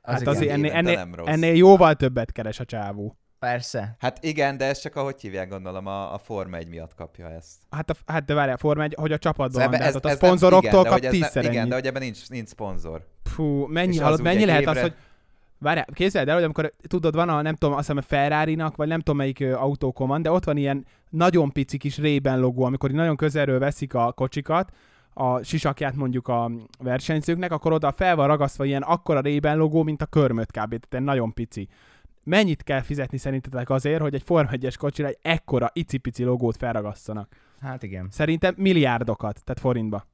Az 0.10 0.14
Hát 0.14 0.22
igen. 0.22 0.34
azért 0.34 0.52
ennél, 0.52 0.72
ennél, 0.72 1.10
rossz. 1.16 1.28
ennél 1.28 1.56
jóval 1.56 1.96
többet 1.96 2.32
keres 2.32 2.60
a 2.60 2.66
csávó. 2.66 3.18
Persze. 3.40 3.96
Hát 4.00 4.24
igen, 4.24 4.58
de 4.58 4.66
ez 4.66 4.80
csak 4.80 4.96
a 4.96 5.02
hogy 5.04 5.22
hívják, 5.22 5.50
gondolom, 5.50 5.86
a, 5.88 6.14
a 6.14 6.18
Forma 6.18 6.58
1 6.58 6.68
miatt 6.68 6.96
kapja 6.96 7.30
ezt. 7.32 7.56
Hát, 7.70 7.90
a, 7.90 7.94
hát 8.06 8.26
de 8.26 8.34
várjál, 8.34 8.58
Forma 8.58 8.84
1, 8.84 8.94
hogy 9.00 9.12
a 9.12 9.18
csapatban 9.18 9.62
Szóval 9.62 9.70
van, 9.78 9.80
hát 9.82 9.96
ott 9.96 10.06
a 10.06 10.08
nem- 10.08 10.18
szponzoroktól 10.18 10.84
kap 10.84 11.00
ez 11.00 11.12
tízszer 11.12 11.44
Igen, 11.46 11.70
de 11.70 11.76
hogy 11.76 11.86
ebben 11.86 12.02
nincs, 12.02 12.30
nincs 12.30 12.48
szponzor. 12.48 13.06
Fú, 13.24 13.66
mennyi, 13.66 14.00
az 14.00 14.14
ugye 14.14 14.24
mennyi 14.24 14.46
lehet 14.46 14.62
évre- 14.62 14.76
az, 14.76 14.82
hogy 14.82 14.94
Várjál, 15.62 15.86
képzeld 15.94 16.28
el, 16.28 16.34
hogy 16.36 16.44
amikor 16.44 16.74
tudod, 16.88 17.16
van 17.16 17.30
a, 17.30 17.42
nem 17.42 17.56
tudom, 17.56 17.76
azt 17.76 17.88
hiszem 17.88 17.98
a 17.98 18.02
Ferrari-nak, 18.02 18.76
vagy 18.76 18.88
nem 18.88 19.00
tudom 19.00 19.18
melyik 19.18 19.40
ö, 19.40 19.54
autókon 19.54 20.08
van, 20.08 20.22
de 20.22 20.32
ott 20.32 20.44
van 20.44 20.58
ilyen 20.58 20.86
nagyon 21.10 21.52
pici 21.52 21.78
kis 21.78 21.98
Ray-Ban 21.98 22.40
logó, 22.40 22.64
amikor 22.64 22.92
nagyon 22.92 23.16
közelről 23.16 23.60
veszik 23.60 23.94
a 23.94 24.12
kocsikat, 24.12 24.72
a 25.14 25.44
sisakját 25.44 25.96
mondjuk 25.96 26.28
a 26.28 26.52
versenyzőknek, 26.80 27.52
akkor 27.52 27.72
oda 27.74 27.92
fel 27.92 28.16
van 28.16 28.28
ragasztva 28.28 28.66
ilyen 28.66 28.82
akkora 28.82 29.20
rében 29.20 29.58
logó, 29.58 29.84
mint 29.84 30.02
a 30.02 30.06
körmöt 30.06 30.48
kb. 30.52 30.54
Tehát 30.54 30.88
egy 30.90 31.02
nagyon 31.02 31.34
pici. 31.34 31.68
Mennyit 32.24 32.64
kell 32.64 32.82
fizetni 32.82 33.18
szerintetek 33.18 33.70
azért, 33.70 34.02
hogy 34.02 34.14
egy 34.14 34.24
Forma 34.24 34.50
1-es 34.54 34.76
kocsira 34.78 35.08
egy 35.08 35.18
ekkora 35.22 35.70
icipici 35.74 36.24
logót 36.24 36.58
felragasztanak? 36.58 37.36
Hát 37.62 37.84
igen. 37.84 38.08
Szerintem 38.12 38.54
milliárdokat, 38.58 39.44
tehát 39.44 39.62
forintba. 39.62 40.06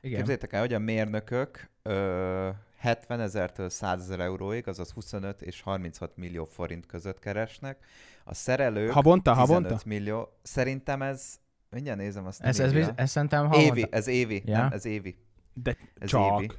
igen. 0.00 0.16
Képzeljétek 0.16 0.52
el, 0.52 0.60
hogy 0.60 0.72
a 0.72 0.78
mérnökök 0.78 1.70
ö, 1.82 2.48
70 2.78 3.20
ezertől 3.20 3.68
100 3.68 4.00
ezer 4.00 4.20
euróig, 4.20 4.68
azaz 4.68 4.90
25 4.90 5.42
és 5.42 5.60
36 5.60 6.16
millió 6.16 6.44
forint 6.44 6.86
között 6.86 7.18
keresnek. 7.18 7.84
A 8.24 8.34
szerelők 8.34 8.90
Havonta, 8.90 9.30
15 9.32 9.48
havonta? 9.48 9.80
millió. 9.84 10.28
Szerintem 10.42 11.02
ez, 11.02 11.34
mindjárt 11.72 11.98
nézem 11.98 12.26
azt. 12.26 12.40
Ez, 12.42 12.60
ez, 12.60 12.72
ez 12.94 13.10
szerintem 13.10 13.52
évi, 13.52 13.64
havonta- 13.68 13.96
ez 13.96 14.06
évi, 14.06 14.42
Ja. 14.46 14.56
nem, 14.56 14.72
ez 14.72 14.84
évi. 14.84 15.16
De 15.54 15.76
Ez 15.98 16.08
csak. 16.08 16.40
évi. 16.40 16.50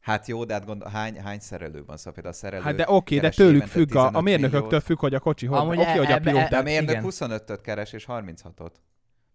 Hát 0.00 0.26
jó, 0.26 0.44
de 0.44 0.52
hát 0.52 0.64
gondol, 0.64 0.88
hány, 0.88 1.20
hány 1.20 1.38
szerelő 1.40 1.84
van? 1.86 1.96
Szóval 1.96 2.12
például 2.12 2.34
a 2.34 2.38
szerelő 2.38 2.62
Hát 2.62 2.74
de 2.74 2.84
oké, 2.88 3.18
de 3.18 3.28
tőlük 3.28 3.62
függ, 3.66 3.94
a, 3.94 4.00
a 4.00 4.06
15 4.06 4.24
mérnököktől 4.24 4.62
milliót. 4.62 4.82
függ, 4.82 4.98
hogy 4.98 5.14
a 5.14 5.18
kocsi 5.18 5.46
hogy. 5.46 5.78
Oké, 5.78 5.96
hogy 5.96 6.12
a 6.12 6.18
pilóta. 6.20 6.48
De 6.48 6.56
a 6.56 6.62
mérnök 6.62 6.90
Igen. 6.90 7.04
25-öt 7.10 7.60
keres 7.60 7.92
és 7.92 8.04
36-ot. 8.08 8.70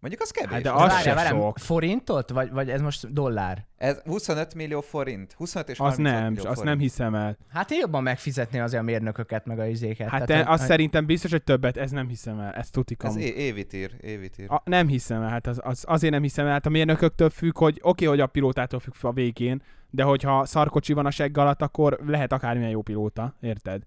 Mondjuk 0.00 0.22
az 0.22 0.30
kevés. 0.30 0.52
Hát 0.52 0.62
de 0.62 0.70
az 0.72 0.92
az 0.92 1.00
se 1.02 1.14
várjál, 1.14 1.40
sok. 1.40 1.58
Forintot? 1.58 2.30
Vagy, 2.30 2.50
vagy 2.50 2.70
ez 2.70 2.80
most 2.80 3.12
dollár? 3.12 3.64
Ez 3.76 4.00
25 4.04 4.54
millió 4.54 4.80
forint. 4.80 5.32
25 5.32 5.68
és 5.68 5.78
Az 5.78 5.86
36 5.86 6.14
nem, 6.20 6.32
millió 6.32 6.48
azt 6.48 6.58
forint. 6.58 6.64
nem 6.64 6.78
hiszem 6.78 7.14
el. 7.14 7.36
Hát 7.48 7.70
én 7.70 7.78
jobban 7.80 8.02
megfizetni 8.02 8.58
azért 8.58 8.82
a 8.82 8.84
mérnököket, 8.84 9.46
meg 9.46 9.58
a 9.58 9.66
izéket. 9.66 10.08
Hát 10.08 10.26
Tehát, 10.26 10.44
te, 10.44 10.50
azt 10.50 10.60
hogy- 10.60 10.68
szerintem 10.70 11.06
biztos, 11.06 11.30
hogy 11.30 11.42
többet, 11.42 11.76
ez 11.76 11.90
nem 11.90 12.08
hiszem 12.08 12.38
el. 12.40 12.52
Ez 12.52 12.70
tuti 12.70 12.96
Ez 12.98 13.16
é- 13.16 13.36
évit 13.36 13.72
ír, 13.72 13.90
évit 14.00 14.38
ír. 14.38 14.50
A, 14.50 14.62
nem 14.64 14.86
hiszem 14.88 15.22
el, 15.22 15.28
hát 15.28 15.46
az, 15.46 15.60
az, 15.62 15.84
azért 15.88 16.12
nem 16.12 16.22
hiszem 16.22 16.46
el, 16.46 16.52
hát 16.52 16.66
a 16.66 16.70
mérnököktől 16.70 17.30
függ, 17.30 17.58
hogy 17.58 17.78
oké, 17.82 18.04
hogy 18.04 18.20
a 18.20 18.26
pilótától 18.26 18.80
függ 18.80 18.94
a 19.00 19.12
végén, 19.12 19.62
de 19.90 20.02
hogyha 20.02 20.44
szarkocsi 20.44 20.92
van 20.92 21.06
a 21.06 21.10
segg 21.10 21.38
alatt, 21.38 21.62
akkor 21.62 21.98
lehet 22.06 22.32
akármilyen 22.32 22.70
jó 22.70 22.82
pilóta, 22.82 23.34
érted? 23.40 23.82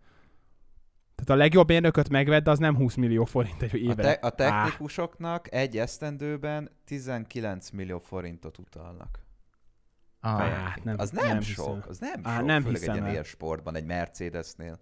Tehát 1.15 1.29
a 1.29 1.35
legjobb 1.43 1.67
mérnököt 1.67 2.09
megvedd, 2.09 2.49
az 2.49 2.59
nem 2.59 2.75
20 2.75 2.95
millió 2.95 3.25
forint 3.25 3.61
egy 3.61 3.73
A, 3.73 3.77
évre. 3.77 4.03
te- 4.03 4.27
a 4.27 4.29
technikusoknak 4.29 5.53
egy 5.53 5.77
esztendőben 5.77 6.69
19 6.85 7.69
millió 7.69 7.99
forintot 7.99 8.57
utalnak. 8.57 9.19
Ah, 10.19 10.75
nem, 10.83 10.95
az 10.99 11.09
nem, 11.11 11.27
nem 11.27 11.41
sok, 11.41 11.65
hiszem. 11.65 11.83
az 11.87 11.99
nem 11.99 12.19
Á, 12.23 12.37
sok, 12.37 12.45
nem 12.45 12.61
főleg 12.61 12.79
hiszem 12.79 13.03
egy 13.03 13.11
ilyen 13.11 13.23
sportban, 13.23 13.75
egy 13.75 13.85
Mercedesnél. 13.85 14.79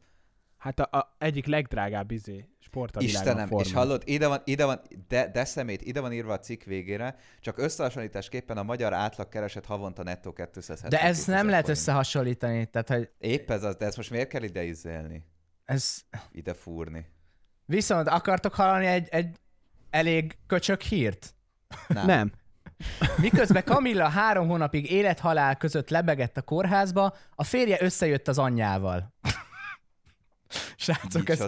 Hát 0.58 0.80
a, 0.80 0.98
a 0.98 1.16
egyik 1.18 1.46
legdrágább 1.46 2.12
izé, 2.12 2.50
sport 2.60 2.96
a 2.96 3.02
Istenem, 3.02 3.48
Forma. 3.48 3.64
és 3.66 3.74
hallod, 3.74 4.02
ide 4.06 4.28
van, 4.28 4.42
ide 4.44 4.66
van, 4.66 4.82
de, 5.08 5.28
de 5.32 5.46
szemét, 5.46 5.82
ide 5.82 6.02
van 6.02 6.14
írva 6.14 6.34
a 6.34 6.40
cikk 6.40 6.64
végére, 6.64 7.16
csak 7.40 7.58
összehasonlításképpen 7.58 8.58
a 8.58 8.64
magyar 8.64 8.94
átlag 8.94 9.30
keresett 9.30 9.66
havonta 9.66 10.04
nettó 10.04 10.34
270 10.34 10.90
De 10.90 11.02
ezt 11.02 11.28
nem 11.28 11.46
lehet 11.46 11.62
forint. 11.62 11.80
összehasonlítani, 11.80 12.66
tehát 12.66 12.90
hogy 12.90 13.10
Épp 13.18 13.50
ez 13.52 13.64
az, 13.64 13.76
de 13.76 13.86
ezt 13.86 13.98
most 13.98 14.10
miért 14.10 14.30
kell 14.30 14.44
ide 14.44 14.64
izélni? 14.64 15.26
Ez... 15.72 15.98
Ide 16.32 16.54
fúrni? 16.54 17.06
Viszont 17.66 18.08
akartok 18.08 18.54
hallani 18.54 18.86
egy, 18.86 19.08
egy 19.12 19.40
elég 19.90 20.38
köcsök 20.48 20.82
hírt? 20.82 21.36
Nem. 21.88 22.06
Nem. 22.06 22.32
Miközben 23.18 23.64
Kamilla 23.64 24.08
három 24.08 24.48
hónapig 24.48 24.92
élethalál 24.92 25.58
között 25.58 25.90
lebegett 25.90 26.38
a 26.38 26.42
kórházba, 26.42 27.16
a 27.36 27.44
férje 27.44 27.78
összejött 27.82 28.28
az 28.28 28.38
anyjával. 28.38 29.14
Srácok, 30.76 31.30
ez... 31.30 31.46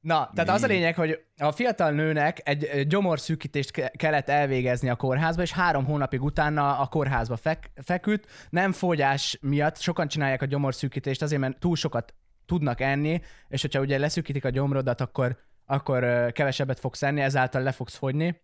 Na, 0.00 0.30
tehát 0.34 0.50
az 0.50 0.62
a 0.62 0.66
Mi? 0.66 0.72
lényeg, 0.72 0.94
hogy 0.94 1.24
a 1.36 1.52
fiatal 1.52 1.90
nőnek 1.90 2.48
egy 2.48 2.86
gyomorszűkítést 2.86 3.70
ke- 3.70 3.96
kellett 3.96 4.28
elvégezni 4.28 4.88
a 4.88 4.96
kórházba, 4.96 5.42
és 5.42 5.52
három 5.52 5.84
hónapig 5.84 6.22
utána 6.22 6.78
a 6.78 6.86
kórházba 6.86 7.36
fek- 7.36 7.70
feküdt. 7.84 8.26
Nem 8.50 8.72
fogyás 8.72 9.38
miatt, 9.40 9.80
sokan 9.80 10.08
csinálják 10.08 10.42
a 10.42 10.46
gyomorszűkítést 10.46 11.22
azért, 11.22 11.40
mert 11.40 11.58
túl 11.58 11.76
sokat 11.76 12.14
tudnak 12.48 12.80
enni, 12.80 13.20
és 13.48 13.60
hogyha 13.60 13.80
ugye 13.80 13.98
leszűkítik 13.98 14.44
a 14.44 14.48
gyomrodat, 14.48 15.00
akkor, 15.00 15.36
akkor 15.66 16.32
kevesebbet 16.32 16.80
fogsz 16.80 17.02
enni, 17.02 17.20
ezáltal 17.20 17.62
le 17.62 17.72
fogsz 17.72 17.96
fogyni. 17.96 18.40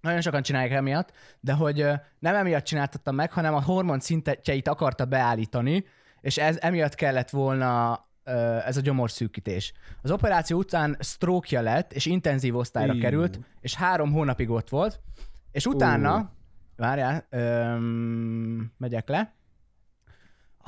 Nagyon 0.00 0.20
sokan 0.20 0.42
csinálják 0.42 0.72
emiatt, 0.72 1.12
de 1.40 1.52
hogy 1.52 1.86
nem 2.18 2.34
emiatt 2.34 2.64
csináltatta 2.64 3.12
meg, 3.12 3.32
hanem 3.32 3.54
a 3.54 3.62
hormon 3.62 4.00
szintjeit 4.00 4.68
akarta 4.68 5.04
beállítani, 5.04 5.84
és 6.20 6.38
ez 6.38 6.56
emiatt 6.60 6.94
kellett 6.94 7.30
volna 7.30 8.06
ez 8.64 8.76
a 8.76 8.80
gyomorszűkítés. 8.80 9.72
Az 10.02 10.10
operáció 10.10 10.58
után 10.58 10.96
sztrókja 11.00 11.60
lett, 11.60 11.92
és 11.92 12.06
intenzív 12.06 12.56
osztályra 12.56 12.94
Ú. 12.94 12.98
került, 12.98 13.40
és 13.60 13.74
három 13.74 14.12
hónapig 14.12 14.50
ott 14.50 14.68
volt, 14.68 15.00
és 15.52 15.66
utána, 15.66 16.32
várjál, 16.76 17.26
öm, 17.30 18.72
megyek 18.76 19.08
le, 19.08 19.34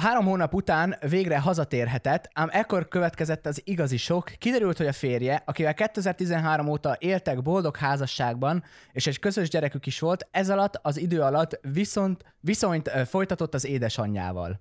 Három 0.01 0.25
hónap 0.25 0.55
után 0.55 0.97
végre 1.09 1.39
hazatérhetett, 1.39 2.31
ám 2.33 2.49
ekkor 2.53 2.89
következett 2.89 3.47
az 3.47 3.61
igazi 3.65 3.97
sok. 3.97 4.33
Kiderült, 4.39 4.77
hogy 4.77 4.87
a 4.87 4.93
férje, 4.93 5.43
akivel 5.45 5.75
2013 5.75 6.69
óta 6.69 6.97
éltek 6.99 7.43
boldog 7.43 7.77
házasságban, 7.77 8.63
és 8.93 9.07
egy 9.07 9.19
közös 9.19 9.49
gyerekük 9.49 9.87
is 9.87 9.99
volt, 9.99 10.29
ez 10.31 10.51
alatt 10.51 10.79
az 10.83 10.99
idő 10.99 11.21
alatt 11.21 11.61
viszont 11.73 12.25
viszonyt 12.41 12.91
ö, 12.95 13.05
folytatott 13.05 13.55
az 13.55 13.67
édesanyjával. 13.67 14.61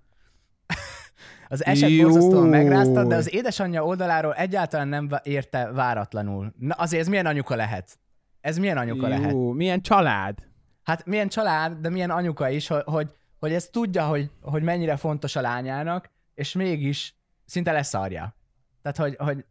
az 1.47 1.65
eset 1.65 1.89
Jó. 1.89 2.03
borzasztóan 2.03 2.47
megrázta, 2.47 3.03
de 3.03 3.15
az 3.15 3.33
édesanyja 3.33 3.85
oldaláról 3.85 4.33
egyáltalán 4.33 4.87
nem 4.87 5.09
érte 5.23 5.71
váratlanul. 5.71 6.53
Na 6.57 6.73
azért 6.73 7.01
ez 7.01 7.07
milyen 7.07 7.25
anyuka 7.25 7.55
lehet? 7.55 7.99
Ez 8.41 8.57
milyen 8.57 8.77
anyuka 8.77 9.07
lehet? 9.07 9.31
Jó, 9.31 9.51
milyen 9.51 9.81
család. 9.81 10.37
Hát 10.83 11.05
milyen 11.05 11.27
család, 11.27 11.73
de 11.73 11.89
milyen 11.89 12.09
anyuka 12.09 12.49
is, 12.49 12.67
hogy, 12.67 12.83
hogy, 12.85 13.11
hogy 13.39 13.53
ez 13.53 13.67
tudja, 13.69 14.05
hogy, 14.05 14.31
hogy 14.41 14.63
mennyire 14.63 14.95
fontos 14.95 15.35
a 15.35 15.41
lányának, 15.41 16.09
és 16.33 16.53
mégis 16.53 17.15
szinte 17.45 17.71
leszarja. 17.71 18.35
Tehát, 18.81 18.97
hogy, 18.97 19.15
hogy 19.15 19.45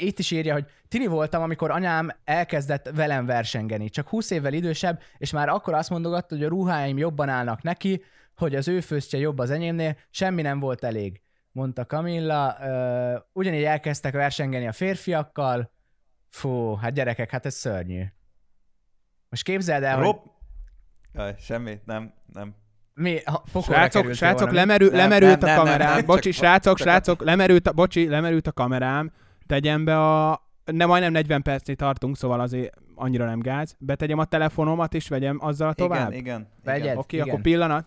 itt 0.00 0.18
is 0.18 0.30
írja, 0.30 0.52
hogy 0.52 0.66
tini 0.88 1.06
voltam, 1.06 1.42
amikor 1.42 1.70
anyám 1.70 2.10
elkezdett 2.24 2.90
velem 2.94 3.26
versengeni. 3.26 3.88
Csak 3.88 4.08
20 4.08 4.30
évvel 4.30 4.52
idősebb, 4.52 5.00
és 5.18 5.30
már 5.30 5.48
akkor 5.48 5.74
azt 5.74 5.90
mondogatta, 5.90 6.34
hogy 6.34 6.44
a 6.44 6.48
ruháim 6.48 6.98
jobban 6.98 7.28
állnak 7.28 7.62
neki, 7.62 8.02
hogy 8.36 8.54
az 8.54 8.68
ő 8.68 8.80
főztje 8.80 9.18
jobb 9.18 9.38
az 9.38 9.50
enyémnél, 9.50 9.96
semmi 10.10 10.42
nem 10.42 10.60
volt 10.60 10.84
elég, 10.84 11.20
mondta 11.52 11.86
Kamilla. 11.86 12.56
Ugyanígy 13.32 13.64
elkezdtek 13.64 14.12
versengeni 14.12 14.66
a 14.66 14.72
férfiakkal. 14.72 15.72
Fú, 16.28 16.74
hát 16.74 16.92
gyerekek, 16.92 17.30
hát 17.30 17.46
ez 17.46 17.54
szörnyű. 17.54 18.04
Most 19.28 19.42
képzeld 19.42 19.82
el, 19.82 19.96
hogy 19.96 20.04
Rob... 20.04 20.20
Jaj, 21.12 21.34
semmi, 21.38 21.80
nem, 21.84 22.14
nem. 22.32 22.54
Mi 22.94 23.20
ha, 23.24 23.44
Srácok, 23.62 24.12
srácok 24.12 24.52
lemerül, 24.52 24.88
Nem, 24.88 24.96
lemerült 24.98 25.40
nem, 25.40 25.42
a 25.42 25.46
nem, 25.46 25.56
kamerám. 25.56 25.86
nem, 25.88 25.96
nem, 25.96 26.06
bocsi, 26.06 26.30
csak- 26.30 26.42
srácok, 26.44 26.76
csak- 26.76 26.86
srácok, 26.86 27.22
lemerült 27.22 27.68
a, 27.68 27.72
bocsi, 27.72 28.08
lemerült 28.08 28.46
a 28.46 28.52
kamerám. 28.52 29.12
Tegyem 29.46 29.84
be 29.84 29.98
a... 30.00 30.42
Nem, 30.64 30.88
majdnem 30.88 31.12
40 31.12 31.42
percnél 31.42 31.76
tartunk, 31.76 32.16
szóval 32.16 32.40
azért 32.40 32.74
annyira 32.94 33.24
nem 33.24 33.40
gáz. 33.40 33.76
Betegyem 33.78 34.18
a 34.18 34.24
telefonomat, 34.24 34.94
és 34.94 35.08
vegyem 35.08 35.38
azzal 35.40 35.74
tovább. 35.74 36.10
Igen, 36.12 36.20
igen. 36.20 36.48
Vegyed. 36.64 36.82
igen. 36.84 36.96
Oké, 36.96 37.16
Igen. 37.16 37.28
akkor 37.28 37.40
pillanat. 37.40 37.86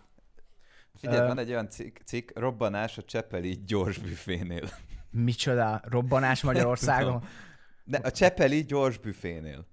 Figyelj, 1.00 1.26
van 1.26 1.38
egy 1.38 1.50
olyan 1.50 1.68
cikk, 1.68 1.96
cikk, 2.04 2.30
robbanás 2.38 2.98
a 2.98 3.02
Csepeli 3.02 3.62
gyors 3.66 3.98
büfénél. 3.98 4.68
Micsoda 5.10 5.80
robbanás 5.84 6.42
Magyarországon? 6.42 7.22
De 7.84 8.00
a 8.02 8.10
Csepeli 8.10 8.64
gyors 8.64 8.98
büfénél. 8.98 9.66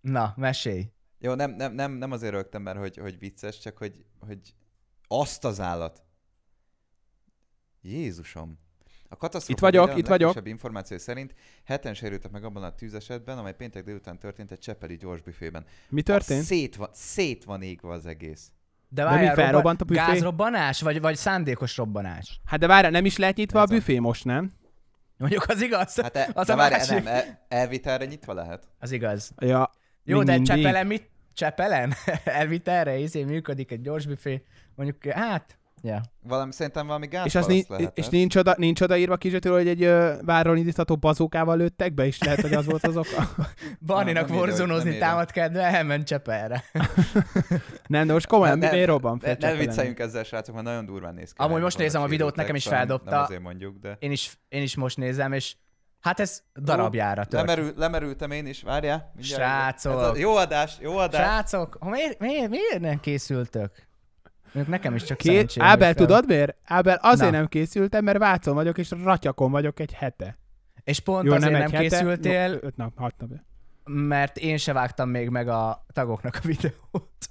Na, 0.00 0.32
mesélj. 0.36 0.86
Jó, 1.18 1.34
nem, 1.34 1.50
nem, 1.50 1.72
nem, 1.72 1.92
nem 1.92 2.12
azért 2.12 2.32
rögtem, 2.32 2.62
mert 2.62 2.78
hogy, 2.78 2.96
hogy 2.96 3.18
vicces, 3.18 3.58
csak 3.58 3.76
hogy, 3.78 4.04
hogy 4.18 4.38
azt 5.12 5.44
az 5.44 5.60
állat. 5.60 6.02
Jézusom. 7.82 8.58
A 9.08 9.16
katasztrófa 9.16 9.52
Itt 9.68 9.72
vagyok, 9.74 9.98
itt 9.98 10.06
vagyok. 10.06 10.48
információ 10.48 10.98
szerint 10.98 11.34
heten 11.64 11.94
sérültek 11.94 12.30
meg 12.30 12.44
abban 12.44 12.62
a 12.62 12.74
tűzesetben, 12.74 13.38
amely 13.38 13.54
péntek 13.54 13.84
délután 13.84 14.18
történt 14.18 14.50
egy 14.50 14.58
Csepeli 14.58 14.96
gyorsbüfében. 14.96 15.64
Mi 15.88 16.02
történt? 16.02 16.42
Szét 16.44 16.76
van, 16.76 16.88
szét 16.92 17.44
van 17.44 17.62
égve 17.62 17.88
az 17.92 18.06
egész. 18.06 18.50
De, 18.88 19.02
mi, 19.04 19.10
várjál, 19.10 19.34
felrobbant 19.34 19.80
a 19.80 19.84
büfé? 19.84 19.98
Gázrobbanás, 20.00 20.80
vagy, 20.80 21.00
vagy 21.00 21.16
szándékos 21.16 21.76
robbanás? 21.76 22.40
Hát 22.44 22.60
de 22.60 22.66
várj, 22.66 22.88
nem 22.88 23.04
is 23.04 23.16
lehet 23.16 23.36
nyitva 23.36 23.58
a 23.60 23.62
Ez 23.62 23.70
a- 23.70 23.74
büfé 23.74 23.98
most, 23.98 24.24
nem? 24.24 24.52
Mondjuk 25.16 25.44
az 25.48 25.62
igaz. 25.62 26.00
Hát 26.00 26.16
e, 26.16 26.30
az 26.34 26.46
de 26.46 26.52
a 26.52 26.56
várj, 26.56 26.74
másik. 26.74 26.94
nem, 26.94 27.06
el, 27.06 27.44
elvitelre 27.48 28.04
nyitva 28.04 28.32
lehet. 28.34 28.68
Az 28.78 28.90
igaz. 28.92 29.32
Ja, 29.38 29.70
Jó, 30.04 30.22
de 30.22 30.32
mindig. 30.32 30.54
Csepelen 30.54 30.86
mit? 30.86 31.08
Csepelen? 31.34 31.92
Elvitelre 32.24 32.96
izé 32.98 33.24
működik 33.24 33.70
egy 33.70 33.80
gyors 33.80 34.06
büfé. 34.06 34.44
Mondjuk, 34.74 35.12
hát, 35.12 35.58
ja. 35.82 36.00
Valami, 36.22 36.52
szerintem 36.52 36.86
valami 36.86 37.08
És, 37.24 37.34
az 37.34 37.46
nincs, 37.46 37.68
lehetett. 37.68 37.98
és 37.98 38.08
nincs, 38.08 38.36
oda, 38.36 38.54
nincs 38.56 38.80
odaírva 38.80 39.16
kizsötől, 39.16 39.56
hogy 39.56 39.68
egy 39.68 39.82
ö, 39.82 40.14
várról 40.22 40.56
indítható 40.56 40.96
bazókával 40.96 41.56
lőttek 41.56 41.94
be, 41.94 42.06
és 42.06 42.22
lehet, 42.22 42.40
hogy 42.40 42.52
az 42.52 42.64
volt 42.66 42.86
az 42.86 42.96
oka. 42.96 43.28
Barninak 43.86 44.28
nem 44.28 44.36
vorzonozni 44.36 44.90
nem 44.90 44.98
támad 44.98 45.30
kedve, 45.30 45.62
elment 45.62 46.06
Csepelre. 46.06 46.64
Nem, 47.86 48.06
de 48.06 48.12
most 48.12 48.26
komolyan, 48.26 48.58
Ne- 48.58 48.66
mi, 48.66 48.72
miért 48.72 48.88
robban 48.88 49.18
fel 49.18 49.36
Ne, 49.40 49.54
vicceljünk 49.54 49.98
ezzel, 49.98 50.22
srácok, 50.22 50.54
mert 50.54 50.66
nagyon 50.66 50.86
durván 50.86 51.14
néz 51.14 51.32
ki. 51.32 51.42
Amúgy 51.42 51.60
most 51.60 51.78
nézem 51.78 52.02
a 52.02 52.06
videót, 52.06 52.36
nekem 52.36 52.54
is 52.54 52.62
szóval 52.62 52.78
nem- 52.78 52.88
feldobta. 52.88 53.14
Nem 53.14 53.24
azért 53.24 53.40
mondjuk, 53.40 53.78
de... 53.78 53.96
Én 53.98 54.10
is, 54.10 54.38
én 54.48 54.62
is 54.62 54.76
most 54.76 54.96
nézem, 54.96 55.32
és 55.32 55.56
Hát 56.00 56.20
ez 56.20 56.42
darabjára 56.60 57.24
tört. 57.24 57.46
Lemerül, 57.46 57.72
lemerültem 57.76 58.30
én 58.30 58.46
is, 58.46 58.62
várjál. 58.62 59.12
Srácok. 59.20 60.00
Ez 60.00 60.06
a 60.06 60.16
jó 60.16 60.36
adás, 60.36 60.76
jó 60.80 60.96
adás. 60.96 61.20
Srácok, 61.26 61.76
ha 61.80 61.88
miért, 61.88 62.18
miért, 62.18 62.48
miért 62.48 62.80
nem 62.80 63.00
készültök? 63.00 63.88
Nekem 64.66 64.94
is 64.94 65.02
csak 65.04 65.16
Két. 65.18 65.52
Ábel, 65.58 65.78
fel- 65.78 65.94
tudod 65.94 66.26
miért? 66.26 66.54
Ábel, 66.64 66.98
azért 67.02 67.30
Na. 67.30 67.36
nem 67.36 67.46
készültem, 67.46 68.04
mert 68.04 68.18
Vácon 68.18 68.54
vagyok, 68.54 68.78
és 68.78 68.90
ratyakon 69.04 69.50
vagyok 69.50 69.80
egy 69.80 69.92
hete. 69.92 70.38
És 70.84 71.00
pont 71.00 71.24
Jó, 71.26 71.32
azért 71.32 71.52
nem 71.52 71.60
nem, 71.60 71.70
hete, 71.70 71.82
készültél, 71.82 72.48
no, 72.48 72.56
öt 72.60 72.76
nap, 72.76 72.98
hat 72.98 73.14
nap. 73.18 73.30
mert 73.84 74.36
én 74.36 74.56
se 74.56 74.72
vágtam 74.72 75.08
még 75.08 75.28
meg 75.28 75.48
a 75.48 75.84
tagoknak 75.92 76.34
a 76.42 76.46
videót. 76.46 77.28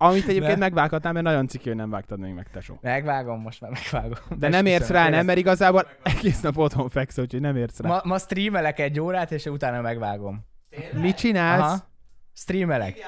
Amit 0.00 0.22
egyébként 0.22 0.52
De- 0.52 0.56
megvághatnám, 0.56 1.12
mert 1.12 1.24
nagyon 1.24 1.48
ciki, 1.48 1.68
hogy 1.68 1.76
nem 1.76 1.90
vágtad 1.90 2.18
még 2.18 2.32
meg, 2.34 2.50
tesó. 2.50 2.78
Megvágom, 2.80 3.40
most 3.40 3.60
már 3.60 3.70
megvágom. 3.70 4.38
De 4.38 4.48
nem 4.48 4.66
érsz 4.66 4.88
rá, 4.88 5.08
nem? 5.08 5.26
Mert 5.26 5.38
igazából 5.38 5.86
egész 6.02 6.40
nap 6.40 6.56
otthon 6.56 6.88
fekszol, 6.88 7.24
úgyhogy 7.24 7.40
nem 7.40 7.56
érsz 7.56 7.78
rá. 7.80 7.88
Ma, 7.88 8.00
ma 8.04 8.18
streamelek 8.18 8.78
egy 8.78 9.00
órát, 9.00 9.32
és 9.32 9.44
utána 9.46 9.80
megvágom. 9.80 10.44
Mit 10.92 11.16
csinálsz? 11.16 11.60
Aha. 11.62 11.88
Streamelek. 12.32 12.98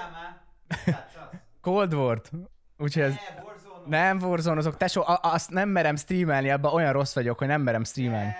Cold 1.60 1.94
War. 1.94 2.20
Úgyhogy 2.80 3.02
ez... 3.02 3.14
Nem 3.86 4.18
warzone 4.18 4.70
tesó, 4.70 5.00
a- 5.02 5.20
azt 5.22 5.50
nem 5.50 5.68
merem 5.68 5.96
streamelni, 5.96 6.50
abban 6.50 6.72
olyan 6.72 6.92
rossz 6.92 7.14
vagyok, 7.14 7.38
hogy 7.38 7.46
nem 7.46 7.62
merem 7.62 7.84
streamelni. 7.84 8.32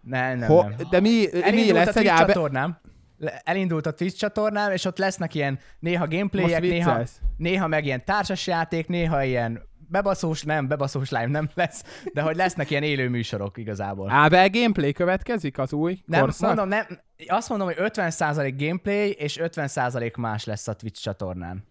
Nem, 0.00 0.38
nem, 0.38 0.48
Ho- 0.48 0.68
nem. 0.68 0.88
de 0.90 1.00
mi, 1.00 1.08
mi 1.32 1.42
Elindult 1.42 1.70
a 1.70 1.74
lesz 1.74 1.86
egy 1.86 1.92
Twitch 1.94 2.12
Ábel... 2.12 2.26
csatornám. 2.26 2.78
Le- 3.18 3.40
Elindult 3.44 3.86
a 3.86 3.92
Twitch 3.92 4.16
csatornám, 4.18 4.72
és 4.72 4.84
ott 4.84 4.98
lesznek 4.98 5.34
ilyen 5.34 5.58
néha 5.78 6.08
gameplayek, 6.08 6.60
néha, 6.60 7.02
néha 7.36 7.66
meg 7.66 7.84
ilyen 7.84 8.04
társasjáték, 8.04 8.88
néha 8.88 9.22
ilyen 9.24 9.62
bebaszós, 9.88 10.42
nem, 10.42 10.68
bebaszós 10.68 11.10
live 11.10 11.26
nem 11.26 11.48
lesz, 11.54 11.84
de 12.12 12.22
hogy 12.22 12.36
lesznek 12.36 12.70
ilyen 12.70 12.82
élő 12.82 13.08
műsorok 13.08 13.58
igazából. 13.58 14.10
Ábel 14.10 14.48
gameplay 14.50 14.92
következik 14.92 15.58
az 15.58 15.72
új 15.72 15.98
Nem, 16.06 16.20
korszak? 16.20 16.46
mondom, 16.46 16.68
nem, 16.68 16.86
azt 17.26 17.48
mondom, 17.48 17.66
hogy 17.66 17.76
50% 17.78 18.54
gameplay 18.56 19.10
és 19.10 19.38
50% 19.42 20.16
más 20.18 20.44
lesz 20.44 20.68
a 20.68 20.72
Twitch 20.74 21.00
csatornán. 21.02 21.64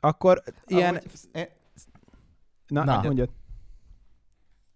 Akkor 0.00 0.42
ilyen... 0.66 0.88
Amúgy, 0.88 1.02
én- 1.32 1.48
Na, 2.66 2.84
Na. 2.84 2.94
Na. 2.96 3.02
mondjad. 3.02 3.30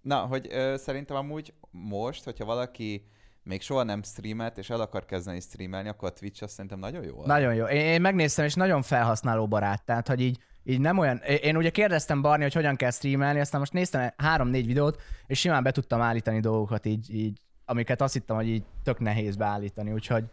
Na, 0.01 0.18
hogy 0.18 0.47
ö, 0.51 0.74
szerintem 0.76 1.16
amúgy 1.16 1.55
most, 1.70 2.24
hogyha 2.24 2.45
valaki 2.45 3.07
még 3.43 3.62
soha 3.62 3.82
nem 3.82 4.03
streamelt, 4.03 4.59
és 4.59 4.70
el 4.70 4.80
akar 4.80 5.05
kezdeni 5.05 5.41
streamelni, 5.41 5.89
akkor 5.89 6.09
a 6.09 6.12
Twitch 6.12 6.43
azt 6.43 6.53
szerintem 6.55 6.78
nagyon 6.78 7.05
jó. 7.05 7.24
Nagyon 7.24 7.55
jó. 7.55 7.64
Én, 7.64 7.80
én 7.80 8.01
megnéztem, 8.01 8.45
és 8.45 8.55
nagyon 8.55 8.82
felhasználó 8.82 9.49
barát. 9.49 9.84
Tehát, 9.84 10.09
hogy 10.09 10.20
így, 10.20 10.39
így 10.64 10.80
nem 10.80 10.99
olyan... 10.99 11.16
Én 11.18 11.37
én 11.37 11.57
ugye 11.57 11.70
kérdeztem 11.70 12.22
Barni, 12.22 12.43
hogy 12.43 12.55
hogyan 12.55 12.76
kell 12.76 12.91
streamelni, 12.91 13.41
aztán 13.41 13.61
most 13.61 13.72
néztem 13.72 14.12
három-négy 14.16 14.66
videót, 14.66 15.03
és 15.26 15.39
simán 15.39 15.62
be 15.62 15.70
tudtam 15.70 16.01
állítani 16.01 16.41
dolgokat 16.41 16.87
így, 16.87 17.14
így 17.14 17.41
amiket 17.64 18.01
azt 18.01 18.12
hittem, 18.12 18.37
hogy 18.37 18.49
így 18.49 18.64
tök 18.82 18.99
nehéz 18.99 19.37
beállítani, 19.37 19.93
úgyhogy, 19.93 20.24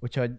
úgyhogy 0.00 0.30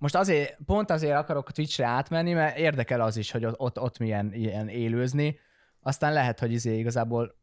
most 0.00 0.14
azért, 0.14 0.58
pont 0.66 0.90
azért 0.90 1.16
akarok 1.16 1.48
a 1.48 1.52
Twitchre 1.52 1.86
átmenni, 1.86 2.32
mert 2.32 2.58
érdekel 2.58 3.00
az 3.00 3.16
is, 3.16 3.30
hogy 3.30 3.44
ott, 3.44 3.58
ott, 3.58 3.80
ott 3.80 3.98
milyen 3.98 4.32
ilyen 4.32 4.68
élőzni. 4.68 5.38
Aztán 5.80 6.12
lehet, 6.12 6.38
hogy 6.38 6.52
izé 6.52 6.78
igazából 6.78 7.36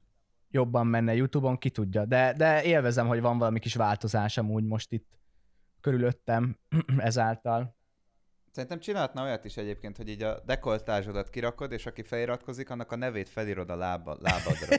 jobban 0.51 0.88
menne 0.88 1.16
YouTube-on, 1.16 1.58
ki 1.58 1.70
tudja. 1.70 2.05
De, 2.05 2.34
de 2.38 2.64
élvezem, 2.64 3.08
hogy 3.08 3.22
van 3.22 3.38
valami 3.38 3.60
kis 3.60 3.76
változás 3.76 4.38
amúgy 4.38 4.64
most 4.64 4.91
itt 4.91 5.20
körülöttem 5.82 6.58
ezáltal. 6.97 7.76
Szerintem 8.51 8.80
csinálhatna 8.80 9.24
olyat 9.24 9.45
is 9.45 9.58
egyébként, 9.58 9.97
hogy 9.97 10.10
így 10.10 10.24
a 10.24 10.39
dekoltázsodat 10.45 11.30
kirakod, 11.30 11.72
és 11.72 11.86
aki 11.86 12.03
feliratkozik, 12.03 12.70
annak 12.70 12.91
a 12.91 12.95
nevét 12.95 13.30
felírod 13.30 13.70
a 13.70 13.76
lába, 13.76 14.18
lábadra. 14.20 14.76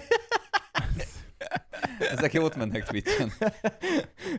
Ezek 2.12 2.32
jót 2.32 2.56
mennek 2.56 2.84
Twitch-en. 2.84 3.30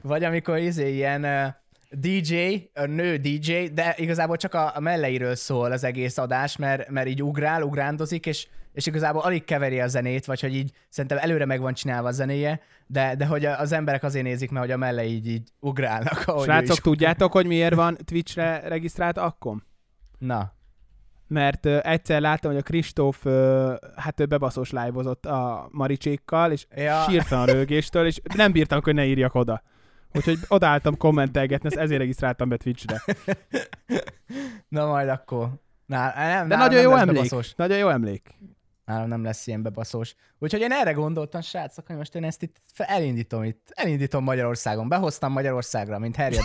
Vagy 0.01 0.23
amikor 0.23 0.57
izé 0.57 0.93
ilyen 0.93 1.55
DJ, 1.91 2.55
a 2.73 2.85
nő 2.85 3.17
DJ, 3.17 3.65
de 3.73 3.95
igazából 3.97 4.37
csak 4.37 4.53
a, 4.53 4.75
a 4.75 4.79
melleiről 4.79 5.35
szól 5.35 5.71
az 5.71 5.83
egész 5.83 6.17
adás, 6.17 6.57
mert, 6.57 6.89
mert 6.89 7.07
így 7.07 7.23
ugrál, 7.23 7.63
ugrándozik, 7.63 8.25
és, 8.25 8.47
és 8.73 8.85
igazából 8.85 9.21
alig 9.21 9.43
keveri 9.43 9.79
a 9.79 9.87
zenét, 9.87 10.25
vagy 10.25 10.41
hogy 10.41 10.55
így 10.55 10.71
szerintem 10.89 11.17
előre 11.17 11.45
meg 11.45 11.61
van 11.61 11.73
csinálva 11.73 12.07
a 12.07 12.11
zenéje, 12.11 12.61
de, 12.87 13.15
de 13.15 13.25
hogy 13.25 13.45
az 13.45 13.71
emberek 13.71 14.03
azért 14.03 14.25
nézik, 14.25 14.51
mert 14.51 14.65
hogy 14.65 14.73
a 14.73 14.77
mellei 14.77 15.11
így, 15.11 15.27
így 15.27 15.49
ugrálnak, 15.59 16.23
ahogy 16.25 16.43
Srácok, 16.43 16.75
is. 16.75 16.81
tudjátok, 16.81 17.31
hogy 17.31 17.45
miért 17.45 17.75
van 17.75 17.97
Twitchre 18.05 18.61
regisztrált 18.67 19.17
Akkom? 19.17 19.63
Na, 20.17 20.53
Mert 21.27 21.65
ö, 21.65 21.79
egyszer 21.81 22.21
láttam, 22.21 22.51
hogy 22.51 22.59
a 22.59 22.63
Kristóf, 22.63 23.25
ö, 23.25 23.73
hát 23.95 24.19
ő 24.19 24.25
bebaszós 24.25 24.71
live 24.71 25.29
a 25.29 25.67
Maricsékkal, 25.71 26.51
és 26.51 26.65
ja. 26.75 27.05
sírtam 27.09 27.39
a 27.39 27.45
rögéstől, 27.45 28.05
és 28.05 28.19
nem 28.35 28.51
bírtam, 28.51 28.79
hogy 28.83 28.93
ne 28.93 29.05
írjak 29.05 29.35
oda. 29.35 29.61
Úgyhogy 30.13 30.39
odaálltam 30.47 30.97
kommentelgetni, 30.97 31.67
ezt 31.67 31.77
ezért 31.77 31.99
regisztráltam 31.99 32.49
be 32.49 32.57
Twitchre. 32.57 33.03
na 34.67 34.85
majd 34.85 35.09
akkor. 35.09 35.49
Na, 35.85 36.13
nem, 36.15 36.47
De 36.47 36.55
nagyon 36.55 36.73
nem 36.73 36.91
jó 36.91 36.95
emlék. 36.95 37.15
bebaszós. 37.15 37.53
Nagyon 37.55 37.77
jó 37.77 37.89
emlék. 37.89 38.35
Nálam 38.85 39.07
nem 39.07 39.23
lesz 39.23 39.47
ilyen 39.47 39.61
bebaszós. 39.61 40.15
Úgyhogy 40.39 40.61
én 40.61 40.71
erre 40.71 40.91
gondoltam, 40.91 41.41
srácok, 41.41 41.87
hogy 41.87 41.95
most 41.95 42.15
én 42.15 42.23
ezt 42.23 42.41
itt 42.41 42.61
elindítom 42.75 43.43
itt. 43.43 43.67
Elindítom 43.73 44.23
Magyarországon. 44.23 44.87
Behoztam 44.89 45.31
Magyarországra, 45.31 45.99
mint 45.99 46.15
Harry 46.15 46.37
a, 46.37 46.43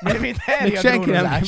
mint, 0.00 0.20
mint 0.26 0.36
Harry 0.38 0.68
Még 0.68 0.76
a 0.76 0.80
senki 0.80 1.10
nem. 1.10 1.42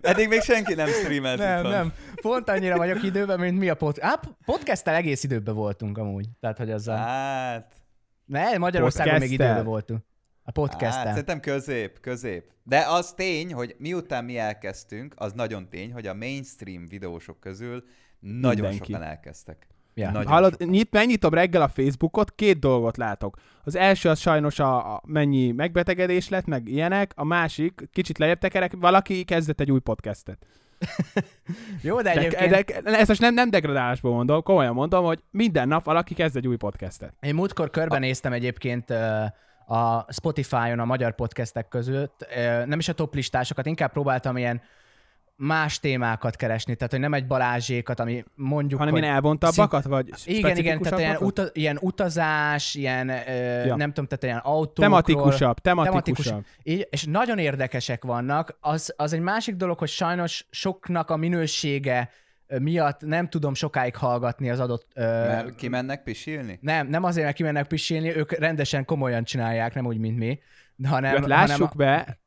Eddig 0.00 0.28
még 0.28 0.40
senki 0.40 0.74
nem 0.74 0.88
streamelt 0.88 1.38
Nem, 1.38 1.62
nem. 1.66 1.92
Pont 2.20 2.48
annyira 2.48 2.76
vagyok 2.76 3.02
időben, 3.02 3.40
mint 3.40 3.58
mi 3.58 3.68
a 3.68 3.74
pod... 3.74 3.96
Á, 4.00 4.20
podcasttel 4.44 4.94
egész 4.94 5.22
időben 5.24 5.54
voltunk 5.54 5.98
amúgy. 5.98 6.26
Tehát, 6.40 6.58
hogy 6.58 6.70
az 6.70 6.88
a... 6.88 6.96
Hát, 6.96 7.74
Ne, 8.24 8.58
Magyarországon 8.58 9.12
még 9.12 9.20
Podcasttel. 9.22 9.46
időben 9.48 9.64
voltunk. 9.70 10.00
A 10.00 10.40
hát, 10.44 10.54
podcasttel. 10.54 11.08
szerintem 11.08 11.40
közép, 11.40 12.00
közép. 12.00 12.44
De 12.62 12.84
az 12.88 13.12
tény, 13.12 13.52
hogy 13.52 13.74
miután 13.78 14.24
mi 14.24 14.38
elkezdtünk, 14.38 15.14
az 15.16 15.32
nagyon 15.32 15.68
tény, 15.68 15.92
hogy 15.92 16.06
a 16.06 16.14
mainstream 16.14 16.86
videósok 16.86 17.40
közül 17.40 17.84
nagyon 18.20 18.54
Mindenki. 18.68 18.92
sokan 18.92 19.02
elkezdtek. 19.02 19.66
Ja. 19.94 20.10
Nagyon 20.10 20.32
Hallod, 20.32 20.52
sokan. 20.52 20.68
nyit, 20.68 20.90
megnyitom 20.92 21.34
reggel 21.34 21.62
a 21.62 21.68
Facebookot, 21.68 22.34
két 22.34 22.58
dolgot 22.58 22.96
látok. 22.96 23.36
Az 23.64 23.74
első 23.74 24.08
az 24.08 24.18
sajnos 24.18 24.58
a, 24.58 24.94
a 24.94 25.02
mennyi 25.06 25.50
megbetegedés 25.52 26.28
lett, 26.28 26.46
meg 26.46 26.68
ilyenek, 26.68 27.12
a 27.14 27.24
másik, 27.24 27.88
kicsit 27.92 28.18
lejjebb 28.18 28.38
tekerek, 28.38 28.72
valaki 28.76 29.24
kezdett 29.24 29.60
egy 29.60 29.70
új 29.70 29.80
podcastet. 29.80 30.46
Jó, 31.82 31.96
de 32.00 32.14
De, 32.14 32.20
egyébként... 32.20 32.82
de, 32.82 32.98
ezt 32.98 33.08
most 33.08 33.20
nem, 33.20 33.34
nem 33.34 33.50
degradálásból 33.50 34.12
mondom, 34.12 34.42
komolyan 34.42 34.74
mondom, 34.74 35.04
hogy 35.04 35.22
minden 35.30 35.68
nap 35.68 35.84
valaki 35.84 36.14
kezd 36.14 36.36
egy 36.36 36.46
új 36.46 36.56
podcastet. 36.56 37.14
Én 37.20 37.34
múltkor 37.34 37.70
körbenéztem 37.70 38.32
egyébként 38.32 38.90
ö, 38.90 39.24
a 39.74 40.12
Spotify-on 40.12 40.78
a 40.78 40.84
magyar 40.84 41.14
podcastek 41.14 41.68
között, 41.68 42.26
nem 42.66 42.78
is 42.78 42.88
a 42.88 42.92
top 42.92 43.14
listásokat, 43.14 43.66
inkább 43.66 43.92
próbáltam 43.92 44.36
ilyen 44.36 44.60
más 45.40 45.80
témákat 45.80 46.36
keresni, 46.36 46.74
tehát 46.74 46.90
hogy 46.90 47.00
nem 47.00 47.14
egy 47.14 47.26
Balázsékat, 47.26 48.00
ami 48.00 48.24
mondjuk, 48.34 48.78
Hanem 48.78 48.94
hogy... 48.94 49.02
ilyen 49.02 49.14
elvontabbakat, 49.14 49.84
vagy 49.84 50.08
Igen, 50.24 50.56
igen, 50.56 50.80
tehát 50.80 50.98
ilyen, 50.98 51.16
uta, 51.16 51.44
ilyen 51.52 51.78
utazás, 51.80 52.74
ilyen, 52.74 53.08
ö, 53.08 53.64
Ja. 53.64 53.76
nem 53.76 53.88
tudom, 53.88 54.06
tehát 54.06 54.24
ilyen 54.24 54.36
autókról. 54.38 54.86
Tematikusabb, 54.88 55.58
tematikusabb. 55.58 56.24
tematikus. 56.26 56.58
Így, 56.62 56.86
és 56.90 57.04
nagyon 57.04 57.38
érdekesek 57.38 58.04
vannak. 58.04 58.56
Az, 58.60 58.94
az 58.96 59.12
egy 59.12 59.20
másik 59.20 59.54
dolog, 59.54 59.78
hogy 59.78 59.88
sajnos 59.88 60.46
soknak 60.50 61.10
a 61.10 61.16
minősége 61.16 62.10
miatt 62.58 63.00
nem 63.00 63.28
tudom 63.28 63.54
sokáig 63.54 63.96
hallgatni 63.96 64.50
az 64.50 64.60
adott... 64.60 64.86
Ö, 64.94 65.02
Mert 65.02 65.54
kimennek 65.54 66.02
pisilni? 66.02 66.58
nem, 66.62 66.86
nem 66.86 67.04
azért, 67.04 67.24
mert 67.24 67.36
kimennek 67.36 67.66
pisilni, 67.66 68.16
ők 68.16 68.32
rendesen 68.32 68.84
komolyan 68.84 69.24
csinálják, 69.24 69.74
nem 69.74 69.86
úgy, 69.86 69.98
mint 69.98 70.18
mi, 70.18 70.38
hanem, 70.84 71.14
Hát 71.16 71.26
lássuk 71.26 71.72
hanem, 71.72 72.04
be, 72.04 72.18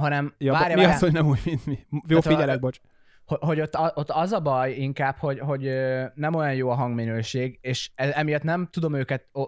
hanem 0.00 0.34
ja, 0.38 0.52
várja, 0.52 0.76
mi 0.76 0.80
várja, 0.80 0.94
az, 0.94 1.00
hogy 1.00 1.12
nem 1.12 1.26
úgy, 1.26 1.40
mint 1.44 1.66
mi. 1.66 1.78
Jó, 1.90 1.98
Tehát 2.18 2.26
a- 2.26 2.28
figyelek, 2.30 2.60
bocs. 2.60 2.78
hogy, 3.24 3.38
hogy 3.40 3.60
ott, 3.60 3.78
ott, 3.94 4.10
az 4.10 4.32
a 4.32 4.40
baj 4.40 4.72
inkább, 4.72 5.16
hogy, 5.16 5.38
hogy 5.38 5.70
nem 6.14 6.34
olyan 6.34 6.54
jó 6.54 6.68
a 6.70 6.74
hangminőség, 6.74 7.58
és 7.62 7.90
e- 7.94 8.12
emiatt 8.14 8.42
nem 8.42 8.68
tudom 8.70 8.94
őket, 8.94 9.28
o, 9.32 9.42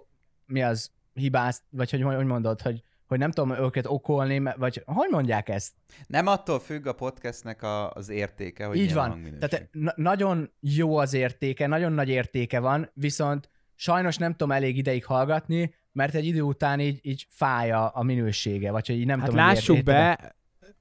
mi 0.46 0.62
az, 0.62 0.90
hibázt, 1.14 1.62
vagy 1.70 1.90
hogy, 1.90 2.03
hogy 2.03 2.24
mondod, 2.26 2.61
hogy, 2.61 2.82
hogy 3.07 3.18
nem 3.18 3.30
tudom 3.30 3.53
őket 3.53 3.86
okolni, 3.86 4.42
vagy 4.57 4.82
hogy 4.86 5.09
mondják 5.11 5.48
ezt? 5.48 5.72
Nem 6.07 6.26
attól 6.26 6.61
függ 6.61 6.86
a 6.86 6.92
podcastnek 6.92 7.62
a, 7.62 7.90
az 7.90 8.09
értéke, 8.09 8.64
hogy 8.66 8.76
Így 8.76 8.94
van. 8.94 9.09
hangminőség. 9.09 9.48
Tehát 9.48 9.68
na- 9.72 9.92
nagyon 9.96 10.53
jó 10.61 10.96
az 10.96 11.14
értéke, 11.14 11.66
nagyon 11.66 11.92
nagy 11.92 12.09
értéke 12.09 12.61
van, 12.61 12.90
viszont 12.94 13.50
sajnos 13.74 14.16
nem 14.16 14.30
tudom 14.30 14.50
elég 14.53 14.76
ideig 14.76 15.05
hallgatni, 15.05 15.74
mert 15.92 16.14
egy 16.14 16.26
idő 16.26 16.40
után 16.42 16.80
így, 16.80 16.98
így 17.03 17.26
fáj 17.30 17.72
a, 17.72 17.90
a 17.94 18.03
minősége, 18.03 18.70
vagy 18.70 18.86
hogy 18.86 18.96
így 18.98 19.07
nem 19.07 19.18
Hát 19.20 19.28
tudom, 19.28 19.44
hogy 19.44 19.55
lássuk 19.55 19.82
be, 19.82 20.34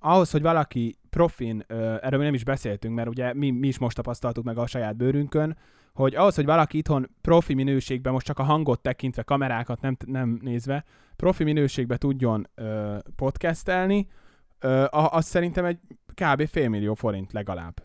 ahhoz, 0.03 0.31
hogy 0.31 0.41
valaki 0.41 0.97
profin, 1.09 1.63
erről 2.01 2.19
mi 2.19 2.25
nem 2.25 2.33
is 2.33 2.43
beszéltünk, 2.43 2.95
mert 2.95 3.07
ugye 3.09 3.33
mi, 3.33 3.49
mi 3.51 3.67
is 3.67 3.77
most 3.77 3.95
tapasztaltuk 3.95 4.43
meg 4.43 4.57
a 4.57 4.65
saját 4.67 4.95
bőrünkön, 4.95 5.57
hogy 5.93 6.15
ahhoz, 6.15 6.35
hogy 6.35 6.45
valaki 6.45 6.77
itthon 6.77 7.09
profi 7.21 7.53
minőségben, 7.53 8.13
most 8.13 8.25
csak 8.25 8.39
a 8.39 8.43
hangot 8.43 8.81
tekintve, 8.81 9.23
kamerákat 9.23 9.81
nem, 9.81 9.97
nem 10.05 10.39
nézve, 10.41 10.83
profi 11.15 11.43
minőségben 11.43 11.97
tudjon 11.97 12.47
ö, 12.55 12.97
podcastelni, 13.15 14.07
ö, 14.59 14.85
az 14.91 15.25
szerintem 15.25 15.65
egy 15.65 15.79
kb. 16.13 16.47
félmillió 16.47 16.93
forint 16.93 17.31
legalább. 17.33 17.83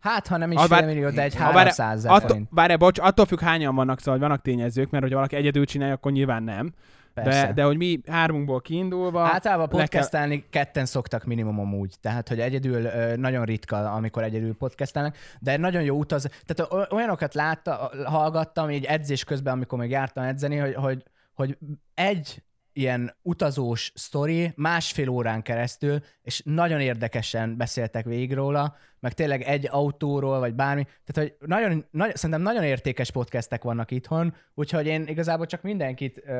Hát, 0.00 0.26
ha 0.26 0.36
nem 0.36 0.52
is 0.52 0.60
fél 0.62 0.86
millió, 0.86 1.10
de 1.10 1.22
egy 1.22 1.34
Ah, 1.34 1.40
bár- 1.40 1.54
300 1.54 2.04
ezer 2.04 2.20
forint. 2.20 2.48
várj, 2.50 2.74
bocs, 2.74 2.98
attól 2.98 3.26
függ 3.26 3.40
hányan 3.40 3.74
vannak, 3.74 4.00
szóval 4.00 4.20
vannak 4.20 4.42
tényezők, 4.42 4.90
mert 4.90 5.02
hogyha 5.02 5.18
valaki 5.18 5.36
egyedül 5.36 5.64
csinálja, 5.64 5.94
akkor 5.94 6.12
nyilván 6.12 6.42
nem. 6.42 6.72
Persze. 7.14 7.46
De, 7.46 7.52
de 7.52 7.62
hogy 7.62 7.76
mi 7.76 8.00
hármunkból 8.06 8.60
kiindulva... 8.60 9.20
Általában 9.20 9.68
le 9.78 9.86
kell- 9.86 10.40
ketten 10.50 10.86
szoktak 10.86 11.24
minimum 11.24 11.58
amúgy. 11.58 11.94
Tehát, 12.00 12.28
hogy 12.28 12.40
egyedül 12.40 12.88
nagyon 13.16 13.44
ritka, 13.44 13.92
amikor 13.92 14.22
egyedül 14.22 14.54
podcastelnek, 14.54 15.16
de 15.40 15.56
nagyon 15.56 15.82
jó 15.82 15.96
utaz. 15.98 16.28
Tehát 16.46 16.92
olyanokat 16.92 17.34
látta, 17.34 17.90
hallgattam 18.04 18.70
így 18.70 18.84
edzés 18.84 19.24
közben, 19.24 19.52
amikor 19.52 19.78
még 19.78 19.90
jártam 19.90 20.24
edzeni, 20.24 20.56
hogy, 20.56 20.74
hogy, 20.74 21.04
hogy 21.34 21.58
egy 21.94 22.42
ilyen 22.80 23.16
utazós 23.22 23.92
sztori 23.94 24.52
másfél 24.56 25.08
órán 25.08 25.42
keresztül, 25.42 26.00
és 26.22 26.42
nagyon 26.44 26.80
érdekesen 26.80 27.56
beszéltek 27.56 28.04
végig 28.04 28.32
róla, 28.32 28.76
meg 29.00 29.12
tényleg 29.12 29.42
egy 29.42 29.68
autóról, 29.70 30.38
vagy 30.38 30.54
bármi. 30.54 30.86
Tehát, 31.04 31.30
hogy 31.38 31.48
nagyon, 31.48 31.84
nagy, 31.90 32.16
szerintem 32.16 32.42
nagyon 32.42 32.62
értékes 32.62 33.10
podcastek 33.10 33.62
vannak 33.62 33.90
itthon, 33.90 34.34
úgyhogy 34.54 34.86
én 34.86 35.06
igazából 35.06 35.46
csak 35.46 35.62
mindenkit 35.62 36.22
ö, 36.26 36.32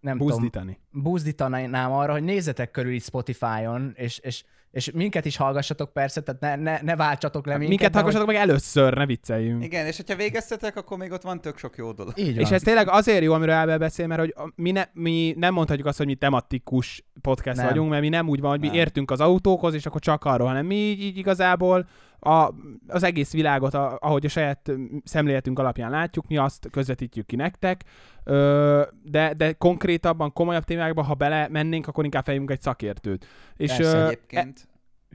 nem 0.00 0.18
tudom, 0.18 0.36
buzdítani. 0.36 0.78
buzdítanám 0.90 1.92
arra, 1.92 2.12
hogy 2.12 2.22
nézzetek 2.22 2.70
körül 2.70 2.92
itt 2.92 3.02
Spotify-on, 3.02 3.92
és, 3.96 4.18
és, 4.18 4.44
és 4.72 4.90
minket 4.90 5.24
is 5.24 5.36
hallgassatok 5.36 5.92
persze, 5.92 6.20
tehát 6.20 6.40
ne, 6.40 6.56
ne, 6.70 6.78
ne 6.82 6.96
váltsatok 6.96 7.46
le 7.46 7.52
minket. 7.52 7.68
Minket 7.68 7.92
de 7.92 8.00
hogy- 8.00 8.12
hallgassatok 8.12 8.26
meg 8.40 8.48
először, 8.48 8.94
ne 8.94 9.06
vicceljünk. 9.06 9.64
Igen, 9.64 9.86
és 9.86 9.96
hogyha 9.96 10.16
végeztetek, 10.16 10.76
akkor 10.76 10.98
még 10.98 11.12
ott 11.12 11.22
van 11.22 11.40
tök 11.40 11.58
sok 11.58 11.76
jó 11.76 11.92
dolog. 11.92 12.18
Így 12.18 12.34
van. 12.34 12.44
És 12.44 12.50
ez 12.50 12.62
tényleg 12.62 12.88
azért 12.88 13.22
jó, 13.22 13.32
amiről 13.32 13.54
Ábel 13.54 13.78
beszél, 13.78 14.06
mert 14.06 14.20
hogy 14.20 14.34
mi, 14.54 14.70
ne, 14.70 14.84
mi 14.92 15.34
nem 15.38 15.54
mondhatjuk 15.54 15.86
azt, 15.86 15.98
hogy 15.98 16.06
mi 16.06 16.14
tematikus 16.14 17.04
podcast 17.20 17.56
Nem. 17.56 17.66
vagyunk, 17.66 17.90
mert 17.90 18.02
mi 18.02 18.08
nem 18.08 18.28
úgy 18.28 18.40
van, 18.40 18.50
hogy 18.50 18.60
mi 18.60 18.66
Nem. 18.66 18.76
értünk 18.76 19.10
az 19.10 19.20
autókhoz, 19.20 19.74
és 19.74 19.86
akkor 19.86 20.00
csak 20.00 20.24
arról, 20.24 20.46
hanem 20.46 20.66
mi 20.66 20.74
így, 20.74 21.02
így 21.02 21.16
igazából 21.18 21.88
a, 22.24 22.54
az 22.86 23.02
egész 23.02 23.32
világot, 23.32 23.74
a, 23.74 23.98
ahogy 24.00 24.24
a 24.24 24.28
saját 24.28 24.72
szemléletünk 25.04 25.58
alapján 25.58 25.90
látjuk, 25.90 26.28
mi 26.28 26.36
azt 26.36 26.68
közvetítjük 26.70 27.26
ki 27.26 27.36
nektek, 27.36 27.84
Ö, 28.24 28.82
de, 29.02 29.34
de 29.34 29.52
konkrétabban, 29.52 30.32
komolyabb 30.32 30.64
témákban, 30.64 31.04
ha 31.04 31.14
bele 31.14 31.48
mennénk, 31.48 31.86
akkor 31.86 32.04
inkább 32.04 32.24
fejünk 32.24 32.50
egy 32.50 32.60
szakértőt. 32.60 33.26
És 33.56 33.76
Persze, 33.76 33.98
ö, 33.98 34.06
Egyébként. 34.06 34.68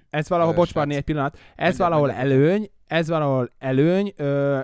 ez 0.09 0.29
valahol, 0.29 0.53
bocs, 0.53 0.75
egy 0.75 1.01
pillanat, 1.01 1.39
ez 1.55 1.77
valahol 1.77 2.11
előny, 2.11 2.69
ez 2.87 3.07
valahol 3.07 3.49
előny, 3.57 4.13
ö, 4.15 4.59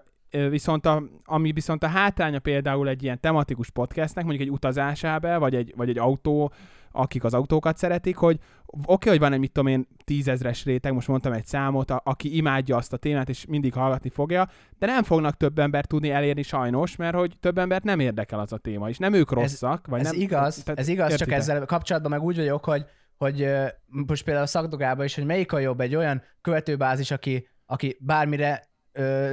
viszont 0.49 0.85
a, 0.85 1.03
ami 1.23 1.51
viszont 1.51 1.83
a 1.83 1.87
hátránya 1.87 2.39
például 2.39 2.87
egy 2.87 3.03
ilyen 3.03 3.19
tematikus 3.19 3.69
podcastnek, 3.69 4.25
mondjuk 4.25 4.47
egy 4.47 4.53
utazásába, 4.53 5.39
vagy 5.39 5.55
egy, 5.55 5.73
vagy 5.75 5.89
egy 5.89 5.97
autó, 5.97 6.51
akik 6.93 7.23
az 7.23 7.33
autókat 7.33 7.77
szeretik, 7.77 8.15
hogy 8.15 8.39
oké, 8.85 9.09
hogy 9.09 9.19
van 9.19 9.33
egy, 9.33 9.39
mit 9.39 9.51
tudom 9.51 9.69
én, 9.69 9.87
tízezres 10.03 10.63
réteg, 10.65 10.93
most 10.93 11.07
mondtam 11.07 11.33
egy 11.33 11.45
számot, 11.45 11.91
a, 11.91 12.01
aki 12.05 12.35
imádja 12.35 12.77
azt 12.77 12.93
a 12.93 12.97
témát, 12.97 13.29
és 13.29 13.45
mindig 13.45 13.73
hallgatni 13.73 14.09
fogja, 14.09 14.49
de 14.79 14.85
nem 14.85 15.03
fognak 15.03 15.37
több 15.37 15.59
embert 15.59 15.87
tudni 15.87 16.09
elérni 16.09 16.41
sajnos, 16.41 16.95
mert 16.95 17.15
hogy 17.15 17.37
több 17.39 17.57
embert 17.57 17.83
nem 17.83 17.99
érdekel 17.99 18.39
az 18.39 18.53
a 18.53 18.57
téma, 18.57 18.89
és 18.89 18.97
nem 18.97 19.13
ők 19.13 19.31
rosszak, 19.31 19.87
vagy 19.87 19.99
ez 19.99 20.11
nem, 20.11 20.21
igaz, 20.21 20.63
tehát 20.63 20.79
ez 20.79 20.87
igaz, 20.87 21.09
csak 21.09 21.19
értitek? 21.19 21.39
ezzel 21.39 21.65
kapcsolatban 21.65 22.11
meg 22.11 22.21
úgy 22.21 22.35
vagyok, 22.35 22.65
hogy, 22.65 22.85
hogy 23.17 23.49
most 23.85 24.23
például 24.23 24.45
a 24.45 24.49
szakdogában 24.49 25.05
is, 25.05 25.15
hogy 25.15 25.25
melyik 25.25 25.51
a 25.51 25.59
jobb 25.59 25.79
egy 25.79 25.95
olyan 25.95 26.23
követőbázis, 26.41 27.11
aki, 27.11 27.47
aki 27.65 27.97
bármire 27.99 28.63
ö, 28.91 29.31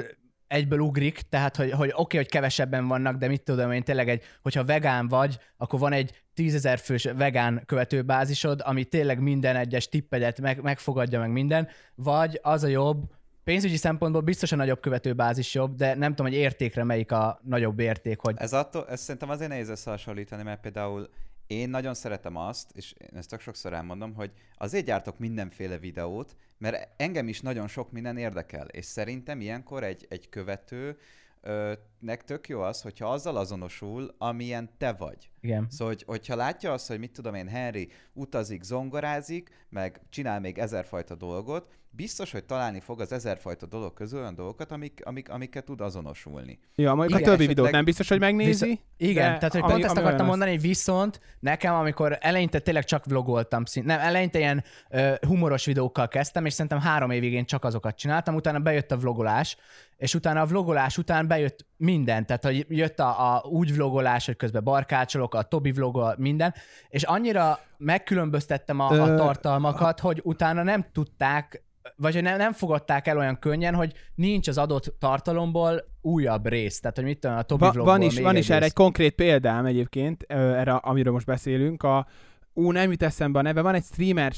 egyből 0.51 0.79
ugrik, 0.79 1.21
tehát 1.21 1.57
hogy, 1.57 1.71
hogy 1.71 1.89
oké, 1.89 2.01
okay, 2.01 2.19
hogy 2.19 2.29
kevesebben 2.29 2.87
vannak, 2.87 3.17
de 3.17 3.29
mit 3.29 3.43
tudom 3.43 3.73
én, 3.73 3.83
tényleg 3.83 4.09
egy, 4.09 4.23
hogyha 4.43 4.65
vegán 4.65 5.09
vagy, 5.09 5.39
akkor 5.57 5.79
van 5.79 5.93
egy 5.93 6.23
tízezer 6.41 6.78
fős 6.78 7.05
vegán 7.05 7.62
követőbázisod, 7.66 8.61
ami 8.64 8.84
tényleg 8.84 9.20
minden 9.20 9.57
egyes 9.57 9.88
tippedet 9.88 10.41
meg, 10.41 10.62
megfogadja 10.62 11.18
meg 11.18 11.30
minden, 11.30 11.68
vagy 11.95 12.38
az 12.43 12.62
a 12.62 12.66
jobb, 12.66 13.11
pénzügyi 13.45 13.76
szempontból 13.76 14.20
biztos 14.20 14.53
a 14.53 14.57
nagyobb 14.57 14.80
követőbázis 14.80 15.55
jobb, 15.55 15.74
de 15.74 15.95
nem 15.95 16.11
tudom, 16.11 16.32
hogy 16.32 16.41
értékre 16.41 16.84
melyik 16.84 17.12
a 17.12 17.41
nagyobb 17.43 17.80
érték, 17.80 18.20
hogy 18.20 18.34
Ez, 18.38 18.53
attól, 18.53 18.86
ez 18.88 19.01
szerintem 19.01 19.30
azért 19.30 19.51
nehéz 19.51 19.68
összehasonlítani, 19.68 20.43
mert 20.43 20.61
például 20.61 21.09
én 21.47 21.70
nagyon 21.70 21.95
szeretem 21.95 22.36
azt, 22.36 22.70
és 22.74 22.95
én 22.99 23.18
ezt 23.18 23.28
tök 23.28 23.41
sokszor 23.41 23.72
elmondom, 23.72 24.14
hogy 24.14 24.30
azért 24.59 24.84
gyártok 24.84 25.18
mindenféle 25.18 25.78
videót, 25.78 26.36
mert 26.59 26.88
engem 26.97 27.28
is 27.28 27.41
nagyon 27.41 27.68
sok 27.68 27.93
minden 27.93 28.16
érdekel, 28.16 28.66
és 28.66 28.84
szerintem 28.84 29.41
ilyenkor 29.41 29.84
egy, 29.84 30.07
egy 30.09 30.28
követő 30.28 30.99
ö, 31.41 31.72
nek 31.99 32.24
tök 32.24 32.49
jó 32.49 32.61
az, 32.61 32.82
hogyha 32.82 33.09
azzal 33.12 33.36
azonosul, 33.36 34.14
amilyen 34.18 34.70
te 34.78 34.93
vagy. 34.93 35.30
igen. 35.41 35.66
Szóval, 35.70 35.95
hogy, 35.95 36.03
hogyha 36.07 36.36
látja 36.36 36.72
azt, 36.72 36.88
hogy 36.88 36.99
mit 36.99 37.12
tudom 37.12 37.34
én, 37.34 37.49
Henry 37.49 37.88
utazik, 38.12 38.62
zongorázik, 38.62 39.51
meg 39.68 40.01
csinál 40.11 40.41
még 40.41 40.59
ezerfajta 40.59 41.14
dolgot, 41.14 41.78
biztos, 41.93 42.32
hogy 42.32 42.45
találni 42.45 42.80
fog 42.80 43.01
az 43.01 43.12
ezerfajta 43.12 43.66
dolog 43.66 43.93
közül 43.93 44.20
olyan 44.20 44.34
dolgokat, 44.34 44.72
amik, 44.72 45.01
amik, 45.05 45.30
amiket 45.30 45.64
tud 45.64 45.80
azonosulni. 45.80 46.59
Ja, 46.74 46.95
mondjuk 46.95 47.18
Igen, 47.20 47.32
a 47.32 47.34
többi 47.36 47.47
videót 47.49 47.70
nem 47.70 47.84
biztos, 47.84 48.09
hogy 48.09 48.18
megnézi. 48.18 48.66
Visz- 48.66 48.80
Igen, 48.97 49.32
de 49.32 49.36
tehát 49.38 49.53
hogy 49.53 49.62
ami- 49.62 49.72
pont 49.72 49.84
ezt 49.84 49.97
akartam 49.97 50.20
az- 50.20 50.28
mondani, 50.28 50.51
hogy 50.51 50.61
viszont 50.61 51.20
nekem, 51.41 51.74
amikor 51.74 52.16
eleinte 52.20 52.59
tényleg 52.59 52.84
csak 52.84 53.05
vlogoltam, 53.05 53.64
szint, 53.64 53.86
nem, 53.86 54.01
eleinte 54.01 54.38
ilyen 54.38 54.64
ö, 54.91 55.12
humoros 55.26 55.64
videókkal 55.64 56.09
kezdtem, 56.09 56.45
és 56.47 56.53
szerintem 56.53 56.80
három 56.80 57.11
évig 57.11 57.32
én 57.32 57.45
csak 57.45 57.64
azokat 57.64 57.97
csináltam, 57.97 58.34
utána 58.34 58.59
bejött 58.59 58.91
a 58.91 58.97
vlogolás, 58.99 59.57
és 60.01 60.14
utána 60.14 60.40
a 60.40 60.46
vlogolás 60.46 60.98
után 60.98 61.26
bejött 61.26 61.66
minden, 61.76 62.26
tehát 62.26 62.44
hogy 62.44 62.66
jött 62.68 63.01
a, 63.01 63.34
a 63.34 63.40
úgy 63.40 63.74
vlogolás, 63.74 64.26
hogy 64.26 64.36
közben 64.36 64.64
barkácsolok, 64.64 65.34
a 65.34 65.42
Tobi 65.42 65.72
vlogol, 65.72 66.14
minden, 66.18 66.55
és 66.88 67.03
annyira 67.03 67.59
megkülönböztettem 67.76 68.80
a, 68.80 68.88
a 68.88 69.14
tartalmakat, 69.14 70.01
hogy 70.01 70.20
utána 70.24 70.62
nem 70.62 70.86
tudták, 70.92 71.64
vagy 71.96 72.14
hogy 72.14 72.22
nem, 72.22 72.36
nem 72.36 72.53
fogadták 72.53 73.07
el 73.07 73.18
olyan 73.18 73.38
könnyen, 73.38 73.74
hogy 73.74 73.92
nincs 74.14 74.48
az 74.48 74.59
adott 74.59 74.94
tartalomból 74.98 75.84
újabb 76.01 76.46
rész. 76.46 76.80
Tehát, 76.80 76.96
hogy 76.96 77.05
mit 77.05 77.18
tudom, 77.18 77.36
a 77.36 77.42
Tobi 77.42 77.64
Va- 77.64 77.72
vlogból 77.72 77.96
van 77.96 78.07
is, 78.07 78.20
van 78.20 78.34
egy 78.34 78.40
is 78.40 78.51
erre 78.51 78.64
egy 78.64 78.72
konkrét 78.72 79.14
példám 79.14 79.66
egyébként, 79.66 80.22
erre, 80.22 80.72
amiről 80.72 81.12
most 81.12 81.26
beszélünk. 81.26 81.82
A, 81.82 82.07
ú, 82.53 82.70
nem 82.70 82.90
jut 82.90 83.03
eszembe 83.03 83.38
a 83.38 83.42
neve, 83.42 83.61
van 83.61 83.74
egy 83.74 83.84
streamer 83.84 84.32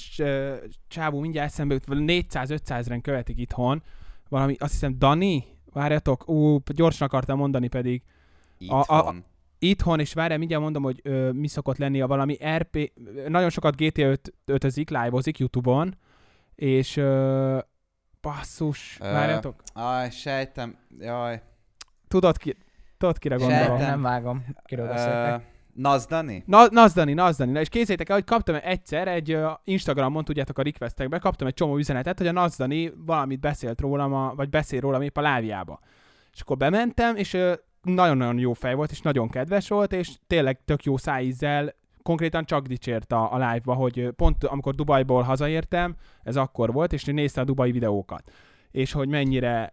csávó, 0.88 1.20
mindjárt 1.20 1.48
eszembe 1.48 1.74
jut, 1.74 1.84
400-500-ren 1.88 2.98
követik 3.02 3.38
itthon, 3.38 3.82
valami, 4.28 4.56
azt 4.58 4.72
hiszem 4.72 4.98
Dani, 4.98 5.51
várjatok, 5.72 6.28
ú, 6.28 6.58
gyorsan 6.66 7.06
akartam 7.06 7.38
mondani 7.38 7.68
pedig, 7.68 8.02
A- 8.68 8.74
a- 8.74 8.80
Itthon. 8.98 9.24
itthon, 9.58 10.00
és 10.00 10.12
várjál, 10.12 10.38
mindjárt 10.38 10.62
mondom, 10.62 10.82
hogy 10.82 11.00
ö, 11.02 11.30
mi 11.32 11.46
szokott 11.48 11.76
lenni 11.78 12.00
a 12.00 12.06
valami 12.06 12.36
RP, 12.56 12.92
nagyon 13.28 13.50
sokat 13.50 13.76
GTA 13.76 14.02
5 14.02 14.32
ötözik, 14.44 14.90
live-ozik 14.90 15.38
YouTube-on, 15.38 15.96
és 16.54 16.96
ö, 16.96 17.58
basszus, 18.20 18.98
Ö, 19.00 19.04
várjatok, 19.12 19.62
Aj, 19.72 20.10
sejtem, 20.10 20.76
jaj. 20.98 21.42
tudod 22.08 22.36
ki, 22.36 22.56
tudod 22.98 23.18
kire 23.18 23.38
Sejtem. 23.38 23.56
gondolok? 23.58 23.78
Nem, 23.78 23.88
nem 23.88 24.02
vágom, 24.02 24.44
kiről 24.64 24.86
beszéltek. 24.88 25.50
Nazdani? 25.72 26.42
Na, 26.46 26.66
Nazdani, 26.70 27.12
Nazdani. 27.12 27.52
Na 27.52 27.60
és 27.60 27.68
kézzétek 27.68 28.08
el, 28.08 28.14
hogy 28.14 28.24
kaptam 28.24 28.56
egyszer 28.62 29.08
egy 29.08 29.30
ö, 29.30 29.50
Instagramon, 29.64 30.24
tudjátok 30.24 30.58
a 30.58 30.62
requestekbe, 30.62 31.18
kaptam 31.18 31.46
egy 31.46 31.54
csomó 31.54 31.76
üzenetet, 31.76 32.18
hogy 32.18 32.26
a 32.26 32.32
Nazdani 32.32 32.92
valamit 33.06 33.40
beszélt 33.40 33.80
rólam, 33.80 34.14
a, 34.14 34.32
vagy 34.34 34.48
beszél 34.48 34.80
rólam 34.80 35.02
épp 35.02 35.16
a 35.16 35.20
láviába. 35.20 35.80
És 36.32 36.40
akkor 36.40 36.56
bementem, 36.56 37.16
és 37.16 37.36
nagyon-nagyon 37.82 38.38
jó 38.38 38.52
fej 38.52 38.74
volt, 38.74 38.90
és 38.90 39.00
nagyon 39.00 39.28
kedves 39.28 39.68
volt, 39.68 39.92
és 39.92 40.10
tényleg 40.26 40.64
tök 40.64 40.84
jó 40.84 40.96
szájízzel, 40.96 41.74
konkrétan 42.02 42.44
csak 42.44 42.66
dicsért 42.66 43.12
a, 43.12 43.32
a 43.32 43.36
live-ba, 43.36 43.74
hogy 43.74 44.10
pont 44.16 44.44
amikor 44.44 44.74
Dubajból 44.74 45.22
hazaértem, 45.22 45.96
ez 46.22 46.36
akkor 46.36 46.72
volt, 46.72 46.92
és 46.92 47.04
nézte 47.04 47.40
a 47.40 47.44
dubai 47.44 47.72
videókat. 47.72 48.30
És 48.70 48.92
hogy 48.92 49.08
mennyire 49.08 49.72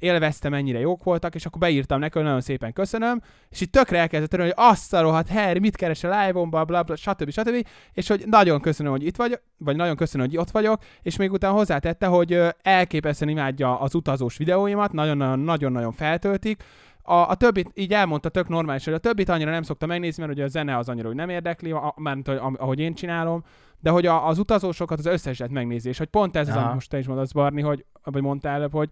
élvezte, 0.00 0.48
mennyire 0.48 0.78
jók 0.78 1.04
voltak, 1.04 1.34
és 1.34 1.46
akkor 1.46 1.60
beírtam 1.60 1.98
neki, 1.98 2.12
hogy 2.12 2.26
nagyon 2.26 2.40
szépen 2.40 2.72
köszönöm, 2.72 3.20
és 3.48 3.60
itt 3.60 3.72
tökre 3.72 3.98
elkezdett 3.98 4.32
örülni, 4.32 4.52
hogy 4.56 4.64
azt 4.66 4.94
a 4.94 5.00
rohadt 5.00 5.30
Harry, 5.30 5.58
mit 5.58 5.76
keres 5.76 6.04
a 6.04 6.20
live-omba, 6.20 6.64
bla, 6.64 6.82
bla, 6.82 6.96
stb. 6.96 7.30
stb. 7.30 7.66
És 7.92 8.08
hogy 8.08 8.22
nagyon 8.26 8.60
köszönöm, 8.60 8.92
hogy 8.92 9.06
itt 9.06 9.16
vagy, 9.16 9.40
vagy 9.58 9.76
nagyon 9.76 9.96
köszönöm, 9.96 10.26
hogy 10.26 10.36
ott 10.36 10.50
vagyok, 10.50 10.82
és 11.02 11.16
még 11.16 11.32
utána 11.32 11.54
hozzátette, 11.54 12.06
hogy 12.06 12.40
elképesztően 12.62 13.30
imádja 13.30 13.80
az 13.80 13.94
utazós 13.94 14.36
videóimat, 14.36 14.92
nagyon-nagyon 14.92 15.92
feltöltik, 15.92 16.62
a, 17.02 17.28
a 17.28 17.34
többit 17.34 17.70
így 17.74 17.92
elmondta 17.92 18.28
tök 18.28 18.48
normális, 18.48 18.84
hogy 18.84 18.94
a 18.94 18.98
többit 18.98 19.28
annyira 19.28 19.50
nem 19.50 19.62
szokta 19.62 19.86
megnézni, 19.86 20.22
mert 20.22 20.34
ugye 20.34 20.44
a 20.44 20.48
zene 20.48 20.76
az 20.76 20.88
annyira 20.88 21.06
hogy 21.06 21.16
nem 21.16 21.28
érdekli, 21.28 21.70
a, 21.70 21.94
mert 21.96 22.26
hogy, 22.26 22.40
ahogy 22.56 22.78
én 22.78 22.94
csinálom, 22.94 23.44
de 23.80 23.90
hogy 23.90 24.06
a, 24.06 24.28
az 24.28 24.38
utazósokat 24.38 24.98
az 24.98 25.06
összeset 25.06 25.50
megnézi, 25.50 25.88
és 25.88 25.98
hogy 25.98 26.06
pont 26.08 26.36
ez 26.36 26.48
az, 26.48 26.56
amit 26.56 26.74
most 26.74 26.90
te 26.90 26.98
is 26.98 27.06
mondasz, 27.06 27.32
Barni, 27.32 27.60
hogy, 27.60 27.84
vagy 28.02 28.22
mondtál 28.22 28.54
előbb, 28.54 28.72
hogy, 28.72 28.90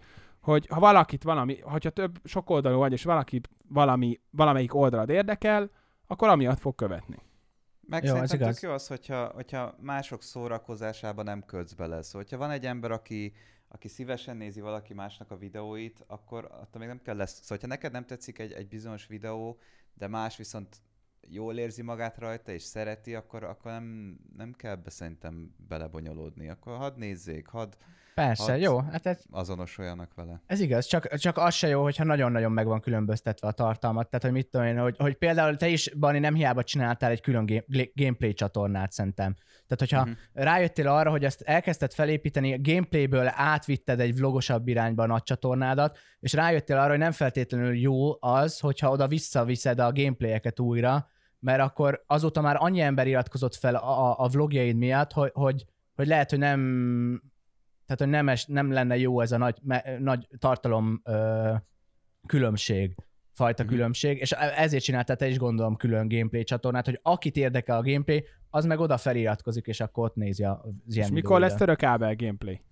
hogy 0.51 0.67
ha 0.67 0.81
valakit 0.81 1.23
valami, 1.23 1.61
hogyha 1.61 1.91
több, 1.91 2.21
sok 2.25 2.51
oldalú 2.51 2.79
vagy, 2.79 2.93
és 2.93 3.05
valaki 3.05 3.41
valami, 3.69 4.21
valamelyik 4.31 4.75
oldalad 4.75 5.09
érdekel, 5.09 5.71
akkor 6.07 6.29
amiatt 6.29 6.59
fog 6.59 6.75
követni. 6.75 7.23
Meg 7.81 8.05
Jó, 8.05 8.13
szerintem 8.13 8.41
igaz. 8.41 8.55
tök 8.55 8.69
jó 8.69 8.75
az, 8.75 8.87
hogyha, 8.87 9.27
hogyha 9.27 9.75
mások 9.81 10.23
szórakozásába 10.23 11.23
nem 11.23 11.45
kötsz 11.45 11.73
bele. 11.73 12.03
Szóval, 12.03 12.23
hogyha 12.23 12.39
van 12.39 12.51
egy 12.51 12.67
ember, 12.67 12.91
aki, 12.91 13.33
aki 13.69 13.89
szívesen 13.89 14.37
nézi 14.37 14.61
valaki 14.61 14.95
másnak 14.95 15.31
a 15.31 15.37
videóit, 15.37 16.05
akkor 16.07 16.45
attól 16.45 16.81
még 16.81 16.89
nem 16.89 17.03
kell 17.03 17.17
lesz. 17.17 17.41
Szóval, 17.43 17.59
ha 17.61 17.67
neked 17.67 17.93
nem 17.93 18.05
tetszik 18.05 18.39
egy, 18.39 18.53
egy 18.53 18.69
bizonyos 18.69 19.07
videó, 19.07 19.59
de 19.95 20.09
más 20.09 20.37
viszont 20.37 20.77
jól 21.31 21.59
érzi 21.59 21.83
magát 21.83 22.19
rajta, 22.19 22.53
és 22.53 22.63
szereti, 22.63 23.15
akkor, 23.15 23.45
akkor 23.45 23.71
nem, 23.71 24.19
nem 24.37 24.53
kell 24.53 24.75
be 24.75 24.91
szerintem 24.91 25.55
belebonyolódni. 25.69 26.49
Akkor 26.49 26.77
hadd 26.77 26.99
nézzék, 26.99 27.47
hadd, 27.47 27.73
Persze, 28.19 28.53
Hadd 28.53 28.61
jó, 28.61 28.79
hát 28.79 29.07
ez, 29.07 29.19
azonosuljanak 29.31 30.15
vele. 30.15 30.43
ez 30.47 30.61
igaz, 30.61 30.87
csak, 30.87 31.15
csak 31.15 31.37
az 31.37 31.55
se 31.55 31.69
jó, 31.69 31.83
hogyha 31.83 32.05
nagyon-nagyon 32.05 32.53
meg 32.53 32.67
van 32.67 32.81
különböztetve 32.81 33.49
a 33.49 33.53
tartalmat. 33.53 34.09
Tehát, 34.09 34.25
hogy 34.25 34.33
mit 34.33 34.47
tudom 34.47 34.67
én, 34.67 34.79
hogy, 34.79 34.97
hogy 34.99 35.15
például 35.15 35.57
te 35.57 35.69
is, 35.69 35.95
Bani, 35.99 36.19
nem 36.19 36.35
hiába 36.35 36.63
csináltál 36.63 37.11
egy 37.11 37.21
külön 37.21 37.47
game, 37.47 37.85
gameplay 37.95 38.33
csatornát 38.33 38.93
szerintem. 38.93 39.35
Tehát, 39.67 39.79
hogyha 39.79 40.01
uh-huh. 40.01 40.17
rájöttél 40.33 40.89
arra, 40.89 41.11
hogy 41.11 41.25
ezt 41.25 41.41
elkezdted 41.41 41.93
felépíteni, 41.93 42.59
gameplayből 42.61 43.31
átvitted 43.35 44.01
egy 44.01 44.17
vlogosabb 44.17 44.69
irányba 44.69 45.03
a 45.03 45.07
nagy 45.07 45.23
csatornádat, 45.23 45.99
és 46.21 46.33
rájöttél 46.33 46.77
arra, 46.77 46.91
hogy 46.91 46.99
nem 46.99 47.13
feltétlenül 47.13 47.77
jó 47.77 48.23
az, 48.23 48.61
hogyha 48.61 48.91
oda 48.91 49.09
visszaviszed 49.09 49.79
a 49.79 49.93
gameplayeket 49.93 50.61
újra, 50.61 51.07
mert 51.41 51.61
akkor 51.61 52.05
azóta 52.07 52.41
már 52.41 52.57
annyi 52.59 52.81
ember 52.81 53.07
iratkozott 53.07 53.55
fel 53.55 53.75
a, 53.75 54.23
a, 54.25 54.29
vlogjaid 54.29 54.77
miatt, 54.77 55.13
hogy, 55.13 55.31
hogy, 55.35 55.65
hogy 55.95 56.07
lehet, 56.07 56.31
hogy 56.31 56.39
nem 56.39 57.23
tehát, 57.87 58.03
hogy 58.03 58.13
nem, 58.13 58.29
es, 58.29 58.47
nem 58.47 58.73
lenne 58.73 58.97
jó 58.97 59.21
ez 59.21 59.33
a 59.33 59.37
nagy, 59.37 59.59
me, 59.63 59.85
nagy 59.99 60.29
tartalom 60.39 61.01
ö, 61.05 61.55
különbség, 62.27 62.95
fajta 63.33 63.63
mm-hmm. 63.63 63.73
különbség, 63.73 64.19
és 64.19 64.33
e- 64.33 64.55
ezért 64.57 64.85
csináltál 64.85 65.17
te 65.17 65.29
is 65.29 65.39
gondolom 65.39 65.77
külön 65.77 66.09
gameplay 66.09 66.45
csatornát, 66.45 66.85
hogy 66.85 67.01
akit 67.03 67.37
érdekel 67.37 67.77
a 67.77 67.83
gameplay, 67.83 68.25
az 68.51 68.65
meg 68.65 68.81
oda 68.81 68.97
feliratkozik, 68.97 69.67
és 69.67 69.81
akkor 69.81 70.05
ott 70.05 70.15
nézi 70.15 70.45
az 70.45 70.61
ilyen 70.87 71.07
És 71.07 71.13
mikor 71.13 71.41
lesz 71.41 71.55
törökábel 71.55 72.15
gameplay? 72.17 72.63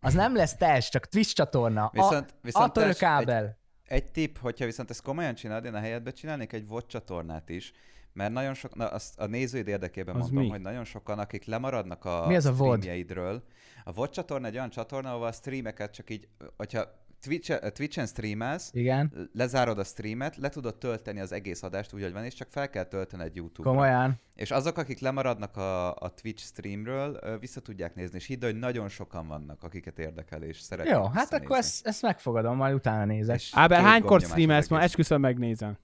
Az 0.00 0.14
nem 0.14 0.36
lesz 0.36 0.56
test, 0.56 0.90
csak 0.90 1.06
Twitch 1.06 1.34
csatorna. 1.34 1.90
Viszont, 1.92 2.30
a, 2.30 2.34
viszont 2.42 2.68
a 2.68 2.72
török 2.72 2.88
Tess, 2.88 3.00
egy, 3.00 3.08
kábel. 3.08 3.58
Egy 3.88 4.10
tipp, 4.12 4.36
hogyha 4.36 4.64
viszont 4.64 4.90
ezt 4.90 5.02
komolyan 5.02 5.34
csinálod, 5.34 5.64
én 5.64 5.74
a 5.74 5.78
helyedbe 5.78 6.10
csinálnék 6.10 6.52
egy 6.52 6.66
VOD 6.66 6.86
csatornát 6.86 7.48
is, 7.48 7.72
mert 8.12 8.32
nagyon 8.32 8.54
sok, 8.54 8.74
na 8.74 8.86
azt 8.88 9.18
a 9.20 9.26
nézőid 9.26 9.66
érdekében 9.68 10.14
Az 10.14 10.20
mondom, 10.20 10.42
mi? 10.42 10.48
hogy 10.48 10.60
nagyon 10.60 10.84
sokan, 10.84 11.18
akik 11.18 11.44
lemaradnak 11.44 12.04
a 12.04 12.24
Mi 12.26 12.36
az 12.36 12.44
a 12.46 12.52
VOD? 12.54 12.76
streamjeidről. 12.78 13.42
A 13.84 13.92
VOD 13.92 14.10
csatorna 14.10 14.46
egy 14.46 14.54
olyan 14.56 14.70
csatorna, 14.70 15.12
ahol 15.12 15.26
a 15.26 15.32
streameket 15.32 15.92
csak 15.92 16.10
így, 16.10 16.28
hogyha 16.56 17.06
Twitch, 17.22 17.70
Twitch-en 17.72 18.06
streamelsz, 18.06 18.70
Igen, 18.72 19.30
lezárod 19.32 19.78
a 19.78 19.84
streamet, 19.84 20.36
le 20.36 20.48
tudod 20.48 20.78
tölteni 20.78 21.20
az 21.20 21.32
egész 21.32 21.62
adást 21.62 21.92
úgy, 21.94 22.02
hogy 22.02 22.12
van, 22.12 22.24
és 22.24 22.34
csak 22.34 22.48
fel 22.50 22.70
kell 22.70 22.84
töltened 22.84 23.34
YouTube-ra. 23.34 23.70
komolyan. 23.70 24.20
És 24.34 24.50
azok, 24.50 24.78
akik 24.78 25.00
lemaradnak 25.00 25.56
a, 25.56 25.94
a 25.94 26.08
Twitch 26.08 26.44
streamről, 26.44 27.38
vissza 27.40 27.60
tudják 27.60 27.94
nézni, 27.94 28.16
és 28.16 28.26
hidd, 28.26 28.44
hogy 28.44 28.56
nagyon 28.58 28.88
sokan 28.88 29.26
vannak, 29.28 29.62
akiket 29.62 29.98
érdekel, 29.98 30.42
és 30.42 30.60
szeretnék 30.60 30.94
Jó, 30.94 31.06
hát 31.06 31.32
akkor 31.32 31.56
ezt, 31.56 31.86
ezt 31.86 32.02
megfogadom, 32.02 32.56
majd 32.56 32.74
utána 32.74 33.04
nézek. 33.04 33.36
És 33.36 33.50
Ábel, 33.54 33.82
hánykor 33.82 34.20
streamelsz 34.20 34.68
ma? 34.68 34.80
Esküszöm 34.80 35.20
megnézem. 35.20 35.78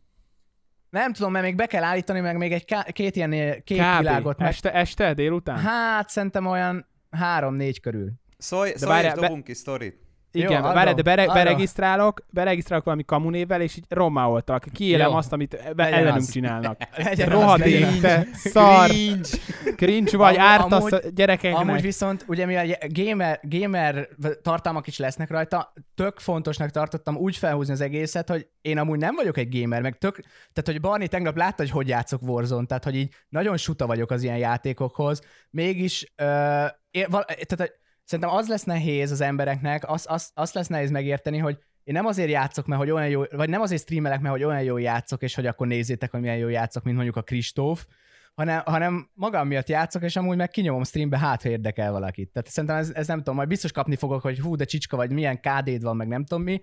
Nem 0.91 1.13
tudom, 1.13 1.33
mert 1.33 1.45
még 1.45 1.57
be 1.57 1.67
kell 1.67 1.83
állítani, 1.83 2.21
meg 2.21 2.37
még 2.37 2.53
egy 2.53 2.65
ká- 2.65 2.93
két 2.93 3.17
ilyen 3.17 3.31
két 3.65 3.81
Kb. 3.81 3.99
világot 3.99 4.39
meg. 4.39 4.49
Este, 4.49 4.73
este, 4.73 5.15
délután? 5.15 5.59
Hát 5.59 6.09
szerintem 6.09 6.47
olyan 6.47 6.87
három-négy 7.11 7.81
körül. 7.81 8.13
Szólj, 8.39 8.73
szólj 8.75 8.93
várjál, 8.93 9.15
és 9.15 9.21
be- 9.21 9.27
dobunk 9.27 9.45
ki 9.45 9.55
sztorit. 9.55 10.04
Igen, 10.35 10.51
Jó, 10.65 10.73
várj, 10.73 10.93
de 10.93 11.03
bere, 11.03 11.27
beregisztrálok, 11.27 12.27
beregisztrálok 12.31 12.85
valami 12.85 13.05
kamunévvel, 13.05 13.61
és 13.61 13.77
így 13.77 13.85
rommáloltak. 13.89 14.65
Kiélem 14.73 15.11
Jó. 15.11 15.17
azt, 15.17 15.33
amit 15.33 15.53
Legyen 15.77 15.93
ellenünk 15.99 16.17
az. 16.17 16.31
csinálnak. 16.31 16.77
Az. 16.97 17.61
te 18.01 18.27
szar, 18.33 18.89
Cringe. 18.89 19.29
cringe 19.77 20.17
vagy, 20.17 20.35
Am- 20.35 20.41
ártasz 20.41 20.79
amúgy- 20.81 20.93
a 20.93 20.99
gyerekeknek. 21.15 21.61
Amúgy 21.61 21.81
viszont, 21.81 22.25
ugye 22.29 22.47
mivel 22.47 22.67
gamer, 22.89 23.41
gamer 23.43 24.09
tartalmak 24.43 24.87
is 24.87 24.99
lesznek 24.99 25.31
rajta, 25.31 25.73
tök 25.95 26.19
fontosnak 26.19 26.71
tartottam 26.71 27.17
úgy 27.17 27.37
felhúzni 27.37 27.73
az 27.73 27.81
egészet, 27.81 28.29
hogy 28.29 28.47
én 28.61 28.79
amúgy 28.79 28.99
nem 28.99 29.15
vagyok 29.15 29.37
egy 29.39 29.61
gamer, 29.61 29.83
meg 29.83 29.99
tök, 29.99 30.21
tehát 30.53 30.65
hogy 30.65 30.81
Barni 30.81 31.09
tegnap 31.09 31.37
látta, 31.37 31.63
hogy 31.63 31.71
hogy 31.71 31.89
játszok 31.89 32.23
Warzone, 32.23 32.67
tehát 32.67 32.85
hogy 32.85 32.97
így 32.97 33.15
nagyon 33.29 33.57
suta 33.57 33.87
vagyok 33.87 34.11
az 34.11 34.23
ilyen 34.23 34.39
játékokhoz, 34.39 35.21
mégis, 35.51 36.13
uh, 36.23 36.65
én, 36.91 37.07
val, 37.11 37.25
tehát 37.25 37.83
szerintem 38.05 38.35
az 38.35 38.49
lesz 38.49 38.65
nehéz 38.65 39.11
az 39.11 39.21
embereknek, 39.21 39.91
az, 39.91 40.07
az, 40.09 40.31
azt 40.35 40.55
lesz 40.55 40.67
nehéz 40.67 40.91
megérteni, 40.91 41.39
hogy 41.39 41.59
én 41.85 41.95
nem 41.95 42.07
azért 42.07 42.31
játszok, 42.31 42.67
mert 42.67 42.81
hogy 42.81 42.91
olyan 42.91 43.09
jó, 43.09 43.23
vagy 43.31 43.49
nem 43.49 43.61
azért 43.61 43.83
streamelek, 43.83 44.21
mert 44.21 44.35
hogy 44.35 44.45
olyan 44.45 44.63
jó 44.63 44.77
játszok, 44.77 45.23
és 45.23 45.35
hogy 45.35 45.47
akkor 45.47 45.67
nézzétek, 45.67 46.11
hogy 46.11 46.21
milyen 46.21 46.37
jó 46.37 46.49
játszok, 46.49 46.83
mint 46.83 46.97
mondjuk 46.97 47.17
a 47.17 47.23
Kristóf, 47.23 47.87
hanem, 48.35 48.63
hanem 48.65 49.11
magam 49.15 49.47
miatt 49.47 49.69
játszok, 49.69 50.03
és 50.03 50.17
amúgy 50.17 50.37
meg 50.37 50.51
kinyomom 50.51 50.85
streambe, 50.85 51.19
hát 51.19 51.43
ha 51.43 51.49
érdekel 51.49 51.93
valakit. 51.93 52.33
Tehát 52.33 52.49
szerintem 52.49 52.79
ez, 52.79 52.91
ez 52.91 53.07
nem 53.07 53.19
tudom, 53.19 53.35
majd 53.35 53.49
biztos 53.49 53.73
kapni 53.73 53.97
fogok, 53.97 54.23
hogy 54.23 54.39
hú, 54.39 54.57
de 54.57 54.65
csicska 54.65 54.97
vagy, 54.97 55.11
milyen 55.11 55.41
KD-d 55.41 55.83
van, 55.83 55.97
meg 55.97 56.09
nem 56.09 56.25
tudom 56.25 56.45
mi, 56.45 56.61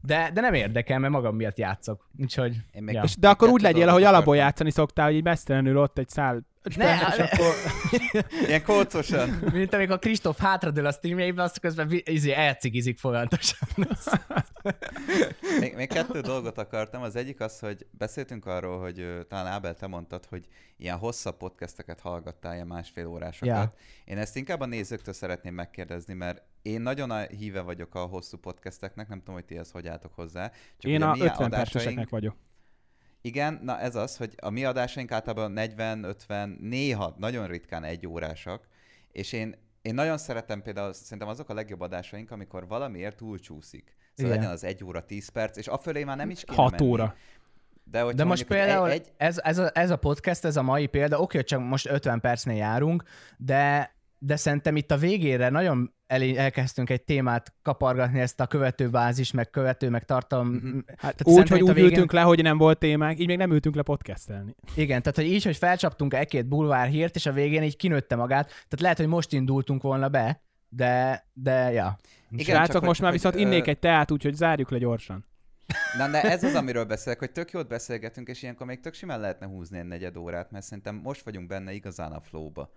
de, 0.00 0.30
de 0.34 0.40
nem 0.40 0.54
érdekel, 0.54 0.98
mert 0.98 1.12
magam 1.12 1.36
miatt 1.36 1.58
játszok. 1.58 2.08
Úgyhogy 2.18 2.56
Én 2.72 2.82
még 2.82 2.94
Ja. 2.94 3.02
És, 3.02 3.16
de 3.16 3.28
akkor 3.28 3.48
úgy 3.48 3.60
legyél, 3.60 3.88
ahogy 3.88 4.02
alapból 4.02 4.18
akartam. 4.18 4.44
játszani 4.44 4.70
szoktál, 4.70 5.06
hogy 5.06 5.14
így 5.14 5.22
mesztelenül 5.24 5.76
ott 5.78 5.98
egy 5.98 6.08
szál. 6.08 6.44
Ne, 6.74 6.94
és 6.94 7.16
ne. 7.16 7.24
akkor 7.24 7.54
Ilyen 8.48 8.62
kócosan. 8.62 9.28
mint 9.52 9.74
amikor 9.74 9.98
Kristóf 9.98 10.38
hátradől 10.38 10.86
a 10.86 10.92
streamjeibe, 10.92 11.42
azt 11.42 11.60
közben 11.60 12.02
izé, 12.04 12.32
elcigizik 12.32 12.98
folyamatosan. 12.98 13.68
Még, 15.60 15.74
még 15.74 15.88
kettő 15.88 16.20
dolgot 16.20 16.58
akartam. 16.58 17.02
Az 17.02 17.16
egyik 17.16 17.40
az, 17.40 17.58
hogy 17.58 17.86
beszéltünk 17.90 18.46
arról, 18.46 18.80
hogy 18.80 19.26
talán 19.28 19.46
Ábel, 19.46 19.74
te 19.74 19.86
mondtad, 19.86 20.24
hogy 20.24 20.46
ilyen 20.76 20.96
hosszabb 20.96 21.36
podcasteket 21.36 22.00
hallgattál, 22.00 22.54
ilyen 22.54 22.66
másfél 22.66 23.06
órásokat. 23.06 23.56
Ja. 23.56 23.74
Én 24.04 24.18
ezt 24.18 24.36
inkább 24.36 24.60
a 24.60 24.66
nézőktől 24.66 25.14
szeretném 25.14 25.54
megkérdezni, 25.54 26.14
mert 26.14 26.42
én 26.66 26.80
nagyon 26.80 27.10
a 27.10 27.20
híve 27.20 27.60
vagyok 27.60 27.94
a 27.94 28.04
hosszú 28.04 28.36
podcasteknek, 28.36 29.08
nem 29.08 29.18
tudom, 29.18 29.34
hogy 29.34 29.44
ti 29.44 29.56
ezt 29.56 29.72
hogy 29.72 29.88
álltok 29.88 30.14
hozzá. 30.14 30.50
Csak 30.78 30.90
én 30.90 31.02
a 31.02 31.12
mi 31.12 31.20
50 31.20 31.50
perceseknek 31.50 32.08
vagyok. 32.08 32.36
Igen, 33.20 33.60
na 33.62 33.78
ez 33.78 33.94
az, 33.94 34.16
hogy 34.16 34.34
a 34.36 34.50
mi 34.50 34.64
adásaink 34.64 35.12
általában 35.12 35.52
40, 35.52 36.04
50, 36.04 36.56
néha 36.60 37.14
nagyon 37.18 37.46
ritkán 37.46 37.84
egy 37.84 38.06
órásak, 38.06 38.68
és 39.12 39.32
én, 39.32 39.54
én 39.82 39.94
nagyon 39.94 40.18
szeretem 40.18 40.62
például, 40.62 40.92
szerintem 40.92 41.28
azok 41.28 41.48
a 41.48 41.54
legjobb 41.54 41.80
adásaink, 41.80 42.30
amikor 42.30 42.66
valamiért 42.66 43.16
túlcsúszik. 43.16 43.96
Szóval 44.14 44.32
Igen. 44.32 44.38
legyen 44.38 44.50
az 44.50 44.64
egy 44.64 44.84
óra, 44.84 45.04
10 45.04 45.28
perc, 45.28 45.56
és 45.56 45.66
afölé 45.66 46.04
már 46.04 46.16
nem 46.16 46.30
is 46.30 46.44
kéne 46.44 46.62
6 46.62 46.70
menni. 46.70 46.90
óra. 46.90 47.14
De, 47.84 47.98
De 47.98 48.04
most 48.04 48.16
mondjuk, 48.24 48.48
hogy 48.48 48.56
például 48.56 48.90
egy, 48.90 49.00
egy, 49.00 49.12
ez, 49.16 49.38
ez, 49.38 49.58
a, 49.58 49.70
ez 49.74 49.90
a 49.90 49.96
podcast, 49.96 50.44
ez 50.44 50.56
a 50.56 50.62
mai 50.62 50.86
példa, 50.86 51.20
oké, 51.20 51.36
hogy 51.36 51.46
csak 51.46 51.60
most 51.60 51.88
50 51.88 52.20
percnél 52.20 52.56
járunk, 52.56 53.02
de, 53.36 53.94
de 54.18 54.36
szerintem 54.36 54.76
itt 54.76 54.90
a 54.90 54.96
végére 54.96 55.48
nagyon 55.48 55.95
elé, 56.06 56.36
elkezdtünk 56.36 56.90
egy 56.90 57.02
témát 57.02 57.54
kapargatni, 57.62 58.20
ezt 58.20 58.40
a 58.40 58.46
követőbázis, 58.46 59.30
meg 59.32 59.50
követő, 59.50 59.88
meg 59.90 60.04
tartalom. 60.04 60.48
Mhm. 60.48 60.78
Hát 60.96 61.20
úgy, 61.24 61.48
hogy 61.48 61.62
úgy 61.62 61.72
végén- 61.74 61.90
ültünk 61.90 62.12
le, 62.12 62.20
hogy 62.20 62.42
nem 62.42 62.58
volt 62.58 62.78
témánk, 62.78 63.18
így 63.18 63.26
még 63.26 63.36
nem 63.36 63.50
ültünk 63.52 63.74
le 63.74 63.82
podcastelni. 63.82 64.54
Igen, 64.74 65.00
tehát 65.02 65.16
hogy 65.16 65.26
így, 65.26 65.44
hogy 65.44 65.56
felcsaptunk 65.56 66.14
egy-két 66.14 66.46
bulvár 66.46 66.88
hírt, 66.88 67.14
és 67.16 67.26
a 67.26 67.32
végén 67.32 67.62
így 67.62 67.76
kinőtte 67.76 68.16
magát. 68.16 68.46
Tehát 68.46 68.80
lehet, 68.80 68.96
hogy 68.96 69.06
most 69.06 69.32
indultunk 69.32 69.82
volna 69.82 70.08
be, 70.08 70.42
de, 70.68 71.24
de 71.32 71.72
ja. 71.72 71.96
Igen, 72.30 72.44
Srácok, 72.56 72.72
csak 72.74 72.82
most 72.82 73.00
hogy- 73.00 73.00
már 73.00 73.10
hogy, 73.10 73.20
viszont 73.20 73.34
ö, 73.34 73.38
innék 73.38 73.66
egy 73.66 73.78
teát, 73.78 74.10
úgyhogy 74.10 74.34
zárjuk 74.34 74.70
le 74.70 74.78
gyorsan. 74.78 75.24
Na, 75.98 76.08
de 76.10 76.22
ez 76.22 76.44
az, 76.44 76.54
amiről 76.54 76.84
beszélek, 76.84 77.18
hogy 77.18 77.30
tök 77.32 77.50
jót 77.50 77.68
beszélgetünk, 77.68 78.28
és 78.28 78.42
ilyenkor 78.42 78.66
még 78.66 78.80
tök 78.80 78.94
simán 78.94 79.20
lehetne 79.20 79.46
húzni 79.46 79.78
egy 79.78 79.84
negyed 79.86 80.16
órát, 80.16 80.50
mert 80.50 80.64
szerintem 80.64 80.94
most 80.94 81.22
vagyunk 81.22 81.46
benne 81.48 81.72
igazán 81.72 82.12
a 82.12 82.20
flowba. 82.20 82.70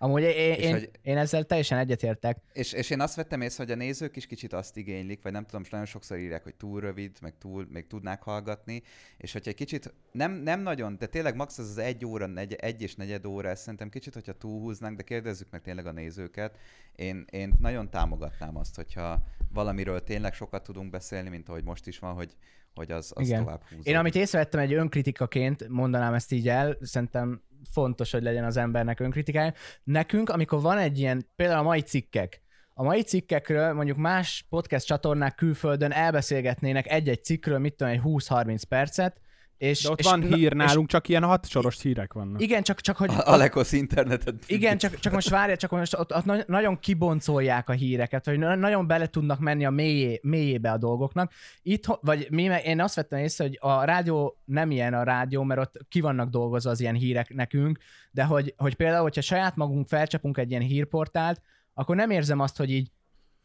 Amúgy 0.00 0.22
én, 0.22 0.52
És 0.54 0.56
én, 0.64 0.72
hogy- 0.72 0.90
én 1.02 1.16
ezzel 1.16 1.44
teljesen 1.44 1.78
egyetértek. 1.78 2.38
És, 2.52 2.72
és 2.72 2.90
én 2.90 3.00
azt 3.00 3.14
vettem 3.14 3.40
észre, 3.40 3.62
hogy 3.64 3.72
a 3.72 3.76
nézők 3.76 4.16
is 4.16 4.26
kicsit 4.26 4.52
azt 4.52 4.76
igénylik, 4.76 5.22
vagy 5.22 5.32
nem 5.32 5.44
tudom, 5.44 5.62
és 5.62 5.68
nagyon 5.68 5.86
sokszor 5.86 6.18
írják, 6.18 6.42
hogy 6.42 6.54
túl 6.54 6.80
rövid, 6.80 7.16
meg 7.20 7.34
túl, 7.38 7.66
még 7.70 7.86
tudnák 7.86 8.22
hallgatni, 8.22 8.82
és 9.16 9.32
hogyha 9.32 9.50
egy 9.50 9.56
kicsit, 9.56 9.94
nem, 10.12 10.32
nem 10.32 10.60
nagyon, 10.60 10.96
de 10.98 11.06
tényleg 11.06 11.36
max 11.36 11.58
az 11.58 11.68
az 11.68 11.78
egy 11.78 12.04
óra, 12.04 12.26
negy, 12.26 12.54
egy 12.54 12.82
és 12.82 12.94
negyed 12.94 13.26
óra, 13.26 13.48
ezt 13.48 13.62
szerintem 13.62 13.88
kicsit, 13.88 14.14
hogyha 14.14 14.32
túlhúznánk, 14.32 14.96
de 14.96 15.02
kérdezzük 15.02 15.50
meg 15.50 15.60
tényleg 15.60 15.86
a 15.86 15.92
nézőket, 15.92 16.58
én, 16.96 17.24
én 17.30 17.54
nagyon 17.60 17.90
támogatnám 17.90 18.56
azt, 18.56 18.76
hogyha 18.76 19.22
valamiről 19.52 20.02
tényleg 20.02 20.34
sokat 20.34 20.62
tudunk 20.62 20.90
beszélni, 20.90 21.28
mint 21.28 21.48
ahogy 21.48 21.64
most 21.64 21.86
is 21.86 21.98
van, 21.98 22.14
hogy, 22.14 22.36
hogy 22.74 22.90
az, 22.90 23.12
az 23.14 23.26
Igen. 23.26 23.38
tovább 23.44 23.62
húzódik. 23.62 23.86
Én 23.86 23.96
amit 23.96 24.14
észrevettem 24.14 24.60
egy 24.60 24.72
önkritikaként, 24.72 25.68
mondanám 25.68 26.14
ezt 26.14 26.32
így 26.32 26.48
el, 26.48 26.76
szerintem 26.80 27.42
fontos, 27.70 28.10
hogy 28.10 28.22
legyen 28.22 28.44
az 28.44 28.56
embernek 28.56 29.00
önkritikája. 29.00 29.52
Nekünk, 29.84 30.28
amikor 30.30 30.60
van 30.60 30.78
egy 30.78 30.98
ilyen, 30.98 31.26
például 31.36 31.58
a 31.58 31.62
mai 31.62 31.80
cikkek, 31.80 32.42
a 32.74 32.82
mai 32.82 33.02
cikkekről 33.02 33.72
mondjuk 33.72 33.96
más 33.96 34.46
podcast 34.48 34.86
csatornák 34.86 35.34
külföldön 35.34 35.92
elbeszélgetnének 35.92 36.90
egy-egy 36.90 37.24
cikkről, 37.24 37.58
mit 37.58 37.74
tudom, 37.74 37.92
egy 37.92 38.00
20-30 38.04 38.62
percet, 38.68 39.20
és, 39.58 39.82
De 39.82 39.90
ott 39.90 39.98
és, 39.98 40.04
van 40.06 40.18
na- 40.18 40.34
hír 40.36 40.52
és- 40.52 40.58
nálunk, 40.66 40.88
csak 40.88 41.08
ilyen 41.08 41.22
hat 41.22 41.48
soros 41.48 41.82
hírek 41.82 42.12
vannak. 42.12 42.40
Igen, 42.42 42.62
csak, 42.62 42.80
csak 42.80 42.96
hogy... 42.96 43.10
A 43.10 43.22
Alekosz 43.32 43.72
internetet. 43.72 44.34
Igen, 44.46 44.78
csak, 44.78 44.98
csak 44.98 45.12
most 45.12 45.28
várja, 45.28 45.56
csak 45.56 45.70
most 45.70 45.94
ott, 45.98 46.14
ott 46.14 46.24
na- 46.24 46.44
nagyon 46.46 46.78
kiboncolják 46.78 47.68
a 47.68 47.72
híreket, 47.72 48.26
vagy 48.26 48.38
na- 48.38 48.54
nagyon 48.54 48.86
bele 48.86 49.06
tudnak 49.06 49.38
menni 49.38 49.64
a 49.64 49.70
mélyé, 49.70 50.20
mélyébe 50.22 50.70
a 50.70 50.78
dolgoknak. 50.78 51.32
Itt, 51.62 51.84
vagy 52.00 52.26
mi, 52.30 52.42
én 52.42 52.80
azt 52.80 52.94
vettem 52.94 53.18
észre, 53.18 53.44
hogy 53.44 53.58
a 53.60 53.84
rádió 53.84 54.38
nem 54.44 54.70
ilyen 54.70 54.94
a 54.94 55.02
rádió, 55.02 55.42
mert 55.42 55.60
ott 55.60 55.86
ki 55.88 56.00
vannak 56.00 56.28
dolgozva 56.30 56.70
az 56.70 56.80
ilyen 56.80 56.94
hírek 56.94 57.34
nekünk, 57.34 57.78
de 58.10 58.24
hogy, 58.24 58.54
hogy 58.56 58.74
például, 58.74 59.02
hogyha 59.02 59.20
saját 59.20 59.56
magunk 59.56 59.88
felcsapunk 59.88 60.38
egy 60.38 60.50
ilyen 60.50 60.62
hírportált, 60.62 61.40
akkor 61.74 61.96
nem 61.96 62.10
érzem 62.10 62.40
azt, 62.40 62.56
hogy 62.56 62.70
így 62.70 62.90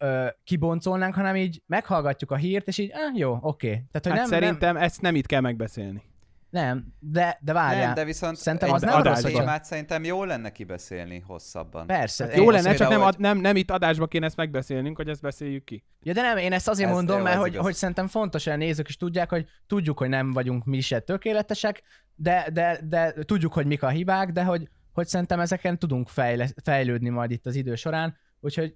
ö, 0.04 0.28
kiboncolnánk, 0.44 1.16
hanem 1.16 1.36
így 1.36 1.62
meghallgatjuk 1.66 2.32
a 2.32 2.36
hírt, 2.36 2.68
és 2.68 2.78
így, 2.78 2.92
ah, 2.94 3.18
jó, 3.18 3.38
oké. 3.42 3.68
Tehát, 3.68 3.86
hogy 3.92 4.04
Hát 4.04 4.14
nem, 4.14 4.30
nem, 4.30 4.40
szerintem 4.40 4.78
ezt 4.78 5.02
nem 5.02 5.16
itt 5.16 5.26
kell 5.26 5.42
megbeszélni. 5.42 6.02
Nem, 6.50 6.86
de, 7.00 7.38
de 7.42 7.54
várjál. 7.54 7.86
Nem, 7.86 7.94
de 7.94 8.04
viszont 8.04 8.38
Szerintem 8.38 8.72
az 8.72 8.82
nem 8.82 9.02
rossz, 9.04 9.22
témát 9.22 9.66
szerintem 9.66 10.04
jó 10.04 10.24
lenne 10.24 10.52
kibeszélni 10.52 11.24
hosszabban. 11.28 11.88
Persze. 11.88 12.24
Hát 12.24 12.36
jó 12.36 12.50
lenne, 12.50 12.74
csak 12.74 12.90
nem, 12.90 13.00
hogy- 13.02 13.08
ad, 13.14 13.20
nem, 13.20 13.38
nem 13.38 13.56
itt 13.56 13.72
adásba 13.72 14.08
kéne 14.08 14.26
ezt 14.26 14.36
megbeszélnünk, 14.36 14.98
hogy 14.98 15.10
ezt 15.10 15.22
beszéljük 15.22 15.64
ki. 15.64 15.84
Ja, 16.04 16.14
de 16.14 16.22
nem, 16.22 16.38
én 16.38 16.54
ezt 16.54 16.68
azért 16.68 16.90
Ez- 16.90 16.96
mondom, 16.96 17.18
jó, 17.18 17.24
mert 17.24 17.38
hogy, 17.38 17.52
igaz. 17.52 17.64
hogy 17.64 17.74
szerintem 17.74 18.08
fontos, 18.08 18.44
hogy 18.44 18.54
a 18.54 18.56
nézők 18.56 18.88
is 18.88 18.98
tudják, 18.98 19.30
hogy 19.30 19.46
tudjuk, 19.68 19.98
hogy 19.98 20.10
nem 20.10 20.32
vagyunk 20.32 20.66
mi 20.66 20.82
se 20.82 21.00
tökéletesek, 21.00 21.82
de, 22.16 22.48
de, 22.54 22.80
de 22.84 23.14
tudjuk, 23.24 23.54
hogy 23.54 23.66
mik 23.66 23.84
a 23.84 23.90
hibák, 23.90 24.32
de 24.32 24.44
hogy, 24.44 24.70
hogy 24.94 25.08
szerintem 25.08 25.40
ezeken 25.40 25.80
tudunk 25.80 26.08
fejle, 26.08 26.48
fejlődni 26.64 27.10
majd 27.10 27.32
itt 27.32 27.46
az 27.46 27.56
idő 27.56 27.76
során, 27.76 28.18
úgyhogy 28.40 28.76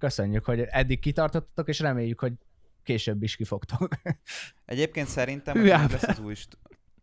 köszönjük, 0.00 0.44
hogy 0.44 0.60
eddig 0.60 0.98
kitartottatok, 1.00 1.68
és 1.68 1.78
reméljük, 1.78 2.20
hogy 2.20 2.32
később 2.82 3.22
is 3.22 3.36
kifogtok. 3.36 3.88
Egyébként 4.64 5.08
szerintem, 5.08 5.56
hogy 5.56 5.66
lesz 5.66 6.02
az 6.02 6.18
új, 6.18 6.34
st- 6.34 6.58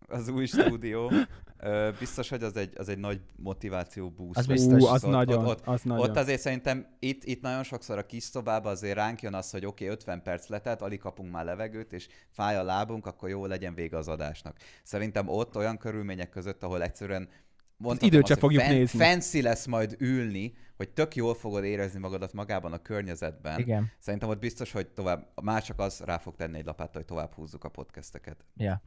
az 0.07 0.27
új 0.27 0.45
stúdió, 0.45 1.11
ö, 1.59 1.89
biztos, 1.99 2.29
hogy 2.29 2.43
az 2.43 2.55
egy, 2.55 2.73
az 2.77 2.89
egy 2.89 2.97
nagy 2.97 3.21
motiváció 3.35 4.09
boost. 4.09 4.37
Az 4.37 4.45
biztos. 4.45 4.81
Ú, 4.81 4.85
az 4.85 5.03
Ott- 5.03 5.11
nagyon, 5.11 5.45
ott- 5.45 5.67
az 5.67 5.81
nagyon. 5.81 6.09
Ott 6.09 6.17
azért 6.17 6.41
szerintem 6.41 6.87
itt, 6.99 7.23
itt 7.23 7.41
nagyon 7.41 7.63
sokszor 7.63 7.97
a 7.97 8.05
kis 8.05 8.23
szobában 8.23 8.71
azért 8.71 8.95
ránk 8.95 9.21
jön 9.21 9.33
az, 9.33 9.51
hogy 9.51 9.65
oké, 9.65 9.83
okay, 9.83 9.95
50 9.95 10.21
perc 10.21 10.47
letelt, 10.47 10.81
alig 10.81 10.99
kapunk 10.99 11.31
már 11.31 11.45
levegőt, 11.45 11.93
és 11.93 12.07
fáj 12.29 12.55
a 12.55 12.63
lábunk, 12.63 13.05
akkor 13.05 13.29
jó 13.29 13.45
legyen 13.45 13.73
vége 13.73 13.97
az 13.97 14.07
adásnak. 14.07 14.57
Szerintem 14.83 15.27
ott 15.27 15.55
olyan 15.55 15.77
körülmények 15.77 16.29
között, 16.29 16.63
ahol 16.63 16.83
egyszerűen 16.83 17.29
mondhatom 17.77 18.07
időt 18.07 18.21
azt, 18.23 18.27
se 18.31 18.39
hogy 18.39 18.55
fogjuk 18.55 18.71
nézni. 18.71 18.99
Fancy 18.99 19.41
lesz 19.41 19.65
majd 19.65 19.95
ülni, 19.99 20.53
hogy 20.77 20.89
tök 20.89 21.15
jól 21.15 21.33
fogod 21.35 21.63
érezni 21.63 21.99
magadat 21.99 22.33
magában 22.33 22.73
a 22.73 22.77
környezetben. 22.81 23.59
Igen. 23.59 23.91
Szerintem 23.99 24.29
ott 24.29 24.39
biztos, 24.39 24.71
hogy 24.71 24.87
tovább, 24.87 25.27
már 25.41 25.63
csak 25.63 25.79
az 25.79 26.01
rá 26.05 26.17
fog 26.17 26.35
tenni 26.35 26.57
egy 26.57 26.65
lapáttal, 26.65 26.93
hogy 26.95 27.05
tovább 27.05 27.33
húzzuk 27.33 27.63
a 27.63 27.69
podcasteket. 27.69 28.45
Ja. 28.55 28.81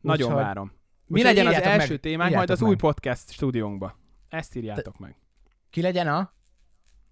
Nagyon 0.00 0.26
Úgyhogy- 0.26 0.42
várom. 0.44 0.72
Mi 1.06 1.18
úgyhogy 1.20 1.34
legyen 1.34 1.54
az 1.54 1.62
első 1.62 1.90
meg, 1.90 2.00
témánk 2.00 2.34
majd 2.34 2.50
az 2.50 2.62
új 2.62 2.68
meg. 2.68 2.78
podcast 2.78 3.30
stúdiónkba? 3.30 3.98
Ezt 4.28 4.54
írjátok 4.56 4.98
meg. 4.98 5.16
Ki 5.70 5.80
legyen 5.82 6.08
a? 6.08 6.34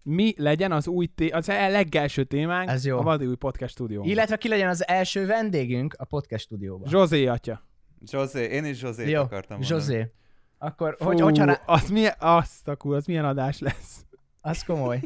Mi 0.03 0.35
legyen 0.37 0.73
az 0.73 0.87
új 0.87 1.07
té- 1.07 1.33
az 1.33 1.49
e- 1.49 1.69
legelső 1.69 2.25
témánk 2.25 2.69
Ez 2.69 2.85
jó. 2.87 2.99
a 2.99 3.03
Vadi 3.03 3.27
új 3.27 3.37
podcast 3.37 3.73
stúdiónkban? 3.75 4.13
Illetve 4.13 4.37
ki 4.37 4.49
legyen 4.49 4.69
az 4.69 4.87
első 4.89 5.27
vendégünk 5.27 5.95
a 5.99 6.05
podcast 6.05 6.45
stúdióban? 6.45 6.89
Zsozé 6.89 7.27
atya. 7.27 7.67
José, 8.11 8.45
én 8.45 8.65
is 8.65 8.83
José 8.83 9.11
Jó, 9.11 9.21
akartam 9.21 9.59
mondani. 9.59 9.81
José. 9.81 10.13
Akkor, 10.59 10.97
Fú, 10.99 11.05
hogy, 11.05 11.21
hogyha 11.21 11.45
rá... 11.45 11.61
az 11.67 11.91
milyen, 11.91 12.15
azt 12.19 12.69
a 12.69 12.77
kur, 12.77 12.95
az 12.95 13.07
milyen 13.07 13.25
adás 13.25 13.59
lesz. 13.59 14.05
Az 14.41 14.63
komoly. 14.65 15.01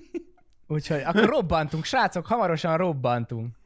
Úgyhogy 0.67 1.01
akkor 1.05 1.25
robbantunk, 1.25 1.85
srácok, 1.85 2.27
hamarosan 2.27 2.77
robbantunk. 2.77 3.57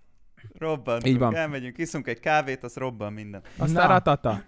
Robbantunk, 0.59 1.07
Így 1.15 1.19
van. 1.19 1.35
elmegyünk, 1.37 1.79
iszunk 1.79 2.07
egy 2.07 2.21
kávét, 2.21 2.63
az 2.65 2.77
robban 2.77 3.13
minden. 3.13 3.43
Aztán 3.57 3.87
Na. 3.87 3.93
ratata. 3.93 4.43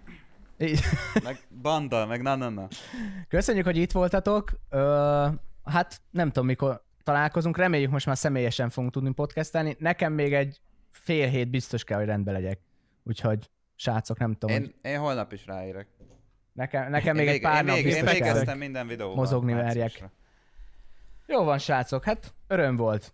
Így. 0.57 0.79
Meg 1.23 1.37
banda, 1.61 2.05
meg 2.05 2.21
na-na-na. 2.21 2.67
Köszönjük, 3.27 3.65
hogy 3.65 3.77
itt 3.77 3.91
voltatok. 3.91 4.51
Ö, 4.69 5.27
hát 5.63 6.01
nem 6.11 6.27
tudom, 6.27 6.45
mikor 6.45 6.83
találkozunk. 7.03 7.57
Reméljük 7.57 7.91
most 7.91 8.05
már 8.05 8.17
személyesen 8.17 8.69
fogunk 8.69 8.93
tudni 8.93 9.11
podcastelni. 9.13 9.75
Nekem 9.79 10.13
még 10.13 10.33
egy 10.33 10.61
fél 10.91 11.27
hét 11.27 11.49
biztos 11.49 11.83
kell, 11.83 11.97
hogy 11.97 12.07
rendbe 12.07 12.31
legyek. 12.31 12.59
Úgyhogy 13.03 13.49
srácok, 13.75 14.17
nem 14.17 14.33
tudom, 14.33 14.55
hogy 14.55 14.65
Én, 14.81 14.91
én 14.91 14.99
holnap 14.99 15.33
is 15.33 15.45
ráérek. 15.45 15.87
Nekem, 16.55 16.89
nekem 16.89 17.15
én 17.15 17.25
még 17.25 17.33
egy 17.33 17.41
pár 17.41 17.59
én 17.59 17.65
nap 17.65 17.75
még, 17.75 17.85
én 17.85 18.05
végeztem 18.05 18.57
minden 18.57 18.87
videóval. 18.87 19.15
Mozogni 19.15 19.53
merjek. 19.53 20.03
Jó 21.27 21.43
van, 21.43 21.57
srácok, 21.57 22.03
hát 22.03 22.33
öröm 22.47 22.75
volt. 22.75 23.13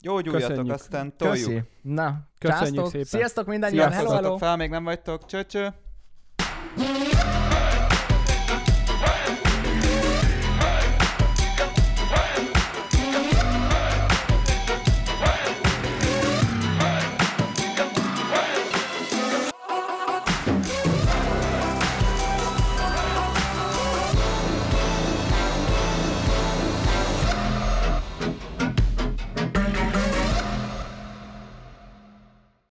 Jó 0.00 0.20
gyújjatok, 0.20 0.70
aztán 0.70 1.16
toljuk. 1.16 1.46
Köszi. 1.46 1.62
Na, 1.82 2.20
Köszönjük 2.38 2.64
császtok. 2.64 2.90
szépen. 2.90 3.04
Sziasztok 3.04 3.46
mindannyian, 3.46 3.92
hello, 3.92 4.10
hello. 4.10 4.36
Fel, 4.36 4.56
még 4.56 4.70
nem 4.70 4.84
vagytok. 4.84 5.26
Cső, 5.26 5.44
cső. 5.44 5.74